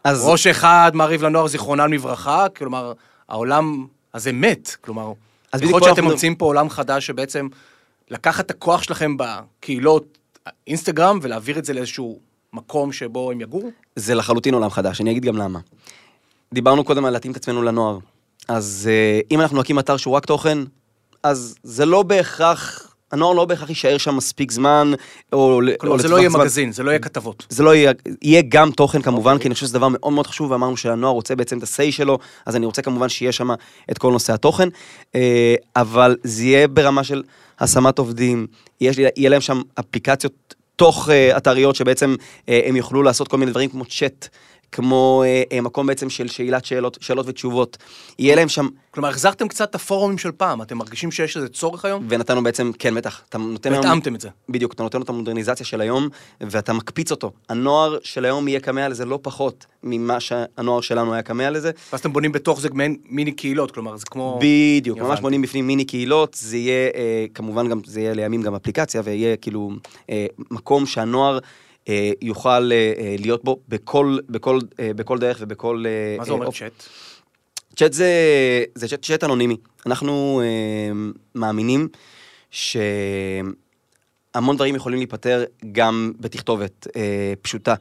אז 0.04 0.24
ראש 0.24 0.46
אחד 0.46 0.90
מעריב 0.94 1.22
לנוער 1.22 1.46
זיכרונם 1.46 1.92
לברכה, 1.92 2.46
כלומר, 2.56 2.92
העולם 3.28 3.87
הזה 4.14 4.32
מת, 4.32 4.76
כלומר, 4.80 5.12
אז 5.52 5.62
יכול 5.62 5.80
להיות 5.80 5.84
שאתם 5.84 5.96
אנחנו- 5.98 6.11
ממציאים 6.11 6.34
פה 6.34 6.44
עולם 6.44 6.70
חדש 6.70 7.06
שבעצם 7.06 7.48
לקחת 8.11 8.44
את 8.46 8.50
הכוח 8.50 8.82
שלכם 8.82 9.16
בקהילות 9.16 10.18
אינסטגרם 10.66 11.18
ולהעביר 11.22 11.58
את 11.58 11.64
זה 11.64 11.72
לאיזשהו 11.72 12.18
מקום 12.52 12.92
שבו 12.92 13.30
הם 13.30 13.40
יגורו? 13.40 13.70
זה 13.96 14.14
לחלוטין 14.14 14.54
עולם 14.54 14.70
חדש, 14.70 15.00
אני 15.00 15.11
אגיד 15.11 15.24
גם 15.24 15.37
למה. 15.37 15.58
דיברנו 16.54 16.84
קודם 16.84 17.04
על 17.04 17.12
להתאים 17.12 17.32
את 17.32 17.37
עצמנו 17.37 17.62
לנוער. 17.62 17.98
אז 18.48 18.88
אה, 18.90 19.20
אם 19.30 19.40
אנחנו 19.40 19.61
נקים 19.61 19.78
אתר 19.78 19.96
שהוא 19.96 20.14
רק 20.14 20.26
תוכן, 20.26 20.58
אז 21.22 21.54
זה 21.62 21.87
לא 21.87 22.02
בהכרח, 22.02 22.88
הנוער 23.12 23.33
לא 23.33 23.44
בהכרח 23.44 23.68
יישאר 23.68 23.99
שם 23.99 24.16
מספיק 24.16 24.53
זמן, 24.53 24.92
או, 25.33 25.61
כלומר, 25.79 25.97
או 25.97 26.03
זה 26.03 26.09
לא 26.09 26.16
יהיה 26.16 26.31
זמן. 26.31 26.40
מגזין, 26.40 26.73
זה 26.73 26.83
לא 26.83 26.90
יהיה 26.90 26.99
כתבות. 26.99 27.47
זה 27.49 27.62
לא 27.62 27.75
יהיה, 27.75 27.92
יהיה 28.23 28.42
גם 28.49 28.71
תוכן 28.71 29.03
כמובן, 29.03 29.33
אוקיי. 29.33 29.42
כי 29.42 29.49
אני 29.49 29.55
חושב 29.55 29.66
שזה 29.66 29.79
דבר 29.79 29.88
מאוד 29.88 30.12
מאוד 30.12 30.27
חשוב, 30.27 30.51
ואמרנו 30.51 30.77
שהנוער 30.77 31.12
רוצה 31.12 31.37
בעצם 31.37 31.59
את 31.59 31.62
ה-say 31.62 31.92
שלו, 31.92 32.18
אז 32.47 32.57
אני 32.57 32.66
רוצה 32.66 32.83
כמובן 32.83 33.09
שיהיה 33.09 33.33
שם 33.33 33.51
את 33.90 33.99
כל 33.99 34.12
נושא 34.12 34.33
התוכן, 34.33 34.68
אה, 35.14 35.55
אבל 35.77 36.16
זה 36.23 36.44
יהיה 36.44 36.68
ברמה 36.68 37.05
של 37.05 37.23
השמת 37.61 37.99
עובדים, 37.99 38.47
יש, 38.81 38.99
יהיה 38.99 39.31
להם 39.31 39.40
שם 39.40 39.62
אפליקציות 39.81 40.55
תוך 40.77 41.11
אה, 41.11 41.37
אתריות 41.37 41.77
שבעצם 41.77 42.14
אה, 42.49 42.61
הם 42.66 42.77
יוכלו 42.77 43.03
לעשות 43.03 43.29
כל 43.29 43.37
מיני 43.37 43.51
דברים 43.51 43.71
כמו 43.71 43.85
צ'אט. 43.85 44.29
כמו 44.72 45.22
אה, 45.26 45.42
אה, 45.52 45.61
מקום 45.61 45.87
בעצם 45.87 46.11
של 46.11 46.28
שאלת 46.28 46.64
שאלות, 46.64 46.98
שאלות 47.00 47.28
ותשובות. 47.28 47.76
יהיה 48.18 48.37
להם 48.37 48.48
שם, 48.48 48.68
כלומר, 48.90 49.09
החזרתם 49.09 49.48
קצת 49.48 49.70
את 49.70 49.74
הפורומים 49.74 50.18
של 50.18 50.33
פעם, 50.33 50.62
אתם 50.62 50.78
מרגישים 50.78 51.11
שיש 51.11 51.37
איזה 51.37 51.48
צורך 51.48 51.85
היום? 51.85 52.07
ונתנו 52.09 52.42
בעצם, 52.42 52.70
כן, 52.78 52.94
בטח, 52.94 53.22
אתה 53.28 53.38
נותן 53.38 53.72
היום... 53.72 53.85
והתאמתם 53.85 54.14
את 54.14 54.20
זה. 54.20 54.28
בדיוק, 54.48 54.72
אתה 54.72 54.83
נותן 54.83 54.98
לו 54.98 55.04
את 55.04 55.09
המודרניזציה 55.09 55.66
של 55.66 55.81
היום, 55.81 56.09
ואתה 56.40 56.72
מקפיץ 56.72 57.11
אותו. 57.11 57.33
הנוער 57.48 57.98
של 58.02 58.24
היום 58.24 58.48
יהיה 58.48 58.61
כמה 58.61 58.88
לזה 58.88 59.04
לא 59.04 59.18
פחות 59.22 59.66
ממה 59.83 60.20
שהנוער 60.20 60.81
שלנו 60.81 61.12
היה 61.12 61.22
כמה 61.22 61.50
לזה. 61.50 61.70
ואז 61.92 62.00
אתם 62.00 62.12
בונים 62.12 62.33
בתוך 62.33 62.61
זה 62.61 62.68
מעין 62.72 62.96
מיני 63.04 63.33
קהילות, 63.33 63.70
כלומר, 63.70 63.96
זה 63.96 64.04
כמו... 64.11 64.38
בדיוק, 64.42 64.98
ממש. 64.98 65.20
בונים 65.20 65.42
בפנים 65.42 65.66
מיני 65.66 65.85
קהילות, 65.85 66.37
זה 66.40 66.57
יהיה, 66.57 66.90
אה, 66.94 67.26
כמובן 67.35 67.68
גם, 67.68 67.81
זה 67.85 68.00
יהיה 68.00 68.14
לימים 68.14 68.42
גם 68.42 68.54
אפליקציה, 68.54 69.02
ויהיה 69.04 69.37
כאילו 69.37 69.70
אה, 70.11 70.26
מקום 70.50 70.87
שהנוער 70.87 71.38
יוכל 72.22 72.72
אה, 72.72 72.92
אה, 72.98 73.16
להיות 73.18 73.44
בו 73.44 73.61
בכל, 73.68 74.18
בכל, 74.29 74.59
אה, 74.81 74.94
בכל 74.94 75.18
דרך 75.18 75.38
ובכל... 75.40 75.85
אה, 75.87 76.16
מה 76.18 76.24
זה 76.24 76.31
אה, 76.31 76.37
אומר 76.37 76.51
צ'אט? 76.51 76.72
צ'אט 77.77 77.92
זה, 77.92 78.12
זה 78.74 78.88
צ'אט, 78.88 79.03
צ'אט 79.03 79.24
אנונימי. 79.24 79.57
אנחנו 79.87 80.42
אה, 80.44 80.92
מאמינים 81.35 81.88
שהמון 82.51 83.57
דברים 84.57 84.74
יכולים 84.74 84.98
להיפתר 84.98 85.44
גם 85.72 86.12
בתכתובת 86.20 86.87
אה, 86.96 87.33
פשוטה. 87.42 87.74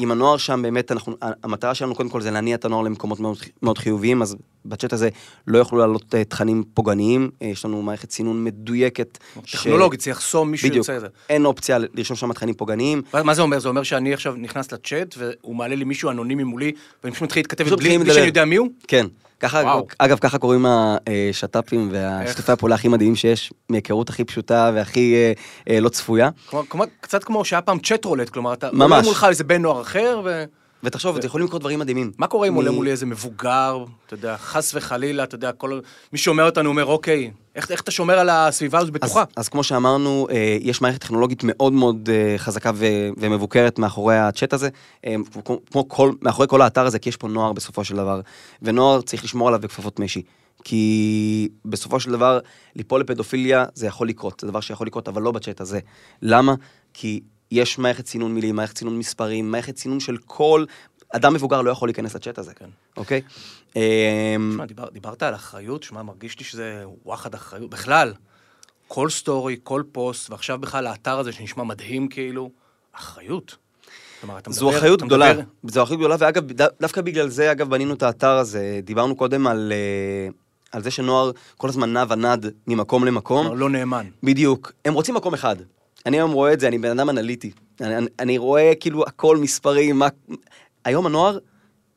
אם 0.00 0.10
הנוער 0.10 0.36
שם 0.36 0.62
באמת, 0.62 0.92
אנחנו, 0.92 1.16
המטרה 1.42 1.74
שלנו 1.74 1.94
קודם 1.94 2.08
כל 2.08 2.20
זה 2.20 2.30
להניע 2.30 2.56
את 2.56 2.64
הנוער 2.64 2.82
למקומות 2.82 3.20
מאוד, 3.20 3.36
מאוד 3.62 3.78
חיוביים, 3.78 4.22
אז 4.22 4.36
בצ'אט 4.64 4.92
הזה 4.92 5.08
לא 5.46 5.58
יוכלו 5.58 5.78
לעלות 5.78 6.14
אה, 6.14 6.24
תכנים 6.24 6.64
פוגעניים, 6.74 7.30
אה, 7.42 7.46
יש 7.46 7.64
לנו 7.64 7.82
מערכת 7.82 8.10
סינון 8.10 8.44
מדויקת. 8.44 9.18
ש- 9.44 9.56
טכנולוגית, 9.56 10.00
זה 10.00 10.10
יחסום 10.10 10.50
מישהו 10.50 10.68
בדיוק, 10.68 10.76
יוצא 10.84 10.96
את 10.96 11.00
זה. 11.00 11.06
אין 11.28 11.44
אופציה 11.44 11.78
לרשום 11.94 12.16
שם 12.16 12.32
תכנים 12.32 12.54
פוגעניים. 12.54 13.02
מה- 13.24 13.34
זה 13.34 13.42
אומר? 13.42 13.58
זה 13.58 13.68
אומר 13.68 13.82
שאני 13.82 14.14
עכשיו 14.14 14.34
נכנס 14.36 14.72
לצ'אט, 14.72 15.14
והוא 15.18 15.56
מעלה 15.56 15.74
לי 15.74 15.84
מישהו 15.84 16.10
אנונימי 16.10 16.44
מולי, 16.44 16.72
ואני 17.04 17.12
פשוט 17.14 17.22
מתחיל 17.22 17.40
להתכתב 17.40 17.64
בלי 17.74 17.98
בלי 17.98 18.14
שאני. 18.14 18.26
יודע 18.26 18.44
מי 18.44 18.56
הוא? 18.56 18.68
כן. 18.88 19.06
ככה, 19.40 19.58
וואו. 19.64 19.86
אגב, 19.98 20.18
ככה 20.18 20.38
קוראים 20.38 20.66
השת"פים 21.30 21.88
והשיתופי 21.92 22.52
הפעולה 22.52 22.74
הכי 22.74 22.88
מדהימים 22.88 23.16
שיש, 23.16 23.52
מהיכרות 23.68 24.08
הכי 24.08 24.24
פשוטה 24.24 24.70
והכי 24.74 25.14
אה, 25.14 25.32
אה, 25.74 25.80
לא 25.80 25.88
צפויה. 25.88 26.30
כלומר, 26.68 26.84
קצת 27.00 27.24
כמו 27.24 27.44
שהיה 27.44 27.62
פעם 27.62 27.78
צ'אט 27.78 28.04
רולט, 28.04 28.28
כלומר, 28.28 28.52
אתה 28.52 28.68
ממש. 28.72 29.04
מולך 29.06 29.26
איזה 29.28 29.44
בן 29.44 29.62
נוער 29.62 29.80
אחר, 29.82 30.20
ו... 30.24 30.44
ותחשוב, 30.84 31.20
זה 31.20 31.26
יכולים 31.26 31.46
לקרות 31.46 31.60
דברים 31.60 31.78
מדהימים. 31.78 32.12
מה 32.18 32.26
קורה 32.26 32.48
אם 32.48 32.54
עולה 32.54 32.70
מולי 32.70 32.90
איזה 32.90 33.06
מבוגר, 33.06 33.84
אתה 34.06 34.14
יודע, 34.14 34.36
חס 34.36 34.74
וחלילה, 34.74 35.24
אתה 35.24 35.34
יודע, 35.34 35.52
כל... 35.52 35.80
מי 36.12 36.18
שומע 36.18 36.44
אותנו 36.44 36.68
אומר, 36.68 36.86
אוקיי, 36.86 37.30
איך, 37.54 37.70
איך 37.70 37.80
אתה 37.80 37.90
שומר 37.90 38.18
על 38.18 38.28
הסביבה 38.28 38.78
הזאת 38.78 38.90
בטוחה? 38.90 39.24
אז 39.36 39.48
כמו 39.48 39.64
שאמרנו, 39.64 40.26
אה, 40.30 40.56
יש 40.60 40.82
מערכת 40.82 41.00
טכנולוגית 41.00 41.40
מאוד 41.44 41.72
מאוד 41.72 42.08
אה, 42.12 42.38
חזקה 42.38 42.70
ו- 42.74 43.08
ומבוקרת 43.16 43.78
מאחורי 43.78 44.18
הצ'אט 44.18 44.52
הזה, 44.52 44.68
אה, 45.06 45.14
כמו 45.70 45.88
כל, 45.88 46.12
מאחורי 46.22 46.48
כל 46.48 46.62
האתר 46.62 46.86
הזה, 46.86 46.98
כי 46.98 47.08
יש 47.08 47.16
פה 47.16 47.28
נוער 47.28 47.52
בסופו 47.52 47.84
של 47.84 47.96
דבר, 47.96 48.20
ונוער 48.62 49.00
צריך 49.00 49.24
לשמור 49.24 49.48
עליו 49.48 49.60
בכפפות 49.60 50.00
משי. 50.00 50.22
כי 50.64 51.48
בסופו 51.64 52.00
של 52.00 52.10
דבר, 52.10 52.38
ליפול 52.76 53.00
לפדופיליה 53.00 53.64
זה 53.74 53.86
יכול 53.86 54.08
לקרות, 54.08 54.40
זה 54.40 54.46
דבר 54.46 54.60
שיכול 54.60 54.86
לקרות, 54.86 55.08
אבל 55.08 55.22
לא 55.22 55.32
בצ'אט 55.32 55.60
הזה. 55.60 55.80
למה? 56.22 56.54
כי 56.94 57.20
יש 57.50 57.78
מערכת 57.78 58.06
סינון 58.06 58.34
מילים, 58.34 58.56
מערכת 58.56 58.78
סינון 58.78 58.98
מספרים, 58.98 59.50
מערכת 59.50 59.76
סינון 59.76 60.00
של 60.00 60.16
כל... 60.26 60.64
אדם 61.12 61.34
מבוגר 61.34 61.62
לא 61.62 61.70
יכול 61.70 61.88
להיכנס 61.88 62.14
לצ'אט 62.14 62.38
הזה, 62.38 62.54
כן. 62.54 62.68
אוקיי? 62.96 63.20
אה, 63.76 64.36
תשמע, 64.50 64.66
דיבר, 64.66 64.88
דיברת 64.92 65.22
על 65.22 65.34
אחריות, 65.34 65.82
שמע, 65.82 66.02
מרגיש 66.02 66.38
לי 66.38 66.44
שזה 66.44 66.84
וואחד 67.04 67.34
אחריות. 67.34 67.70
בכלל, 67.70 68.14
כל 68.88 69.10
סטורי, 69.10 69.56
כל 69.62 69.82
פוסט, 69.92 70.30
ועכשיו 70.30 70.58
בכלל 70.58 70.86
האתר 70.86 71.18
הזה 71.18 71.32
שנשמע 71.32 71.64
מדהים 71.64 72.08
כאילו, 72.08 72.50
אחריות. 72.92 73.56
כלומר, 74.20 74.38
אתה 74.38 74.50
מדבר... 74.50 74.60
זו 74.60 74.70
אחריות 74.70 75.02
גדולה, 75.02 75.32
מדבר- 75.32 75.44
זו 75.64 75.82
אחריות 75.82 76.00
גדולה, 76.00 76.16
ואגב, 76.18 76.44
דווקא 76.80 77.00
בגלל 77.00 77.28
זה, 77.28 77.52
אגב, 77.52 77.70
בנינו 77.70 77.94
את 77.94 78.02
האתר 78.02 78.30
הזה. 78.30 78.80
דיברנו 78.84 79.16
קודם 79.16 79.46
על, 79.46 79.72
אה, 79.72 80.28
על 80.72 80.82
זה 80.82 80.90
שנוער 80.90 81.30
כל 81.56 81.68
הזמן 81.68 81.92
נע 81.92 82.04
ונד 82.08 82.46
ממקום 82.66 83.04
למקום. 83.04 83.42
כלומר, 83.42 83.58
לא 83.60 83.70
נאמן. 83.70 84.06
בדיוק. 84.22 84.72
הם 84.84 84.94
רוצים 84.94 85.14
מקום 85.14 85.34
אחד. 85.34 85.56
אני 86.06 86.16
היום 86.16 86.32
רואה 86.32 86.52
את 86.52 86.60
זה, 86.60 86.68
אני 86.68 86.78
בן 86.78 86.98
אדם 86.98 87.10
אנליטי. 87.10 87.50
אני, 87.80 87.96
אני, 87.96 88.06
אני 88.18 88.38
רואה 88.38 88.72
כאילו 88.80 89.04
הכל 89.06 89.36
מספרים, 89.36 89.98
מה... 89.98 90.08
היום 90.84 91.06
הנוער 91.06 91.38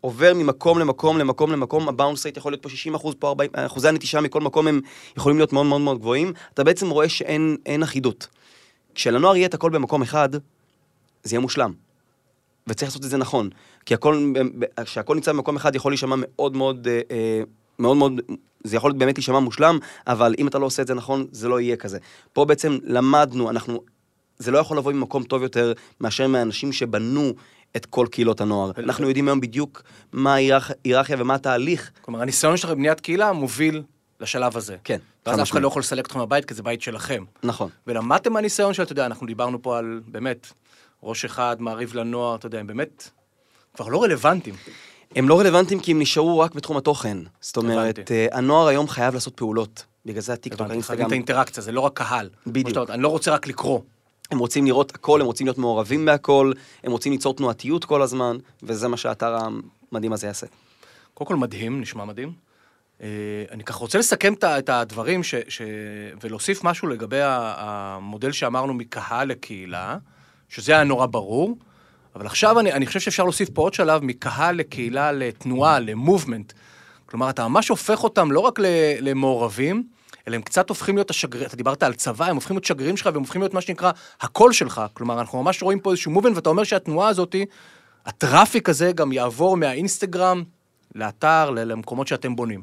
עובר 0.02 0.34
ממקום 0.34 0.80
למקום 0.80 1.18
למקום 1.18 1.52
למקום, 1.52 1.90
הבאונס 1.90 2.26
רייט 2.26 2.38
יכול 2.38 2.52
להיות 2.52 2.64
פה 2.64 2.70
60 2.70 2.96
אחוז, 2.96 3.16
פה 3.20 3.28
40, 3.28 3.52
אחוזי 3.54 3.88
הנטישה 3.88 4.22
מכל 4.22 4.42
מקום 4.42 4.68
הם 4.68 4.82
יכולים 5.18 5.38
להיות 5.38 5.54
מאוד 5.54 5.66
מאוד 5.66 5.82
מאוד 5.82 6.00
גבוהים. 6.00 6.34
אתה 6.54 6.64
בעצם 6.64 6.90
רואה 6.90 7.10
שאין 7.10 7.58
אין 7.66 7.84
אחידות. 7.84 8.28
כשלנוער 8.96 9.36
יהיה 9.36 9.48
את 9.48 9.54
הכל 9.54 9.70
במקום 9.70 10.02
אחד, 10.02 10.30
זה 11.24 11.36
יהיה 11.36 11.40
מושלם. 11.40 11.74
וצריך 12.68 12.92
לעשות 12.92 13.06
את 13.06 13.10
זה 13.10 13.18
נכון. 13.18 13.50
כי 13.86 13.94
הכל, 13.94 14.34
כשהכל 14.86 15.16
נמצא 15.16 15.32
במקום 15.32 15.56
אחד 15.56 15.76
יכול 15.76 15.92
להישמע 15.92 16.16
מאוד 16.18 16.58
מאוד, 16.58 16.88
אה, 16.88 17.02
אה, 17.12 17.42
מאוד 17.80 17.98
מאוד, 17.98 18.22
זה 18.64 18.76
יכול 18.76 18.92
באמת 18.92 19.18
להישמע 19.18 19.40
מושלם, 19.40 19.80
אבל 20.08 20.36
אם 20.38 20.48
אתה 20.48 20.60
לא 20.60 20.66
עושה 20.66 20.82
את 20.82 20.88
זה 20.88 20.94
נכון, 20.94 21.26
זה 21.32 21.48
לא 21.48 21.60
יהיה 21.60 21.76
כזה. 21.76 21.98
פה 22.34 22.46
בעצם 22.46 22.78
למדנו, 22.84 23.50
אנחנו, 23.50 23.84
זה 24.38 24.52
לא 24.52 24.58
יכול 24.58 24.78
לבוא 24.78 24.92
ממקום 24.92 25.24
טוב 25.24 25.44
יותר 25.44 25.74
מאשר 26.02 26.28
מהאנשים 26.28 26.72
שבנו 26.72 27.34
את 27.76 27.86
כל 27.86 28.08
קהילות 28.12 28.42
הנוער. 28.42 28.72
אנחנו 28.78 29.08
יודעים 29.08 29.28
היום 29.28 29.42
בדיוק 29.42 29.84
מה 30.12 30.34
ההיררכיה 30.34 31.16
ומה 31.20 31.36
התהליך. 31.36 31.92
כלומר, 32.02 32.22
הניסיון 32.22 32.58
שלך 32.58 32.70
בבניית 32.70 33.00
קהילה 33.00 33.32
מוביל 33.32 33.84
לשלב 34.20 34.58
הזה. 34.58 34.78
כן, 34.84 35.00
ואז 35.26 35.42
אף 35.42 35.52
אחד. 35.52 35.62
לא 35.62 35.68
יכול 35.68 35.80
לסלק 35.80 36.06
אתכם 36.06 36.20
מהבית, 36.20 36.46
כי 36.46 36.54
זה 36.54 36.64
בית 36.64 36.82
שלכם. 36.82 37.24
נכון. 37.44 37.70
ולמדתם 37.88 38.34
מהניסיון 38.34 38.74
של, 38.74 38.84
אתה 38.84 38.92
יודע, 38.92 39.06
אנחנו 39.06 39.28
דיברנו 39.28 39.62
פה 39.62 39.78
על, 39.78 40.02
באמת, 40.08 40.54
ראש 41.04 41.26
אחד, 41.26 41.56
מעריב 41.60 41.96
לנוער, 41.96 42.36
אתה 42.36 42.46
יודע, 42.46 42.60
הם 42.60 42.68
באמת 42.68 43.10
כבר 43.76 43.88
לא 43.88 44.04
רלוונטיים. 44.04 44.56
הם 45.16 45.30
לא 45.30 45.40
רלוונטיים 45.40 45.80
כי 45.80 45.92
הם 45.92 46.00
נשארו 46.00 46.40
רק 46.40 46.56
בתחום 46.56 46.78
התוכן. 46.78 47.18
זאת 47.42 47.58
אומרת, 47.58 47.98
הבנתי. 47.98 48.14
אה, 48.14 48.38
הנוער 48.38 48.68
היום 48.68 48.88
חייב 48.88 49.14
לעשות 49.14 49.36
פעולות. 49.36 49.86
בגלל 50.06 50.22
זה 50.22 50.34
הטיקטוק, 50.34 50.70
האינסטגרם, 50.70 51.08
את 51.08 51.12
האינטראקציה, 51.12 51.64
זה 51.64 51.72
לא 51.72 51.82
רק 51.82 51.94
קהל. 51.94 52.30
בדיוק. 52.48 52.90
אני 52.90 53.04
לא 53.04 53.08
רוצה 53.08 53.32
רק 53.32 53.48
לקרוא. 53.48 53.80
הם 54.32 54.40
רוצים 54.40 54.66
לראות 54.66 54.96
הכל, 54.96 55.22
הם 55.22 55.28
רוצים 55.28 55.48
להיות 55.48 55.58
מעורבים 55.58 56.06
בהכל, 56.06 56.52
הם 56.84 56.92
רוצים 56.92 57.12
ליצור 57.12 57.34
תנועתיות 57.34 57.86
כל 57.86 58.02
הזמן, 58.02 58.38
וזה 58.64 58.88
מה 58.88 58.98
שהאתר 58.98 59.38
המדהים 59.92 60.14
הזה 60.14 60.28
יעשה. 60.28 60.48
קודם 61.14 61.28
כל 61.28 61.36
מדהים, 61.36 61.82
נשמע 61.82 62.06
מדהים. 62.06 62.32
אה, 63.02 63.08
אני 63.52 63.64
ככה 63.64 63.80
רוצה 63.80 64.00
לסכם 64.00 64.34
את 64.44 64.70
הדברים 64.70 65.24
ש, 65.24 65.36
ש, 65.48 65.62
ולהוסיף 66.22 66.64
משהו 66.64 66.88
לגבי 66.88 67.20
המודל 67.24 68.32
שאמרנו 68.32 68.74
מקהל 68.74 69.28
לקהילה, 69.28 69.98
שזה 70.50 70.72
היה 70.72 70.84
נורא 70.84 71.06
ברור, 71.06 71.58
אבל 72.16 72.26
עכשיו 72.26 72.60
אני, 72.60 72.74
אני 72.74 72.86
חושב 72.86 73.00
שאפשר 73.00 73.24
להוסיף 73.24 73.50
פה 73.50 73.62
עוד 73.62 73.74
שלב 73.74 74.04
מקהל 74.04 74.56
לקהילה, 74.56 75.12
לתנועה, 75.12 75.80
למובמנט. 75.80 76.54
כלומר, 77.06 77.30
אתה 77.30 77.48
ממש 77.48 77.70
הופך 77.70 78.04
אותם 78.04 78.32
לא 78.32 78.40
רק 78.40 78.60
למעורבים, 79.02 79.84
אלא 80.28 80.36
הם 80.36 80.42
קצת 80.42 80.70
הופכים 80.70 80.96
להיות 80.96 81.10
השגרירים, 81.10 81.48
אתה 81.48 81.56
דיברת 81.56 81.84
על 81.84 81.94
צבא, 81.94 82.26
הם 82.26 82.36
הופכים 82.36 82.56
להיות 82.56 82.66
שגרירים 82.66 82.98
שלך 82.98 83.10
והם 83.14 83.22
הופכים 83.22 83.42
להיות 83.42 83.54
מה 83.54 83.62
שנקרא 83.62 83.92
הקול 84.22 84.54
שלך. 84.54 84.82
כלומר, 84.94 85.20
אנחנו 85.20 85.44
ממש 85.44 85.64
רואים 85.64 85.80
פה 85.80 85.92
איזשהו 85.92 86.12
מובן, 86.12 86.34
ואתה 86.36 86.50
אומר 86.50 86.64
שהתנועה 86.64 87.10
הזאת, 87.10 87.36
הטראפיק 88.06 88.70
הזה 88.70 88.92
גם 88.92 89.12
יעבור 89.12 89.58
מהאינסטגרם 89.58 90.44
לאתר, 90.96 91.50
למקומות 91.50 92.08
שאתם 92.08 92.36
בונים. 92.36 92.62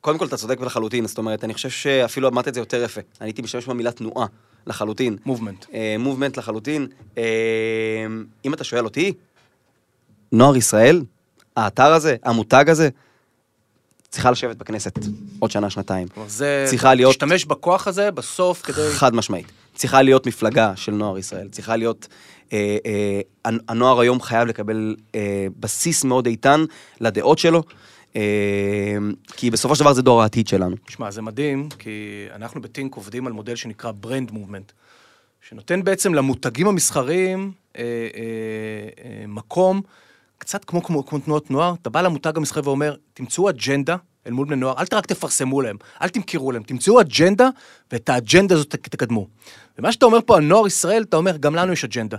קודם 0.00 0.18
כל, 0.18 0.26
אתה 0.26 0.36
צודק 0.36 0.60
לחלוטין, 0.60 1.06
זאת 1.06 1.18
אומרת, 1.18 1.44
אני 1.44 1.54
חושב 1.54 1.70
שאפילו 1.70 2.28
אמרת 2.28 2.48
את 2.48 2.54
זה 2.54 2.60
יותר 2.60 2.82
יפה. 2.82 3.00
אני 3.20 3.28
הייתי 3.28 3.42
משתמש 3.42 3.66
במילה 3.66 3.92
תנועה, 3.92 4.26
לחלוטין. 4.66 5.16
מובמנט. 5.26 5.64
מובמנט 5.98 6.36
לחלוטין. 6.36 6.86
אה, 7.18 7.22
אם 8.44 8.54
אתה 8.54 8.64
שואל 8.64 8.84
אותי, 8.84 9.12
נוער 10.32 10.56
ישראל, 10.56 11.02
האתר 11.56 11.92
הזה, 11.92 12.16
המותג 12.24 12.64
הזה, 12.68 12.88
צריכה 14.08 14.30
לשבת 14.30 14.56
בכנסת 14.56 14.98
עוד 15.38 15.50
שנה, 15.50 15.70
שנתיים. 15.70 16.08
זה... 16.26 16.64
צריכה 16.68 16.94
להיות- 16.94 17.10
להשתמש 17.22 17.44
בכוח 17.44 17.88
הזה 17.88 18.10
בסוף 18.10 18.62
כדי... 18.62 18.90
חד 18.92 19.14
משמעית. 19.14 19.46
צריכה 19.74 20.02
להיות 20.02 20.26
מפלגה 20.26 20.72
של 20.76 20.92
נוער 20.92 21.18
ישראל, 21.18 21.48
צריכה 21.48 21.76
להיות... 21.76 22.08
אה, 22.52 22.76
אה, 22.86 23.20
הנ- 23.52 23.60
הנוער 23.68 24.00
היום 24.00 24.20
חייב 24.20 24.48
לקבל 24.48 24.96
אה, 25.14 25.46
בסיס 25.60 26.04
מאוד 26.04 26.26
איתן 26.26 26.64
לדעות 27.00 27.38
שלו, 27.38 27.58
אה, 27.58 27.64
כי 29.36 29.50
בסופו 29.50 29.74
של 29.74 29.80
דבר 29.80 29.92
זה 29.92 30.02
דור 30.02 30.22
העתיד 30.22 30.48
שלנו. 30.48 30.76
שמע, 30.88 31.10
זה 31.10 31.22
מדהים, 31.22 31.68
כי 31.78 32.26
אנחנו 32.34 32.60
בטינק 32.60 32.94
עובדים 32.94 33.26
על 33.26 33.32
מודל 33.32 33.54
שנקרא 33.54 33.92
brand 33.92 34.30
movement, 34.30 34.72
שנותן 35.48 35.84
בעצם 35.84 36.14
למותגים 36.14 36.68
המסחריים 36.68 37.52
אה, 37.76 37.82
אה, 37.82 37.88
אה, 39.04 39.24
מקום, 39.28 39.80
קצת 40.38 40.64
כמו, 40.64 40.82
כמו, 40.82 41.06
כמו 41.06 41.18
תנועות 41.18 41.50
נוער, 41.50 41.74
אתה 41.82 41.90
בא 41.90 42.00
למותג 42.00 42.36
המסחרי 42.36 42.62
ואומר, 42.62 42.94
תמצאו 43.14 43.50
אג'נדה 43.50 43.96
אל 44.26 44.32
מול 44.32 44.46
בני 44.46 44.56
נוער, 44.56 44.74
אל 44.78 44.84
רק 44.92 45.06
תפרסמו 45.06 45.60
להם, 45.60 45.76
אל 46.02 46.08
תמכרו 46.08 46.52
להם, 46.52 46.62
תמצאו 46.62 47.00
אג'נדה, 47.00 47.48
ואת 47.92 48.08
האג'נדה 48.08 48.54
הזאת 48.54 48.68
תקדמו. 48.68 49.26
ומה 49.78 49.92
שאתה 49.92 50.06
אומר 50.06 50.18
פה 50.26 50.36
על 50.36 50.42
נוער 50.42 50.66
ישראל, 50.66 51.02
אתה 51.02 51.16
אומר, 51.16 51.36
גם 51.36 51.54
לנו 51.54 51.72
יש 51.72 51.84
אג'נדה. 51.84 52.16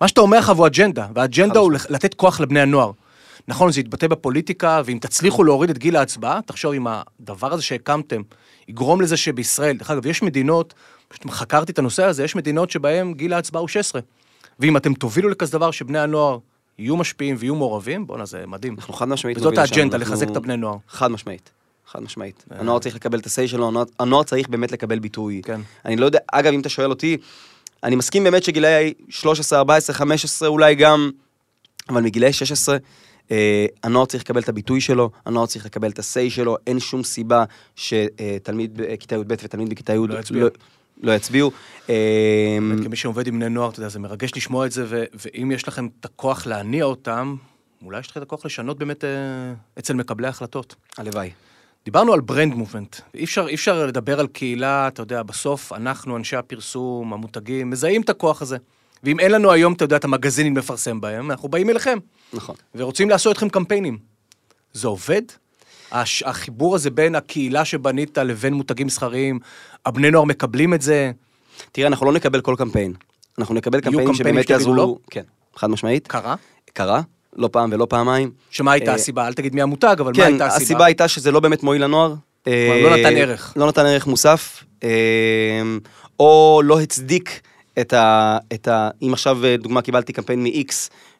מה 0.00 0.08
שאתה 0.08 0.20
אומר 0.20 0.38
לך 0.38 0.48
הוא 0.48 0.66
אג'נדה, 0.66 1.06
והאג'נדה 1.14 1.58
הוא 1.58 1.72
לתת 1.72 2.14
כוח 2.14 2.40
לבני 2.40 2.60
הנוער. 2.60 2.90
נכון, 3.48 3.72
זה 3.72 3.80
יתבטא 3.80 4.06
בפוליטיקה, 4.06 4.82
ואם 4.84 4.98
תצליחו 5.00 5.44
להוריד 5.44 5.70
את 5.70 5.78
גיל 5.78 5.96
ההצבעה, 5.96 6.40
תחשוב 6.46 6.72
אם 6.72 6.86
הדבר 6.90 7.52
הזה 7.52 7.62
שהקמתם 7.62 8.22
יגרום 8.68 9.00
לזה 9.00 9.16
שבישראל, 9.16 9.76
דרך 9.76 9.90
אגב, 9.90 10.06
יש 10.06 10.22
מדינות, 10.22 10.74
פשוט 11.08 11.30
חקרתי 11.30 11.72
את 11.72 11.78
הנושא 11.78 12.04
הזה, 12.04 12.24
יש 12.24 12.36
מדינות 12.36 12.70
שבהן 12.70 13.14
גיל 13.14 13.32
ההצבעה 13.32 13.60
הוא 13.60 13.68
16. 13.68 14.00
ואם 14.60 14.76
אתם 14.76 14.94
תובילו 14.94 15.28
לכזה 15.28 15.52
דבר 15.52 15.70
שבני 15.70 15.98
הנוער 15.98 16.38
יהיו 16.78 16.96
משפיעים 16.96 17.36
ויהיו 17.38 17.54
מעורבים, 17.54 18.06
בואנה, 18.06 18.24
זה 18.24 18.44
מדהים. 18.46 18.74
אנחנו 18.78 18.94
חד 18.94 19.08
משמעית 19.08 19.38
וזאת 19.38 19.58
האג'נדה, 19.58 19.96
אנחנו- 19.96 20.12
לחזק 20.14 20.30
את 20.30 20.36
הבני 20.36 20.56
נוער. 20.56 20.76
חד 20.88 21.10
משמעית. 21.10 21.50
חד 21.86 22.02
משמעית. 22.02 22.44
הנוער 22.50 22.78
צריך 22.78 22.94
לקבל 22.94 23.18
את 23.18 23.26
ה-say 23.26 23.48
שלו, 23.48 23.68
הנוער- 23.68 23.84
הנוער 23.98 24.22
צריך 24.22 24.48
באמת 24.48 24.72
לקבל 24.72 24.98
ביטוי. 24.98 25.40
כן. 25.44 25.60
אני 25.84 25.96
לא 25.96 26.06
יודע, 26.06 26.18
אגב, 26.32 26.52
אם 26.52 26.60
אתה 26.60 26.68
שואל 26.68 26.90
אותי, 26.90 27.16
אני 27.84 27.96
מסכים 27.96 28.24
באמת 28.24 28.44
שגילאי 28.44 28.92
13, 29.08 29.58
14, 29.58 29.94
15 29.96 30.48
אולי 30.48 30.74
גם, 30.74 31.10
אבל 31.88 32.02
מגילאי 32.02 32.32
16, 32.32 32.76
אה, 33.30 33.66
הנוער 33.82 34.06
צריך 34.06 34.22
לקבל 34.22 34.40
את 34.40 34.48
הביטוי 34.48 34.80
שלו, 34.80 35.10
הנוער 35.26 35.46
צריך 35.46 35.66
לקבל 35.66 35.90
את 35.90 35.98
ה-say 35.98 36.30
שלו, 36.30 36.56
אין 36.66 36.80
שום 36.80 37.04
סיבה 37.04 37.44
שתלמיד 37.76 38.76
בכיתה 38.76 39.14
י"ב 39.14 39.30
ותלמיד 39.30 39.70
בכיתה 39.70 39.92
י' 39.92 39.96
לא 40.08 40.18
יצביעו. 40.18 40.48
לא 41.02 41.12
יצביעו. 41.12 41.50
אה, 41.90 42.58
כמי 42.84 42.96
שעובד 42.96 43.26
עם 43.26 43.34
בני 43.34 43.48
נוער, 43.48 43.70
אתה 43.70 43.78
יודע, 43.78 43.88
זה 43.88 43.98
מרגש 43.98 44.30
לשמוע 44.36 44.66
את 44.66 44.72
זה, 44.72 44.84
ו- 44.88 45.04
ואם 45.14 45.52
יש 45.52 45.68
לכם 45.68 45.88
את 46.00 46.04
הכוח 46.04 46.46
להניע 46.46 46.84
אותם, 46.84 47.36
אולי 47.84 48.00
יש 48.00 48.10
לכם 48.10 48.20
את 48.20 48.26
הכוח 48.26 48.46
לשנות 48.46 48.78
באמת 48.78 49.04
אה, 49.04 49.10
אצל 49.78 49.94
מקבלי 49.94 50.26
ההחלטות. 50.26 50.74
הלוואי. 50.98 51.30
דיברנו 51.84 52.12
על 52.12 52.20
ברנד 52.20 52.54
מובמנט. 52.54 52.96
אי 53.14 53.24
אפשר, 53.24 53.46
אי 53.48 53.54
אפשר 53.54 53.86
לדבר 53.86 54.20
על 54.20 54.26
קהילה, 54.26 54.88
אתה 54.88 55.02
יודע, 55.02 55.22
בסוף 55.22 55.72
אנחנו, 55.72 56.16
אנשי 56.16 56.36
הפרסום, 56.36 57.12
המותגים, 57.12 57.70
מזהים 57.70 58.02
את 58.02 58.10
הכוח 58.10 58.42
הזה. 58.42 58.56
ואם 59.02 59.20
אין 59.20 59.30
לנו 59.30 59.52
היום, 59.52 59.72
אתה 59.72 59.84
יודע, 59.84 59.96
את 59.96 60.04
המגזינים 60.04 60.56
לפרסם 60.56 61.00
בהם, 61.00 61.30
אנחנו 61.30 61.48
באים 61.48 61.70
אליכם, 61.70 61.98
נכון. 62.32 62.54
ורוצים 62.74 63.10
לעשות 63.10 63.30
איתכם 63.30 63.48
קמפיינים. 63.48 63.98
זה 64.72 64.88
עובד? 64.88 65.22
הש, 65.92 66.22
החיבור 66.22 66.74
הזה 66.74 66.90
בין 66.90 67.14
הקהילה 67.14 67.64
שבנית 67.64 68.18
לבין 68.18 68.54
מותגים 68.54 68.86
מסחריים, 68.86 69.38
הבני 69.86 70.10
נוער 70.10 70.24
מקבלים 70.24 70.74
את 70.74 70.82
זה, 70.82 71.10
תראה, 71.72 71.88
אנחנו 71.88 72.06
לא 72.06 72.12
נקבל 72.12 72.40
כל 72.40 72.54
קמפיין. 72.58 72.92
אנחנו 73.38 73.54
נקבל 73.54 73.80
קמפיינים 73.80 74.06
קמפיינים 74.08 74.34
שבאמת 74.34 74.50
יעזרו... 74.50 74.74
לא? 74.74 74.96
כן, 75.10 75.22
חד 75.56 75.70
משמעית. 75.70 76.06
קרה? 76.06 76.34
קרה, 76.72 77.00
לא 77.36 77.48
פעם 77.52 77.70
ולא 77.72 77.86
פעמיים. 77.90 78.30
שמה 78.50 78.72
הייתה 78.72 78.90
אה, 78.90 78.94
הסיבה? 78.94 79.26
אל 79.26 79.32
תגיד 79.32 79.54
מי 79.54 79.62
המותג, 79.62 79.96
אבל 79.98 80.12
מה 80.12 80.16
כן, 80.16 80.22
הייתה 80.22 80.46
הסיבה? 80.46 80.64
הסיבה 80.64 80.84
הייתה 80.84 81.08
שזה 81.08 81.32
לא 81.32 81.40
באמת 81.40 81.62
מועיל 81.62 81.84
לנוער. 81.84 82.14
לא 82.46 82.96
נתן 82.96 83.16
ערך. 83.16 83.52
לא 83.56 83.68
נתן 83.68 83.86
ערך 83.86 84.06
מוסף, 84.06 84.64
אה, 84.82 84.88
או 86.20 86.60
לא 86.64 86.80
הצדיק 86.80 87.40
את 87.80 87.92
ה... 87.92 88.38
את 88.54 88.68
ה 88.68 88.90
אם 89.02 89.12
עכשיו, 89.12 89.44
אה, 89.44 89.56
דוגמה, 89.56 89.82
קיבלתי 89.82 90.12
קמפיין 90.12 90.42
מ-X, 90.42 90.72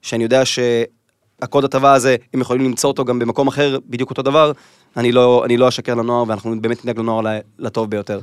שאני 0.03 0.23
יודע 0.25 0.43
שהקוד 0.45 1.65
הטבה 1.65 1.93
הזה, 1.93 2.17
הם 2.35 2.41
יכולים 2.41 2.65
למצוא 2.65 2.91
אותו 2.91 3.05
גם 3.05 3.19
במקום 3.19 3.49
אחר, 3.49 3.79
בדיוק 3.87 4.11
אותו 4.11 4.23
דבר, 4.23 4.53
אני 4.97 5.13
לא, 5.13 5.43
אני 5.45 5.57
לא 5.57 5.69
אשקר 5.69 5.95
לנוער, 5.95 6.25
ואנחנו 6.29 6.61
באמת 6.61 6.85
נדאג 6.85 6.99
לנוער 6.99 7.25
לטוב 7.59 7.91
ביותר. 7.91 8.21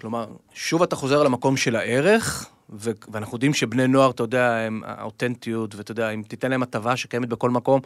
כלומר, 0.00 0.26
שוב 0.54 0.82
אתה 0.82 0.96
חוזר 0.96 1.22
למקום 1.22 1.56
של 1.56 1.76
הערך, 1.76 2.46
ו- 2.70 2.90
ואנחנו 3.12 3.36
יודעים 3.36 3.54
שבני 3.54 3.86
נוער, 3.86 4.10
אתה 4.10 4.22
יודע, 4.22 4.56
הם 4.56 4.82
האותנטיות, 4.86 5.74
ואתה 5.74 5.92
יודע, 5.92 6.10
אם 6.10 6.22
תיתן 6.28 6.50
להם 6.50 6.62
הטבה 6.62 6.96
שקיימת 6.96 7.28
בכל 7.28 7.50
מקום, 7.50 7.80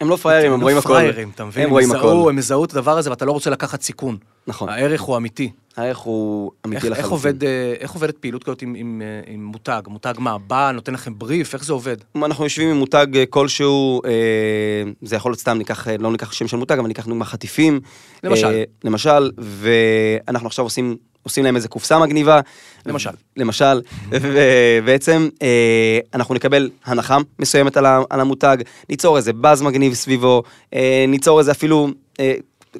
הם 0.00 0.08
לא 0.08 0.16
פראיירים, 0.16 0.52
הם 0.52 0.60
לא 0.60 0.64
רואים 0.64 0.78
הכל. 0.78 0.88
פראיירים, 0.88 1.30
אתה 1.34 1.44
מבין? 1.44 1.64
הם 1.64 1.70
רואים 1.70 1.88
יזהו- 1.88 2.20
הכל. 2.20 2.30
הם 2.30 2.38
יזהו 2.38 2.64
את 2.64 2.72
הדבר 2.72 2.98
הזה, 2.98 3.10
ואתה 3.10 3.24
לא 3.24 3.32
רוצה 3.32 3.50
לקחת 3.50 3.82
סיכון. 3.82 4.16
נכון. 4.46 4.68
הערך 4.68 5.00
הוא 5.00 5.16
אמיתי. 5.16 5.50
הערך 5.76 5.98
הוא 5.98 6.50
אמיתי 6.66 6.76
איך, 6.76 6.84
לחלוטין. 6.84 7.04
איך, 7.04 7.12
עובד, 7.12 7.44
אה, 7.44 7.74
איך 7.80 7.90
עובדת 7.90 8.18
פעילות 8.18 8.44
כזאת 8.44 8.62
עם, 8.62 8.74
עם, 8.74 9.02
אה, 9.04 9.32
עם 9.32 9.44
מותג? 9.44 9.82
מותג 9.86 10.14
מה, 10.18 10.38
בא, 10.38 10.70
נותן 10.70 10.94
לכם 10.94 11.18
בריף, 11.18 11.54
איך 11.54 11.64
זה 11.64 11.72
עובד? 11.72 11.96
אנחנו 12.16 12.44
יושבים 12.44 12.68
עם 12.68 12.76
מותג 12.76 13.06
אה, 13.14 13.26
כלשהו, 13.26 14.00
אה, 14.04 14.10
זה 15.02 15.16
יכול 15.16 15.30
להיות 15.30 15.40
סתם, 15.40 15.58
ניקח, 15.58 15.88
לא 15.98 16.12
ניקח 16.12 16.32
שם 16.32 16.48
של 16.48 16.56
מותג, 16.56 16.78
אבל 16.78 16.88
ניקח 16.88 17.06
דוגמה 17.06 17.24
חטיפים. 17.24 17.80
למשל. 18.24 18.46
אה, 18.46 18.62
למשל, 18.84 19.30
ואנחנו 19.38 20.46
עכשיו 20.46 20.64
עושים, 20.64 20.96
עושים 21.22 21.44
להם 21.44 21.56
איזה 21.56 21.68
קופסה 21.68 21.98
מגניבה. 21.98 22.40
למשל. 22.86 23.10
למשל, 23.36 23.80
ובעצם 24.10 25.28
אה, 25.42 25.98
אנחנו 26.14 26.34
נקבל 26.34 26.70
הנחה 26.84 27.18
מסוימת 27.38 27.76
על 28.10 28.20
המותג, 28.20 28.56
ניצור 28.88 29.16
איזה 29.16 29.32
באז 29.32 29.62
מגניב 29.62 29.94
סביבו, 29.94 30.42
אה, 30.74 31.04
ניצור 31.08 31.38
איזה 31.38 31.50
אפילו... 31.50 31.88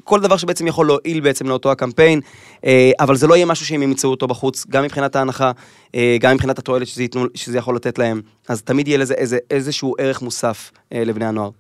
כל 0.05 0.21
דבר 0.21 0.37
שבעצם 0.37 0.67
יכול 0.67 0.87
להועיל 0.87 1.21
בעצם 1.21 1.49
לאותו 1.49 1.73
הקמפיין, 1.73 2.21
אה, 2.65 2.91
אבל 3.01 3.17
זה 3.17 3.27
לא 3.27 3.35
יהיה 3.35 3.47
משהו 3.47 3.67
שהם 3.67 3.83
ימצאו 3.83 4.11
אותו 4.11 4.27
בחוץ, 4.27 4.67
גם 4.67 4.85
מבחינת 4.85 5.17
ההנחה, 5.17 5.53
אה, 5.95 6.17
גם 6.21 6.35
מבחינת 6.35 6.59
התועלת 6.59 6.87
שזה, 6.87 7.03
ייתנו, 7.03 7.27
שזה 7.35 7.59
יכול 7.59 7.77
לתת 7.77 7.99
להם, 7.99 8.21
אז 8.49 8.63
תמיד 8.63 8.89
יהיה 8.89 8.99
לזה 8.99 9.15
איזה, 9.15 9.39
איזשהו 9.51 9.95
ערך 9.99 10.23
מוסף 10.23 10.71
אה, 10.93 11.05
לבני 11.05 11.25
הנוער. 11.25 11.51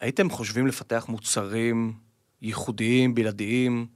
הייתם 0.00 0.30
חושבים 0.30 0.66
לפתח 0.66 1.06
מוצרים 1.08 1.92
ייחודיים, 2.42 3.14
בלעדיים? 3.14 3.86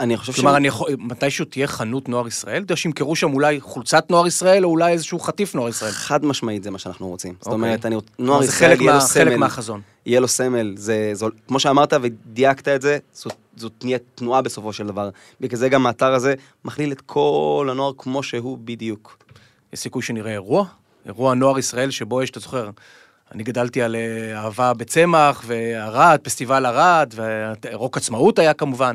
אני 0.00 0.16
חושב 0.16 0.32
כלומר, 0.32 0.56
אני 0.56 0.68
יכול, 0.68 0.90
מתישהו 0.98 1.44
תהיה 1.44 1.66
חנות 1.66 2.08
נוער 2.08 2.28
ישראל? 2.28 2.56
אתה 2.56 2.72
יודע 2.72 2.76
שימכרו 2.76 3.16
שם 3.16 3.32
אולי 3.34 3.60
חולצת 3.60 4.10
נוער 4.10 4.26
ישראל, 4.26 4.64
או 4.64 4.70
אולי 4.70 4.92
איזשהו 4.92 5.18
חטיף 5.18 5.54
נוער 5.54 5.68
ישראל. 5.68 5.90
חד 5.90 6.24
משמעית 6.24 6.62
זה 6.62 6.70
מה 6.70 6.78
שאנחנו 6.78 7.08
רוצים. 7.08 7.34
זאת 7.40 7.46
אוקיי. 7.46 7.54
אומרת, 7.54 7.86
אני, 7.86 7.96
נוער 8.18 8.42
זה 8.42 8.48
ישראל 8.48 8.70
חלק 8.70 8.80
יהיה 8.80 8.92
לו 8.92 8.98
מה- 8.98 9.04
חלק 9.06 9.24
סמל. 9.28 9.36
מהחזון. 9.36 9.80
יהיה 10.06 10.20
לו 10.20 10.28
סמל, 10.28 10.74
זה, 10.76 11.10
זו, 11.12 11.28
כמו 11.48 11.60
שאמרת 11.60 11.92
ודייקת 12.02 12.68
את 12.68 12.82
זה, 12.82 12.98
זאת 13.56 13.72
תהיה 13.78 13.98
תנועה 14.14 14.42
בסופו 14.42 14.72
של 14.72 14.86
דבר. 14.86 15.10
בגלל 15.40 15.58
זה 15.58 15.68
גם 15.68 15.86
האתר 15.86 16.14
הזה 16.14 16.34
מכליל 16.64 16.92
את 16.92 17.00
כל 17.00 17.68
הנוער 17.70 17.92
כמו 17.98 18.22
שהוא 18.22 18.58
בדיוק. 18.64 19.18
יש 19.72 19.78
סיכוי 19.78 20.02
שנראה 20.02 20.32
אירוע? 20.32 20.64
אירוע 21.06 21.34
נוער 21.34 21.58
ישראל 21.58 21.90
שבו 21.90 22.22
יש, 22.22 22.30
אתה 22.30 22.40
זוכר, 22.40 22.70
אני 23.32 23.42
גדלתי 23.42 23.82
על 23.82 23.96
אה, 23.96 24.38
אהבה 24.42 24.74
בצמח, 24.74 25.42
וערד, 25.46 26.18
פסטיבל 26.22 26.66
ערד, 26.66 27.14
ורוק 27.16 27.96
עצמאות 27.96 28.38
היה 28.38 28.54
כמובן. 28.54 28.94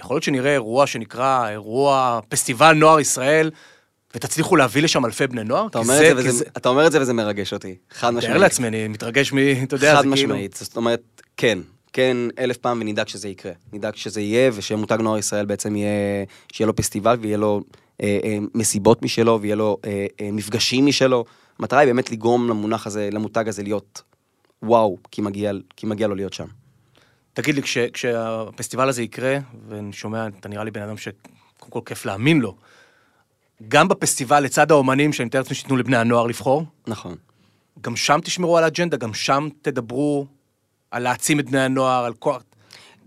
יכול 0.00 0.14
להיות 0.14 0.24
שנראה 0.24 0.52
אירוע 0.52 0.86
שנקרא 0.86 1.48
אירוע 1.48 2.20
פסטיבל 2.28 2.72
נוער 2.72 3.00
ישראל, 3.00 3.50
ותצליחו 4.14 4.56
להביא 4.56 4.82
לשם 4.82 5.04
אלפי 5.04 5.26
בני 5.26 5.44
נוער? 5.44 5.66
אתה 5.66 5.78
אומר, 5.78 5.94
זה- 5.98 6.10
את 6.10 6.16
זה, 6.16 6.22
וזה, 6.22 6.32
זה- 6.38 6.44
אתה 6.56 6.68
אומר 6.68 6.86
את 6.86 6.92
זה 6.92 7.00
וזה 7.00 7.12
מרגש 7.12 7.52
אותי, 7.52 7.74
חד 7.90 8.10
תאר 8.10 8.18
משמעית. 8.18 8.36
לעצמי, 8.40 8.68
אני 8.68 8.88
מתרגש 8.88 9.32
מ... 9.32 9.38
אתה 9.62 9.74
יודע, 9.74 9.94
חד 9.96 10.02
זה 10.08 10.14
כאילו... 10.14 10.14
משמעית, 10.14 10.56
זאת 10.56 10.76
אומרת, 10.76 11.02
כן, 11.36 11.58
כן 11.92 12.16
אלף 12.38 12.56
פעם 12.56 12.78
ונדאג 12.80 13.08
שזה 13.08 13.28
יקרה. 13.28 13.52
נדאג 13.72 13.94
שזה 13.96 14.20
יהיה 14.20 14.50
ושמותג 14.54 14.98
נוער 15.00 15.18
ישראל 15.18 15.46
בעצם 15.46 15.76
יהיה, 15.76 15.90
שיהיה 16.52 16.66
לו 16.66 16.76
פסטיבל 16.76 17.16
ויהיה 17.20 17.36
לו 17.36 17.60
אה, 18.02 18.18
אה, 18.24 18.38
מסיבות 18.54 19.02
משלו 19.02 19.38
ויהיה 19.42 19.56
לו 19.56 19.76
אה, 19.84 20.06
אה, 20.20 20.28
מפגשים 20.32 20.86
משלו. 20.86 21.24
המטרה 21.58 21.78
היא 21.80 21.86
באמת 21.86 22.10
לגרום 22.10 22.48
למונח 22.48 22.86
הזה, 22.86 23.08
למותג 23.12 23.48
הזה 23.48 23.62
להיות 23.62 24.02
וואו, 24.62 24.96
כי 25.10 25.22
מגיע, 25.22 25.52
כי 25.76 25.86
מגיע 25.86 26.06
לו 26.08 26.14
להיות 26.14 26.32
שם. 26.32 26.46
תגיד 27.36 27.54
לי, 27.54 27.62
כש, 27.62 27.78
כשהפסטיבל 27.78 28.88
הזה 28.88 29.02
יקרה, 29.02 29.38
ואני 29.68 29.92
שומע, 29.92 30.26
אתה 30.40 30.48
נראה 30.48 30.64
לי 30.64 30.70
בן 30.70 30.82
אדם 30.82 30.96
שקודם 30.96 31.70
כל 31.70 31.80
כיף 31.86 32.06
להאמין 32.06 32.40
לו, 32.40 32.54
גם 33.68 33.88
בפסטיבל, 33.88 34.40
לצד 34.40 34.70
האומנים, 34.70 35.12
שאני 35.12 35.26
מתאר 35.26 35.40
לעצמי 35.40 35.56
שייתנו 35.56 35.76
לבני 35.76 35.96
הנוער 35.96 36.26
לבחור, 36.26 36.64
נכון. 36.86 37.14
גם 37.80 37.96
שם 37.96 38.18
תשמרו 38.24 38.58
על 38.58 38.64
האג'נדה, 38.64 38.96
גם 38.96 39.14
שם 39.14 39.48
תדברו 39.62 40.26
על 40.90 41.02
להעצים 41.02 41.40
את 41.40 41.50
בני 41.50 41.60
הנוער, 41.60 42.04
על 42.04 42.12
כוח... 42.14 42.42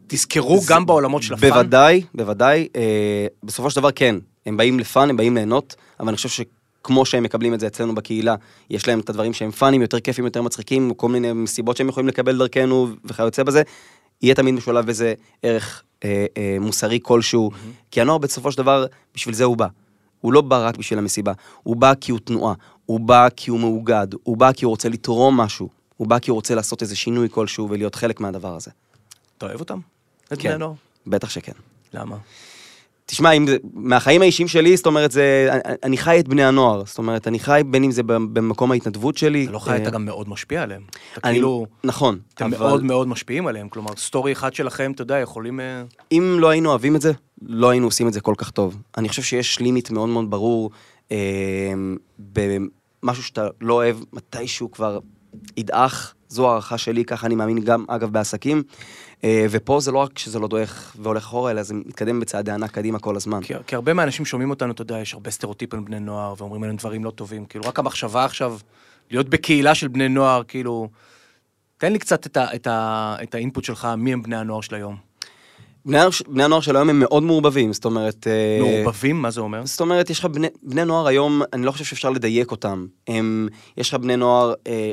תזכרו 0.08 0.62
גם 0.68 0.86
בעולמות 0.86 1.24
של 1.24 1.34
הפאן. 1.34 1.50
בוודאי, 1.50 2.04
בוודאי. 2.14 2.68
אה, 2.76 3.28
בסופו 3.44 3.70
של 3.70 3.76
דבר 3.76 3.92
כן, 3.92 4.16
הם 4.46 4.58
באים 4.58 4.80
לפאן, 4.80 5.10
הם 5.10 5.18
באים 5.18 5.36
ליהנות, 5.36 5.76
אבל 6.00 6.08
אני 6.08 6.16
חושב 6.16 6.30
שכמו 6.30 7.06
שהם 7.06 7.24
מקבלים 7.24 7.54
את 7.54 7.60
זה 7.60 7.68
אצלנו 7.68 7.96
בקהילה, 7.96 8.36
יש 8.70 8.88
להם 8.88 9.00
את 9.00 9.10
הדברים 9.10 9.34
שהם 9.34 9.52
פאנים, 9.52 9.82
יותר 9.82 10.00
כיפים, 10.00 10.26
יותר 10.26 10.42
מצחיקים, 10.42 10.94
כל 10.94 11.10
מיני 11.10 11.34
מסיבות 11.34 11.78
שהם 11.78 11.90
יכולים 11.90 12.08
לקבל 12.08 12.38
דרכנו 12.38 12.88
וכיוצא 13.06 13.44
בזה, 13.44 13.64
יהיה 14.22 14.36
תמיד 14.36 14.54
משולב 14.54 14.88
איזה 14.88 15.14
ערך 15.44 15.84
אה, 16.04 16.26
אה, 16.38 16.58
מוסרי 16.62 17.00
כלשהו, 17.02 17.52
כי 17.92 18.02
הנוער 18.02 18.18
בסופו 18.18 18.52
של 18.52 18.58
דבר, 18.58 18.86
בשביל 19.16 19.36
זה 19.36 19.44
הוא 19.44 19.58
בא. 19.58 19.68
הוא 20.22 20.34
לא 20.34 20.42
בא 20.42 20.68
רק 20.68 20.78
בשביל 20.78 21.00
המסיבה, 21.00 21.34
הוא 21.64 21.76
בא 21.76 21.94
כי 22.02 22.12
הוא 22.12 22.20
תנועה, 22.20 22.54
הוא 22.86 23.00
בא 23.00 23.28
כי 23.36 23.50
הוא 23.52 23.60
מאוגד, 23.60 24.08
הוא 24.24 24.38
בא 24.38 24.52
כי 24.52 24.66
הוא 24.66 24.70
רוצה 24.70 24.90
לתרום 24.90 25.38
משהו, 25.38 25.70
הוא 25.98 26.08
בא 26.08 26.20
כי 26.20 26.32
הוא 26.32 26.36
רוצה 26.36 26.56
לעשות 26.56 26.82
איזה 26.82 26.96
שינוי 26.96 27.28
כלשהו 27.32 27.70
ולהיות 27.70 27.96
חלק 27.96 28.20
מהדבר 28.20 28.56
הזה. 28.56 28.72
אתה 29.38 29.46
אוהב 29.46 29.60
אותם? 29.60 29.80
את 30.34 30.38
כן. 30.38 30.44
בני 30.44 30.54
הנוער? 30.54 30.74
בטח 31.08 31.30
שכן. 31.30 31.52
למה? 31.94 32.18
תשמע, 33.10 33.32
אם 33.32 33.48
זה, 33.48 33.58
מהחיים 33.74 34.22
האישיים 34.22 34.48
שלי, 34.48 34.78
זאת 34.78 34.86
אומרת, 34.86 35.12
זה, 35.12 35.50
אני, 35.84 35.98
חי 35.98 36.20
את 36.20 36.28
בני 36.28 36.44
הנוער. 36.44 36.84
זאת 36.86 36.98
אומרת, 36.98 37.28
אני 37.28 37.40
חי 37.40 37.62
בין 37.70 37.84
אם 37.84 37.92
זה 37.92 38.04
במקום 38.04 38.72
ההתנדבות 38.72 39.18
שלי. 39.18 39.44
אתה 39.44 39.52
לא 39.52 39.60
חי, 39.60 39.76
אתה 39.76 39.86
אה, 39.86 39.90
גם 39.90 40.06
מאוד 40.06 40.30
משפיע 40.30 40.64
עליהם. 40.64 40.82
אתה 41.14 41.22
אני- 41.24 41.34
כאילו, 41.34 41.66
נכון, 41.84 42.20
אתם 42.34 42.46
אבל 42.46 42.58
מאוד 42.68 42.84
מאוד 42.84 43.08
משפיעים 43.08 43.48
עליהם. 43.48 43.70
כלומר, 43.70 43.92
סטורי 43.98 44.32
אחד 44.32 44.54
שלכם, 44.54 44.92
אתה 44.96 45.02
יודע, 45.02 45.18
יכולים... 45.20 45.60
אה, 45.60 45.84
אם 46.12 46.38
לא 46.40 46.50
היינו 46.50 46.70
אוהבים 46.70 46.96
את 46.96 47.02
זה, 47.02 47.12
לא 47.42 47.70
היינו 47.70 47.88
עושים 47.88 48.08
את 48.08 48.14
זה 48.14 48.22
כל 48.22 48.34
כך 48.38 48.50
טוב. 48.52 48.78
אני 48.98 49.10
חושב 49.10 49.22
שיש 49.22 49.60
לימיט 49.60 49.92
מאוד 49.92 50.10
מאוד 50.10 50.30
ברור 50.32 50.70
אה, 51.12 51.18
במשהו 52.34 53.24
שאתה 53.24 53.48
לא 53.62 53.74
אוהב, 53.74 53.98
מתישהו 54.14 54.72
כבר 54.72 55.00
ידעך, 55.58 56.14
זו 56.30 56.50
הערכה 56.50 56.78
שלי, 56.78 57.06
ככה 57.06 57.28
אני 57.28 57.36
מאמין 57.36 57.60
גם, 57.60 57.86
אגב, 57.88 58.10
בעסקים. 58.12 58.64
אה, 59.24 59.46
ופה 59.50 59.80
זה 59.80 59.92
לא 59.92 60.00
רק 60.00 60.20
שזה 60.20 60.40
לא 60.40 60.48
דועך 60.48 60.96
והולך 61.00 61.24
אחורה, 61.24 61.52
אלא 61.52 61.64
זה 61.64 61.74
מתקדם 61.74 62.20
בצעדי 62.20 62.52
ענק 62.52 62.72
קדימה 62.72 63.00
כל 63.00 63.16
הזמן. 63.16 63.42
כי, 63.42 63.54
כי 63.68 63.76
הרבה 63.76 63.94
מהאנשים 63.94 64.26
שומעים 64.26 64.50
אותנו, 64.50 64.72
אתה 64.72 64.82
יודע, 64.82 65.00
יש 65.00 65.14
הרבה 65.14 65.32
סטריאוטיפים 65.32 65.86
בני 65.86 66.00
נוער, 66.00 66.34
ואומרים 66.38 66.64
עליהם 66.64 66.78
דברים 66.78 67.04
לא 67.04 67.12
טובים. 67.12 67.46
כאילו, 67.46 67.66
רק 67.68 67.80
המחשבה 67.80 68.26
עכשיו, 68.26 68.58
להיות 69.12 69.30
בקהילה 69.30 69.76
של 69.76 69.88
בני 69.88 70.10
נוער, 70.10 70.44
כאילו... 70.48 70.90
תן 71.78 71.94
לי 71.94 72.00
קצת 72.00 72.26
את, 72.26 72.38
ה, 72.38 72.56
את, 72.56 72.68
ה, 72.68 73.16
את 73.24 73.36
האינפוט 73.36 73.64
שלך, 73.64 73.88
מי 73.98 74.14
הם 74.14 74.24
בני 74.24 74.38
הנוער 74.38 74.62
של 74.62 74.76
היום. 74.76 74.96
בני, 75.86 75.98
בני 76.28 76.44
הנוער 76.44 76.62
של 76.62 76.76
היום 76.76 76.90
הם 76.90 77.00
מאוד 77.00 77.24
מעורבבים, 77.24 77.74
זאת 77.74 77.86
אומרת... 77.86 78.28
אה, 78.28 78.60
מעורבבים? 78.62 79.22
מה 79.22 79.32
זה 79.32 79.42
אומר? 79.42 79.66
זאת 79.66 79.82
אומרת, 79.82 80.10
יש 80.10 80.20
לך 80.20 80.26
בני, 80.26 80.48
בני 80.64 80.86
נוער 80.86 81.08
היום, 81.08 81.42
אני 81.54 81.66
לא 81.66 81.72
חושב 81.72 81.86
שאפשר 81.86 82.10
לדייק 82.10 82.52
אותם. 82.52 82.86
הם, 83.08 83.48
יש 83.78 83.90
לך 83.90 83.96
בני 83.96 84.18
נוער 84.18 84.54
אה, 84.68 84.92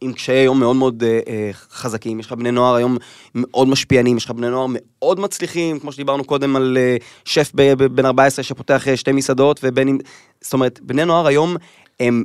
עם 0.00 0.12
קשיי 0.12 0.44
יום 0.44 0.60
מאוד 0.60 0.76
מאוד 0.76 1.02
אה, 1.02 1.20
אה, 1.28 1.50
חזקים, 1.52 2.20
יש 2.20 2.26
לך 2.26 2.32
בני 2.32 2.50
נוער 2.50 2.74
היום 2.74 2.96
מאוד 3.34 3.68
משפיענים, 3.68 4.16
יש 4.16 4.24
לך 4.24 4.30
בני 4.30 4.48
נוער 4.50 4.66
מאוד 4.74 5.20
מצליחים, 5.20 5.78
כמו 5.78 5.92
שדיברנו 5.92 6.24
קודם 6.24 6.56
על 6.56 6.78
אה, 6.80 6.96
שף 7.24 7.52
בן 7.92 8.06
14 8.06 8.42
שפותח 8.42 8.88
אה, 8.88 8.96
שתי 8.96 9.12
מסעדות, 9.12 9.60
ובין 9.62 9.88
אם... 9.88 9.98
זאת 10.40 10.52
אומרת, 10.52 10.80
בני 10.82 11.04
נוער 11.04 11.26
היום 11.26 11.56
הם, 12.00 12.24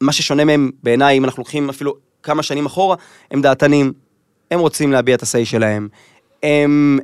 מה 0.00 0.12
ששונה 0.12 0.44
מהם 0.44 0.70
בעיניי, 0.82 1.18
אם 1.18 1.24
אנחנו 1.24 1.40
לוקחים 1.40 1.68
אפילו 1.68 1.94
כמה 2.22 2.42
שנים 2.42 2.66
אחורה, 2.66 2.96
הם 3.30 3.42
דעתנים, 3.42 3.92
הם 4.50 4.58
רוצים 4.60 4.92
להביע 4.92 5.14
את 5.14 5.22
ה-say 5.22 5.44
שלהם, 5.44 5.88
הם... 6.42 6.98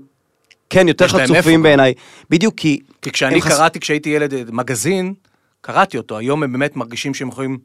כן, 0.70 0.88
יותר 0.88 1.08
חצופים 1.08 1.54
גם. 1.54 1.62
בעיניי. 1.62 1.94
בדיוק 2.30 2.54
כי... 2.56 2.80
כי 3.02 3.10
כשאני 3.10 3.42
חס- 3.42 3.52
קראתי, 3.52 3.80
כשהייתי 3.80 4.10
ילד, 4.10 4.34
אה, 4.34 4.42
מגזין, 4.52 5.14
קראתי 5.60 5.98
אותו. 5.98 6.18
היום 6.18 6.42
הם 6.42 6.52
באמת 6.52 6.76
מרגישים 6.76 7.14
שהם 7.14 7.28
יכולים 7.28 7.58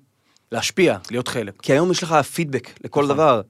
להשפיע, 0.52 0.98
להיות 1.12 1.28
חלק. 1.28 1.54
כי 1.62 1.74
היום 1.74 1.92
יש 1.92 2.04
לך 2.04 2.12
פידבק 2.14 2.70
לכל 2.84 3.04
נכון. 3.04 3.16
דבר, 3.16 3.42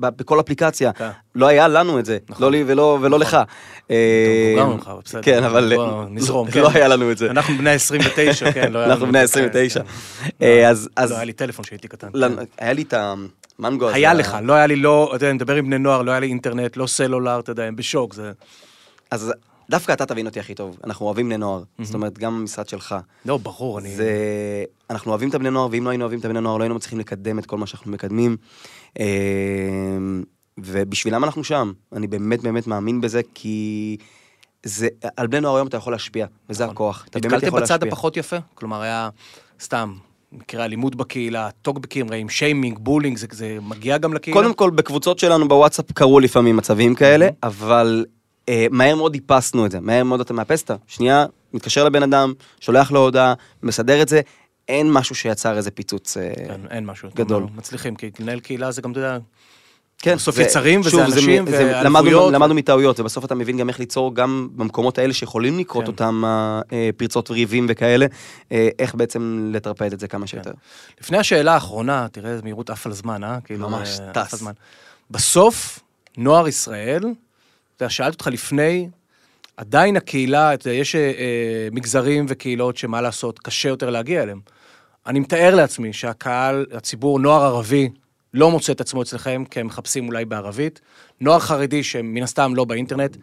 בכל 0.00 0.40
אפליקציה. 0.40 0.92
כן. 0.92 1.08
לא 1.34 1.46
היה 1.46 1.68
לנו 1.68 1.98
את 1.98 2.04
זה, 2.06 2.18
נכון. 2.28 2.42
לא 2.44 2.50
לי 2.50 2.64
ולא 2.66 2.98
ולא 3.02 3.18
לך. 3.18 3.38
אה, 3.90 4.54
גם 4.58 4.70
ממך, 4.70 4.90
בסדר. 5.04 5.22
כן, 5.22 5.44
אבל 5.44 5.72
בוא 5.76 6.04
נזרום, 6.10 6.46
לא- 6.46 6.52
כן. 6.52 6.60
לא 6.60 6.70
היה 6.74 6.88
לנו 6.88 7.10
את 7.12 7.18
זה. 7.18 7.30
אנחנו 7.30 7.54
בני 7.58 7.70
29, 7.70 8.52
כן, 8.52 8.72
לא 8.72 8.78
היה 8.78 8.88
אנחנו 8.88 9.04
לנו 9.04 9.12
בני 9.12 9.22
את 9.22 9.28
זה, 9.28 9.32
29. 9.40 9.80
כן, 9.82 9.86
אה, 10.42 10.68
אז 10.70 10.88
אז 10.96 11.10
לא 11.10 11.16
היה 11.16 11.24
לי 11.24 11.32
טלפון 11.32 11.64
כשהייתי 11.64 11.88
קטן. 11.88 12.08
לנו- 12.14 12.36
כן. 12.36 12.42
היה 12.58 12.72
לי 12.72 12.82
את 12.82 12.94
המנגו 13.58 13.86
הזה. 13.86 13.94
היה 13.96 14.10
ה- 14.10 14.14
לך, 14.14 14.36
לא 14.42 14.52
היה 14.52 14.66
לי 14.66 14.76
לא, 14.76 15.06
אתה 15.06 15.16
יודע, 15.16 15.26
אני 15.26 15.34
מדבר 15.34 15.54
עם 15.54 15.66
בני 15.66 15.78
נוער, 15.78 16.02
לא 16.02 16.10
היה 16.10 16.20
לי 16.20 16.26
אינטרנט, 16.26 16.76
לא 16.76 16.86
סלולר, 16.86 17.38
אתה 17.40 17.50
יודע, 17.52 17.64
הם 17.64 17.76
בשוק, 17.76 18.14
זה... 18.14 18.32
אז 19.10 19.32
דווקא 19.70 19.92
אתה 19.92 20.06
תבין 20.06 20.26
אותי 20.26 20.40
הכי 20.40 20.54
טוב, 20.54 20.78
אנחנו 20.84 21.06
אוהבים 21.06 21.26
בני 21.26 21.36
נוער. 21.36 21.62
זאת 21.82 21.94
אומרת, 21.94 22.18
גם 22.18 22.34
המשרד 22.34 22.68
שלך. 22.68 22.94
לא, 23.26 23.36
ברור, 23.36 23.78
אני... 23.78 23.96
זה... 23.96 24.08
אנחנו 24.90 25.10
אוהבים 25.10 25.28
את 25.28 25.34
הבני 25.34 25.50
נוער, 25.50 25.68
ואם 25.70 25.84
לא 25.84 25.90
היינו 25.90 26.02
אוהבים 26.04 26.20
את 26.20 26.24
הבני 26.24 26.40
נוער, 26.40 26.56
לא 26.58 26.62
היינו 26.62 26.74
מצליחים 26.74 26.98
לקדם 26.98 27.38
את 27.38 27.46
כל 27.46 27.58
מה 27.58 27.66
שאנחנו 27.66 27.92
מקדמים. 27.92 28.36
אה, 29.00 29.04
ובשבילם 30.58 31.24
אנחנו 31.24 31.44
שם. 31.44 31.72
אני 31.92 32.06
באמת 32.06 32.42
באמת 32.42 32.66
מאמין 32.66 33.00
בזה, 33.00 33.20
כי 33.34 33.96
זה... 34.66 34.88
על 35.16 35.26
בני 35.26 35.40
נוער 35.40 35.56
היום 35.56 35.68
אתה 35.68 35.76
יכול 35.76 35.92
להשפיע, 35.92 36.26
וזה 36.50 36.64
נכון. 36.64 36.74
הכוח. 36.74 37.06
אתה 37.10 37.18
באמת 37.20 37.42
יכול 37.42 37.60
בצד 37.62 37.70
להשפיע. 37.74 37.88
הפחות 37.92 38.16
יפה? 38.16 38.36
כלומר, 38.54 38.80
היה 38.82 39.08
סתם, 39.60 39.94
מקרה 40.32 40.64
אלימות 40.64 40.94
בקהילה, 40.94 41.48
טוקבקים 41.62 42.10
רעים, 42.10 42.28
שיימינג, 42.28 42.78
bullying, 42.78 43.18
זה- 43.18 43.26
זה 43.30 43.58
מגיע 43.62 43.98
גם 43.98 44.14
לקהילה? 44.14 44.40
קודם 44.40 44.54
כל, 44.54 44.70
בקבוצות 44.70 45.18
שלנו 45.18 45.48
בוואטסאפ 45.48 45.92
קרו 45.92 46.20
לפעמים 46.20 46.56
מצבים 46.56 46.94
כאלה, 46.94 47.28
אבל 47.42 48.04
אה, 48.48 48.66
מהר 48.70 48.96
מאוד 48.96 49.14
איפסנו 49.14 49.66
את 49.66 49.70
זה. 49.70 49.80
מהר 49.80 50.04
מאוד 50.04 50.20
אתה 50.20 50.32
מאפס 50.32 50.62
את 50.62 50.70
ה... 50.70 50.74
שנייה, 50.86 51.26
מתקשר 51.52 51.84
לבן 51.84 52.02
אדם, 52.02 52.32
שולח 52.60 52.90
לו 52.92 53.00
הודעה, 53.00 53.34
מסדר 53.62 54.02
את 54.02 54.08
זה. 54.08 54.20
אין 54.68 54.92
משהו 54.92 55.14
שיצר 55.14 55.56
איזה 55.56 55.70
פיצוץ. 55.70 56.16
אה, 56.16 56.32
כן, 56.46 56.60
אין 56.70 56.86
משהו. 56.86 57.08
גדול. 57.14 57.42
אומר, 57.42 57.52
מצליחים, 57.56 57.96
כי 57.96 58.10
לנהל 58.20 58.40
קהילה 58.40 58.70
זה 58.70 58.82
גם, 58.82 58.90
אתה 58.92 59.00
יודע, 59.00 59.18
כן, 59.98 60.14
בסוף 60.16 60.34
זה- 60.36 60.42
יצרים, 60.42 60.80
וזה 60.80 60.90
שוב, 60.90 61.00
זה 61.00 61.06
אנשים, 61.06 61.46
זה- 61.46 61.52
ואליפויות. 61.52 61.84
למדנו, 61.84 62.30
למדנו 62.30 62.54
מטעויות, 62.54 63.00
ובסוף 63.00 63.24
אתה 63.24 63.34
מבין 63.34 63.56
גם 63.58 63.68
איך 63.68 63.78
ליצור 63.80 64.14
גם 64.14 64.48
במקומות 64.56 64.98
האלה 64.98 65.12
שיכולים 65.12 65.58
לקרות 65.58 65.84
כן. 65.84 65.90
אותם 65.90 66.22
אה, 66.24 66.60
אה, 66.72 66.90
פרצות 66.96 67.30
וריבים 67.30 67.66
וכאלה, 67.68 68.06
אה, 68.52 68.68
איך 68.78 68.94
בעצם 68.94 69.50
לטרפד 69.52 69.92
את 69.92 70.00
זה 70.00 70.08
כמה 70.08 70.26
שיותר. 70.26 70.52
לפני 71.00 71.18
השאלה 71.18 71.54
האחרונה, 71.54 72.06
תראה 72.12 72.30
איזה 72.30 72.42
מהירות 72.42 72.70
עף 72.70 72.86
על 72.86 72.92
זמן, 72.92 73.24
אה? 73.24 73.38
כאילו, 73.44 73.68
ממש, 73.68 74.00
אה, 74.00 74.24
טס. 74.24 74.42
בסוף, 75.10 75.78
נוער 76.16 76.48
ישראל, 76.48 77.02
אתה 77.76 77.88
שאלתי 77.90 78.14
אותך 78.14 78.26
לפני, 78.26 78.88
עדיין 79.56 79.96
הקהילה, 79.96 80.54
אתה 80.54 80.68
יודע, 80.68 80.78
יש 80.78 80.94
אה, 80.94 81.00
אה, 81.00 81.68
מגזרים 81.72 82.26
וקהילות 82.28 82.76
שמה 82.76 83.00
לעשות, 83.00 83.38
קשה 83.38 83.68
יותר 83.68 83.90
להגיע 83.90 84.22
אליהם. 84.22 84.40
אני 85.06 85.20
מתאר 85.20 85.54
לעצמי 85.54 85.92
שהקהל, 85.92 86.66
הציבור, 86.72 87.18
נוער 87.18 87.42
ערבי, 87.42 87.88
לא 88.34 88.50
מוצא 88.50 88.72
את 88.72 88.80
עצמו 88.80 89.02
אצלכם, 89.02 89.44
כי 89.50 89.60
הם 89.60 89.66
מחפשים 89.66 90.08
אולי 90.08 90.24
בערבית. 90.24 90.80
נוער 91.20 91.38
חרדי, 91.38 91.82
שמן 91.82 92.22
הסתם 92.22 92.54
לא 92.54 92.64
באינטרנט. 92.64 93.16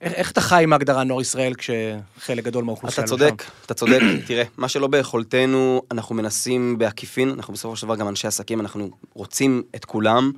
איך, 0.00 0.12
איך 0.12 0.30
אתה 0.30 0.40
חי 0.40 0.62
עם 0.62 0.72
ההגדרה 0.72 1.04
נוער 1.04 1.20
ישראל 1.20 1.54
כשחלק 1.54 2.44
גדול 2.44 2.64
מהאוכלוסייה 2.64 3.04
אתה 3.04 3.14
לא 3.14 3.18
צודק, 3.18 3.42
אתה 3.66 3.74
צודק. 3.74 4.00
תראה, 4.26 4.44
מה 4.56 4.68
שלא 4.68 4.86
ביכולתנו, 4.86 5.82
אנחנו 5.90 6.14
מנסים 6.14 6.78
בעקיפין, 6.78 7.30
אנחנו 7.30 7.54
בסופו 7.54 7.76
של 7.76 7.86
דבר 7.86 7.96
גם 7.96 8.08
אנשי 8.08 8.26
עסקים, 8.26 8.60
אנחנו 8.60 8.90
רוצים 9.14 9.62
את 9.76 9.84
כולם. 9.84 10.32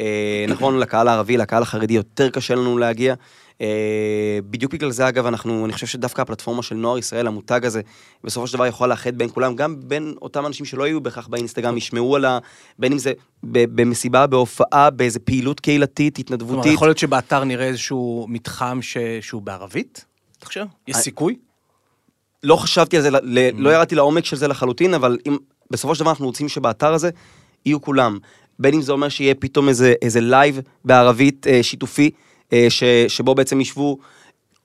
אה, 0.00 0.44
נכון, 0.48 0.78
לקהל 0.78 1.08
הערבי, 1.08 1.36
לקהל 1.36 1.62
החרדי 1.62 1.94
יותר 1.94 2.30
קשה 2.30 2.54
לנו 2.54 2.78
להגיע. 2.78 3.14
אה, 3.60 4.38
בדיוק 4.50 4.72
בגלל 4.72 4.90
זה, 4.90 5.08
אגב, 5.08 5.26
אנחנו, 5.26 5.64
אני 5.64 5.72
חושב 5.72 5.86
שדווקא 5.86 6.22
הפלטפורמה 6.22 6.62
של 6.62 6.74
נוער 6.74 6.98
ישראל, 6.98 7.26
המותג 7.26 7.64
הזה, 7.64 7.80
בסופו 8.24 8.46
של 8.46 8.54
דבר 8.54 8.66
יכול 8.66 8.88
לאחד 8.88 9.18
בין 9.18 9.28
כולם, 9.34 9.56
גם 9.56 9.76
בין 9.78 10.14
אותם 10.22 10.46
אנשים 10.46 10.66
שלא 10.66 10.84
היו 10.84 11.00
בהכרח 11.00 11.26
באינסטגרם, 11.26 11.76
ישמעו 11.76 12.16
על 12.16 12.24
ה... 12.24 12.38
בין 12.78 12.92
אם 12.92 12.98
זה 12.98 13.12
במסיבה, 13.42 14.26
בהופעה, 14.26 14.90
באיזה 14.90 15.18
פעילות 15.18 15.60
קהילתית, 15.60 16.16
כלומר, 16.16 16.34
התנדבותית. 16.34 16.72
יכול 16.72 16.88
להיות 16.88 16.98
שבאתר 16.98 17.44
נראה 17.44 17.66
איזשהו 17.66 18.26
מתחם 18.28 18.78
ש... 18.82 18.96
שהוא 19.20 19.42
בערבית? 19.42 20.04
אתה 20.38 20.46
חושב? 20.46 20.64
יש 20.88 20.96
סיכוי? 20.96 21.36
לא 22.42 22.56
חשבתי 22.56 22.96
על 22.96 23.02
זה, 23.02 23.08
Mm. 23.08 23.22
לא 23.54 23.70
ירדתי 23.70 23.94
לעומק 23.94 24.24
של 24.24 24.36
זה 24.36 24.48
לחלוטין, 24.48 24.94
אבל 24.94 25.18
אם, 25.26 25.36
בסופו 25.70 25.94
של 25.94 26.00
דבר 26.00 26.10
אנחנו 26.10 26.26
רוצים 26.26 26.48
שבאתר 26.48 26.92
הזה 26.92 27.10
יהיו 27.66 27.80
כולם. 27.80 28.18
בין 28.58 28.74
אם 28.74 28.82
זה 28.82 28.92
אומר 28.92 29.08
שיהיה 29.08 29.34
פתאום 29.34 29.68
איזה, 29.68 29.94
איזה 30.02 30.20
live 30.20 30.60
בערבית 30.84 31.46
אה, 31.46 31.62
שיתופי, 31.62 32.10
אה, 32.52 32.66
ש, 32.68 32.82
שבו 33.08 33.34
בעצם 33.34 33.60
ישבו 33.60 33.98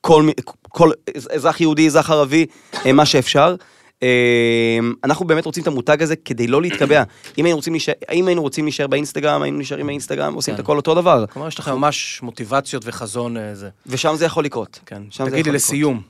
כל, 0.00 0.28
כל 0.68 0.90
אזרח 1.30 1.60
יהודי, 1.60 1.86
אזרח 1.86 2.10
ערבי, 2.10 2.46
אה, 2.86 2.92
מה 2.92 3.06
שאפשר. 3.06 3.56
אה, 4.02 4.78
אנחנו 5.04 5.26
באמת 5.26 5.46
רוצים 5.46 5.62
את 5.62 5.68
המותג 5.68 6.02
הזה 6.02 6.16
כדי 6.16 6.46
לא 6.46 6.62
להתקבע. 6.62 7.02
אם 7.38 7.44
היינו 7.44 7.56
רוצים 7.56 7.72
להישאר, 7.72 7.94
אם 8.12 8.26
היינו 8.26 8.42
רוצים 8.42 8.64
להישאר 8.64 8.86
באינסטגרם, 8.86 9.42
היינו 9.42 9.58
נשארים 9.58 9.86
באינסטגרם, 9.86 10.34
עושים 10.34 10.54
כן. 10.54 10.60
את 10.60 10.64
הכל 10.64 10.76
אותו 10.76 10.94
דבר. 10.94 11.24
כלומר, 11.26 11.48
יש 11.48 11.58
לכם 11.58 11.72
ממש 11.72 12.22
מוטיבציות 12.22 12.82
וחזון 12.86 13.36
אה, 13.36 13.54
זה. 13.54 13.70
ושם 13.86 14.14
זה 14.16 14.24
יכול 14.24 14.44
לקרות. 14.44 14.80
כן. 14.86 15.02
תגיד 15.30 15.46
לי, 15.46 15.52
לסיום, 15.52 16.02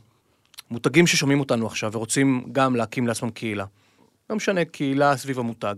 מותגים 0.70 1.06
ששומעים 1.06 1.40
אותנו 1.40 1.66
עכשיו 1.66 1.92
ורוצים 1.92 2.44
גם 2.52 2.76
להקים 2.76 3.06
לעצמם 3.06 3.30
קהילה. 3.30 3.64
לא 4.30 4.36
משנה, 4.36 4.64
קהילה 4.64 5.16
סביב 5.16 5.38
המותג. 5.38 5.74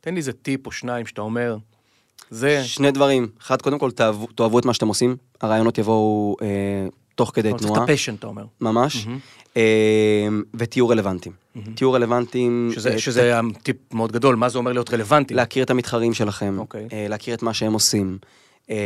תן 0.00 0.14
לי 0.14 0.18
איזה 0.18 0.32
טיפ 0.32 0.66
או 0.66 0.72
שניים 0.72 1.06
שאתה 1.06 1.20
אומר, 1.20 1.56
זה... 2.30 2.64
שני 2.64 2.90
דברים. 2.90 3.28
אחד, 3.40 3.62
קודם 3.62 3.78
כל, 3.78 3.90
תאהבו, 3.90 4.26
תאהבו 4.26 4.58
את 4.58 4.64
מה 4.64 4.74
שאתם 4.74 4.88
עושים. 4.88 5.16
הרעיונות 5.40 5.78
יבואו 5.78 6.36
אה, 6.42 6.46
תוך 7.14 7.30
כדי 7.34 7.48
אתה 7.50 7.58
צריך 7.58 7.70
תנועה. 7.70 7.84
את 7.84 7.90
ה 7.90 7.93
passion, 7.93 8.14
אתה 8.14 8.26
אומר. 8.26 8.44
ממש. 8.60 9.06
אה, 9.56 10.28
ותהיו 10.54 10.88
רלוונטיים. 10.88 11.34
תהיו 11.74 11.92
רלוונטיים. 11.92 12.70
שזה, 12.74 12.92
אה, 12.92 12.98
שזה 12.98 13.40
טיפ 13.62 13.76
מאוד 13.92 14.12
גדול, 14.12 14.36
מה 14.36 14.48
זה 14.48 14.58
אומר 14.58 14.72
להיות 14.72 14.90
רלוונטי? 14.90 15.34
להכיר 15.34 15.64
את 15.64 15.70
המתחרים 15.70 16.14
שלכם. 16.14 16.58
אוקיי. 16.58 16.88
אה, 16.92 17.06
להכיר 17.08 17.34
את 17.34 17.42
מה 17.42 17.54
שהם 17.54 17.72
עושים. 17.72 18.18
אה, 18.70 18.76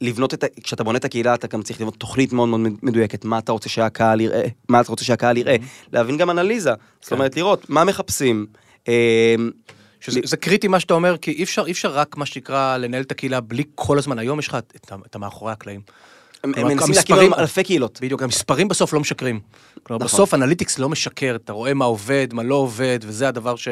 לבנות 0.00 0.34
את 0.34 0.44
ה... 0.44 0.46
כשאתה 0.62 0.84
בונה 0.84 0.98
את 0.98 1.04
הקהילה, 1.04 1.34
אתה 1.34 1.46
גם 1.46 1.62
צריך 1.62 1.80
לבנות 1.80 1.96
תוכנית 1.96 2.32
מאוד 2.32 2.48
מאוד 2.48 2.60
מדויקת. 2.82 3.24
מה 3.24 3.38
אתה 3.38 3.52
רוצה 3.52 3.68
שהקהל 3.68 4.20
יראה? 4.20 4.46
מה 4.68 4.80
אתה 4.80 4.92
רוצה 4.92 5.04
שהקהל 5.04 5.36
יראה? 5.36 5.56
להבין 5.92 6.16
גם 6.16 6.30
אנליזה. 6.30 6.70
זאת 7.00 7.08
כן. 7.08 7.14
אומרת, 7.14 7.36
לראות 7.36 7.70
מה 7.70 7.84
מחפשים. 7.84 8.46
אה, 8.88 9.34
שזה 10.00 10.20
זה 10.24 10.36
קריטי 10.36 10.68
מה 10.68 10.80
שאתה 10.80 10.94
אומר, 10.94 11.16
כי 11.16 11.30
אי 11.30 11.42
אפשר, 11.42 11.64
אי 11.66 11.72
אפשר 11.72 11.92
רק, 11.92 12.16
מה 12.16 12.26
שנקרא, 12.26 12.76
לנהל 12.76 13.02
את 13.02 13.10
הקהילה 13.10 13.40
בלי 13.40 13.64
כל 13.74 13.98
הזמן. 13.98 14.18
היום 14.18 14.38
יש 14.38 14.48
לך 14.48 14.54
את, 14.76 15.14
המאחורי 15.14 15.52
הקלעים. 15.52 15.80
הם 16.44 16.66
מנסים 16.66 16.94
להקים 16.94 17.16
היום 17.16 17.34
אלפי 17.34 17.64
קהילות. 17.64 17.98
בדיוק, 18.02 18.22
המספרים 18.22 18.68
בסוף 18.68 18.92
לא 18.92 19.00
משקרים. 19.00 19.40
כלומר, 19.82 20.04
נכון. 20.04 20.14
בסוף 20.14 20.34
analytics 20.34 20.78
לא 20.78 20.88
משקר, 20.88 21.36
אתה 21.44 21.52
רואה 21.52 21.74
מה 21.74 21.84
עובד, 21.84 22.28
מה 22.32 22.42
לא 22.42 22.54
עובד, 22.54 22.98
וזה 23.02 23.28
הדבר 23.28 23.56
ש... 23.56 23.68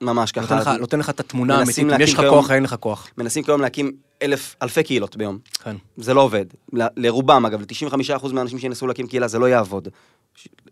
ממש 0.00 0.32
ככה. 0.32 0.54
נותן 0.54 0.70
לך- 0.70 0.80
נותן 0.80 0.98
לך 0.98 1.10
את 1.10 1.20
התמונה 1.20 1.58
האמיתית, 1.58 1.84
אם 1.94 2.00
יש 2.00 2.14
לך 2.14 2.20
כוח, 2.30 2.50
אין 2.50 2.62
לך 2.62 2.74
כוח. 2.80 3.08
מנסים 3.18 3.44
כיום 3.44 3.60
להקים 3.60 3.92
אלף, 4.22 4.56
אלפי 4.62 4.82
קהילות 4.82 5.16
ביום. 5.16 5.38
כן. 5.62 5.76
זה 5.96 6.14
לא 6.14 6.20
עובד. 6.20 6.44
ל- 6.72 6.86
לרובם, 6.96 7.46
אגב, 7.46 7.60
ל-95% 7.60 8.32
מהאנשים 8.32 8.58
שינסו 8.58 8.86
להקים 8.86 9.06
קהילה, 9.06 9.28
זה 9.28 9.38
לא 9.38 9.46
יעבוד. 9.48 9.88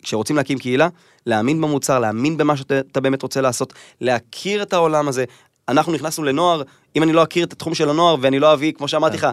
כשרוצים 0.02 0.36
להקים 0.36 0.58
קהילה, 0.58 0.88
להאמין 1.26 1.60
במוצר, 1.60 1.98
להאמין 1.98 2.36
במה 2.36 2.56
שאתה 2.56 3.00
באמת 3.00 3.22
רוצה 3.22 3.40
לעשות, 3.40 3.72
להכיר 4.00 4.62
את 4.62 4.72
העולם 4.72 5.08
הזה. 5.08 5.24
אנחנו 5.68 5.92
נכנסנו 5.92 6.24
לנוער, 6.24 6.62
אם 6.96 7.02
אני 7.02 7.12
לא 7.12 7.22
אכיר 7.22 7.44
את 7.44 7.52
התחום 7.52 7.74
של 7.74 7.88
הנוער, 7.90 8.16
ואני 8.20 8.38
לא 8.38 8.52
אביא, 8.52 8.72
כמו 8.72 8.88
שאמרתי 8.88 9.16
לך, 9.16 9.26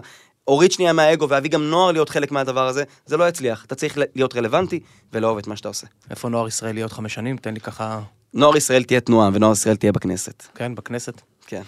אוריד 0.48 0.72
שנייה 0.72 0.92
מהאגו 0.92 1.28
ואביא 1.28 1.50
גם 1.50 1.62
נוער 1.62 1.92
להיות 1.92 2.08
חלק 2.08 2.32
מהדבר 2.32 2.66
הזה, 2.66 2.84
זה 3.06 3.16
לא 3.16 3.28
יצליח. 3.28 3.64
אתה 3.64 3.74
צריך 3.74 3.98
להיות 4.14 4.36
רלוונטי 4.36 4.80
ולאהוב 5.12 5.38
את 5.38 5.46
מה 5.46 5.56
שאתה 5.56 5.68
עושה. 5.68 5.86
איפה 6.10 6.28
נוער 6.28 6.48
ישראלי 6.48 6.82
עוד 6.82 6.92
חמש 6.92 7.14
שנים? 7.14 7.36
תן 7.36 7.54
לי 7.54 7.60
ככה, 7.60 8.00
נוער 8.34 8.56
ישראל 8.56 8.82
תהיה 8.82 9.00
תנועה, 9.00 9.30
ונוער 9.32 9.52
ישראל 9.52 9.76
תהיה 9.76 9.92
בכנסת. 9.92 10.42
כן, 10.54 10.74
בכנסת. 10.74 11.20
כן. 11.46 11.62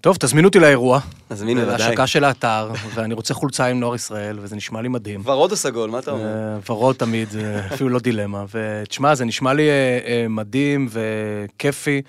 טוב, 0.00 0.16
תזמינו 0.20 0.48
אותי 0.48 0.58
לאירוע. 0.58 1.00
תזמין 1.28 1.58
בוודאי. 1.58 1.78
להשקה 1.78 2.06
של 2.06 2.24
האתר, 2.24 2.70
ואני 2.94 3.14
רוצה 3.14 3.34
חולצה 3.34 3.66
עם 3.66 3.80
נוער 3.80 3.94
ישראל, 3.94 4.38
וזה 4.40 4.56
נשמע 4.56 4.82
לי 4.82 4.88
מדהים. 4.88 5.20
ורוד 5.24 5.50
או 5.50 5.56
סגול, 5.56 5.90
מה 5.90 5.98
אתה 5.98 6.10
אומר? 6.10 6.24
אה, 6.24 6.58
ורוד 6.68 6.96
תמיד, 6.96 7.28
אפילו 7.74 7.88
לא 7.88 7.98
דילמה. 7.98 8.44
ותשמע, 8.54 9.14
זה 9.14 9.24
נשמע 9.24 9.52
לי 9.52 9.68
אה, 9.68 9.98
אה, 10.06 10.28
מדהים 10.28 10.88
וכיפי, 10.90 12.02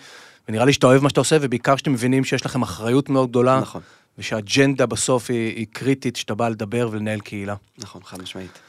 ונראה 0.49 0.65
לי 0.65 0.73
שאתה 0.73 0.87
אוהב 0.87 1.03
מה 1.03 1.09
שאתה 1.09 1.21
עושה, 1.21 1.37
ובעיקר 1.41 1.75
שאתם 1.75 1.93
מבינים 1.93 2.23
שיש 2.23 2.45
לכם 2.45 2.61
אחריות 2.61 3.09
מאוד 3.09 3.29
גדולה, 3.29 3.59
נכון, 3.59 3.81
ושהאג'נדה 4.17 4.85
בסוף 4.85 5.29
היא, 5.29 5.55
היא 5.55 5.65
קריטית, 5.71 6.15
שאתה 6.15 6.35
בא 6.35 6.49
לדבר 6.49 6.89
ולנהל 6.91 7.19
קהילה. 7.19 7.55
נכון, 7.77 8.01
חד 8.05 8.21
משמעית. 8.21 8.59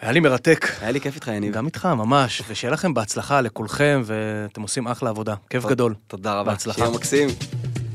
היה 0.00 0.12
לי 0.12 0.20
מרתק. 0.20 0.66
היה 0.80 0.90
לי 0.90 1.00
כיף 1.00 1.14
איתך, 1.14 1.28
יניב. 1.28 1.54
גם 1.54 1.66
איתך, 1.66 1.86
ממש, 1.86 2.42
ושיהיה 2.48 2.72
לכם 2.72 2.94
בהצלחה 2.94 3.40
לכולכם, 3.40 4.02
ואתם 4.04 4.62
עושים 4.62 4.86
אחלה 4.88 5.10
עבודה. 5.10 5.34
כיף 5.50 5.66
גדול. 5.66 5.94
תודה 6.06 6.34
רבה. 6.34 6.50
בהצלחה. 6.50 6.78
שיהיה 6.78 6.90
מקסים. 6.90 7.28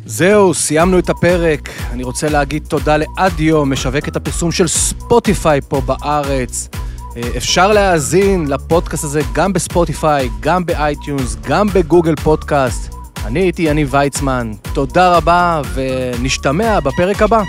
זהו, 0.06 0.54
סיימנו 0.54 1.00
את 1.00 1.10
הפרק. 1.10 1.70
אני 1.92 2.04
רוצה 2.04 2.30
להגיד 2.30 2.66
תודה 2.68 2.98
לאדיו, 2.98 3.66
משווק 3.66 4.08
את 4.08 4.16
הפרסום 4.16 4.52
של 4.52 4.68
ספוטיפיי 4.68 5.62
פה 5.62 5.82
בארץ. 5.82 6.70
אה, 7.18 7.22
אפשר 7.38 7.72
להאזין 7.72 8.48
לפודקאסט 8.48 9.04
הזה 9.04 9.22
גם 9.34 9.54
בספוטיפיי, 9.54 10.30
גם 10.40 10.66
באייטיונס, 10.66 11.36
גם 11.42 11.68
בגוגל 11.68 12.16
פודקאסט. 12.16 12.94
אני 13.26 13.40
הייתי 13.40 13.62
יניב 13.62 13.94
ויצמן, 13.94 14.52
תודה 14.74 15.18
רבה, 15.18 15.62
ונשתמע 15.74 16.80
בפרק 16.80 17.22
הבא. 17.22 17.44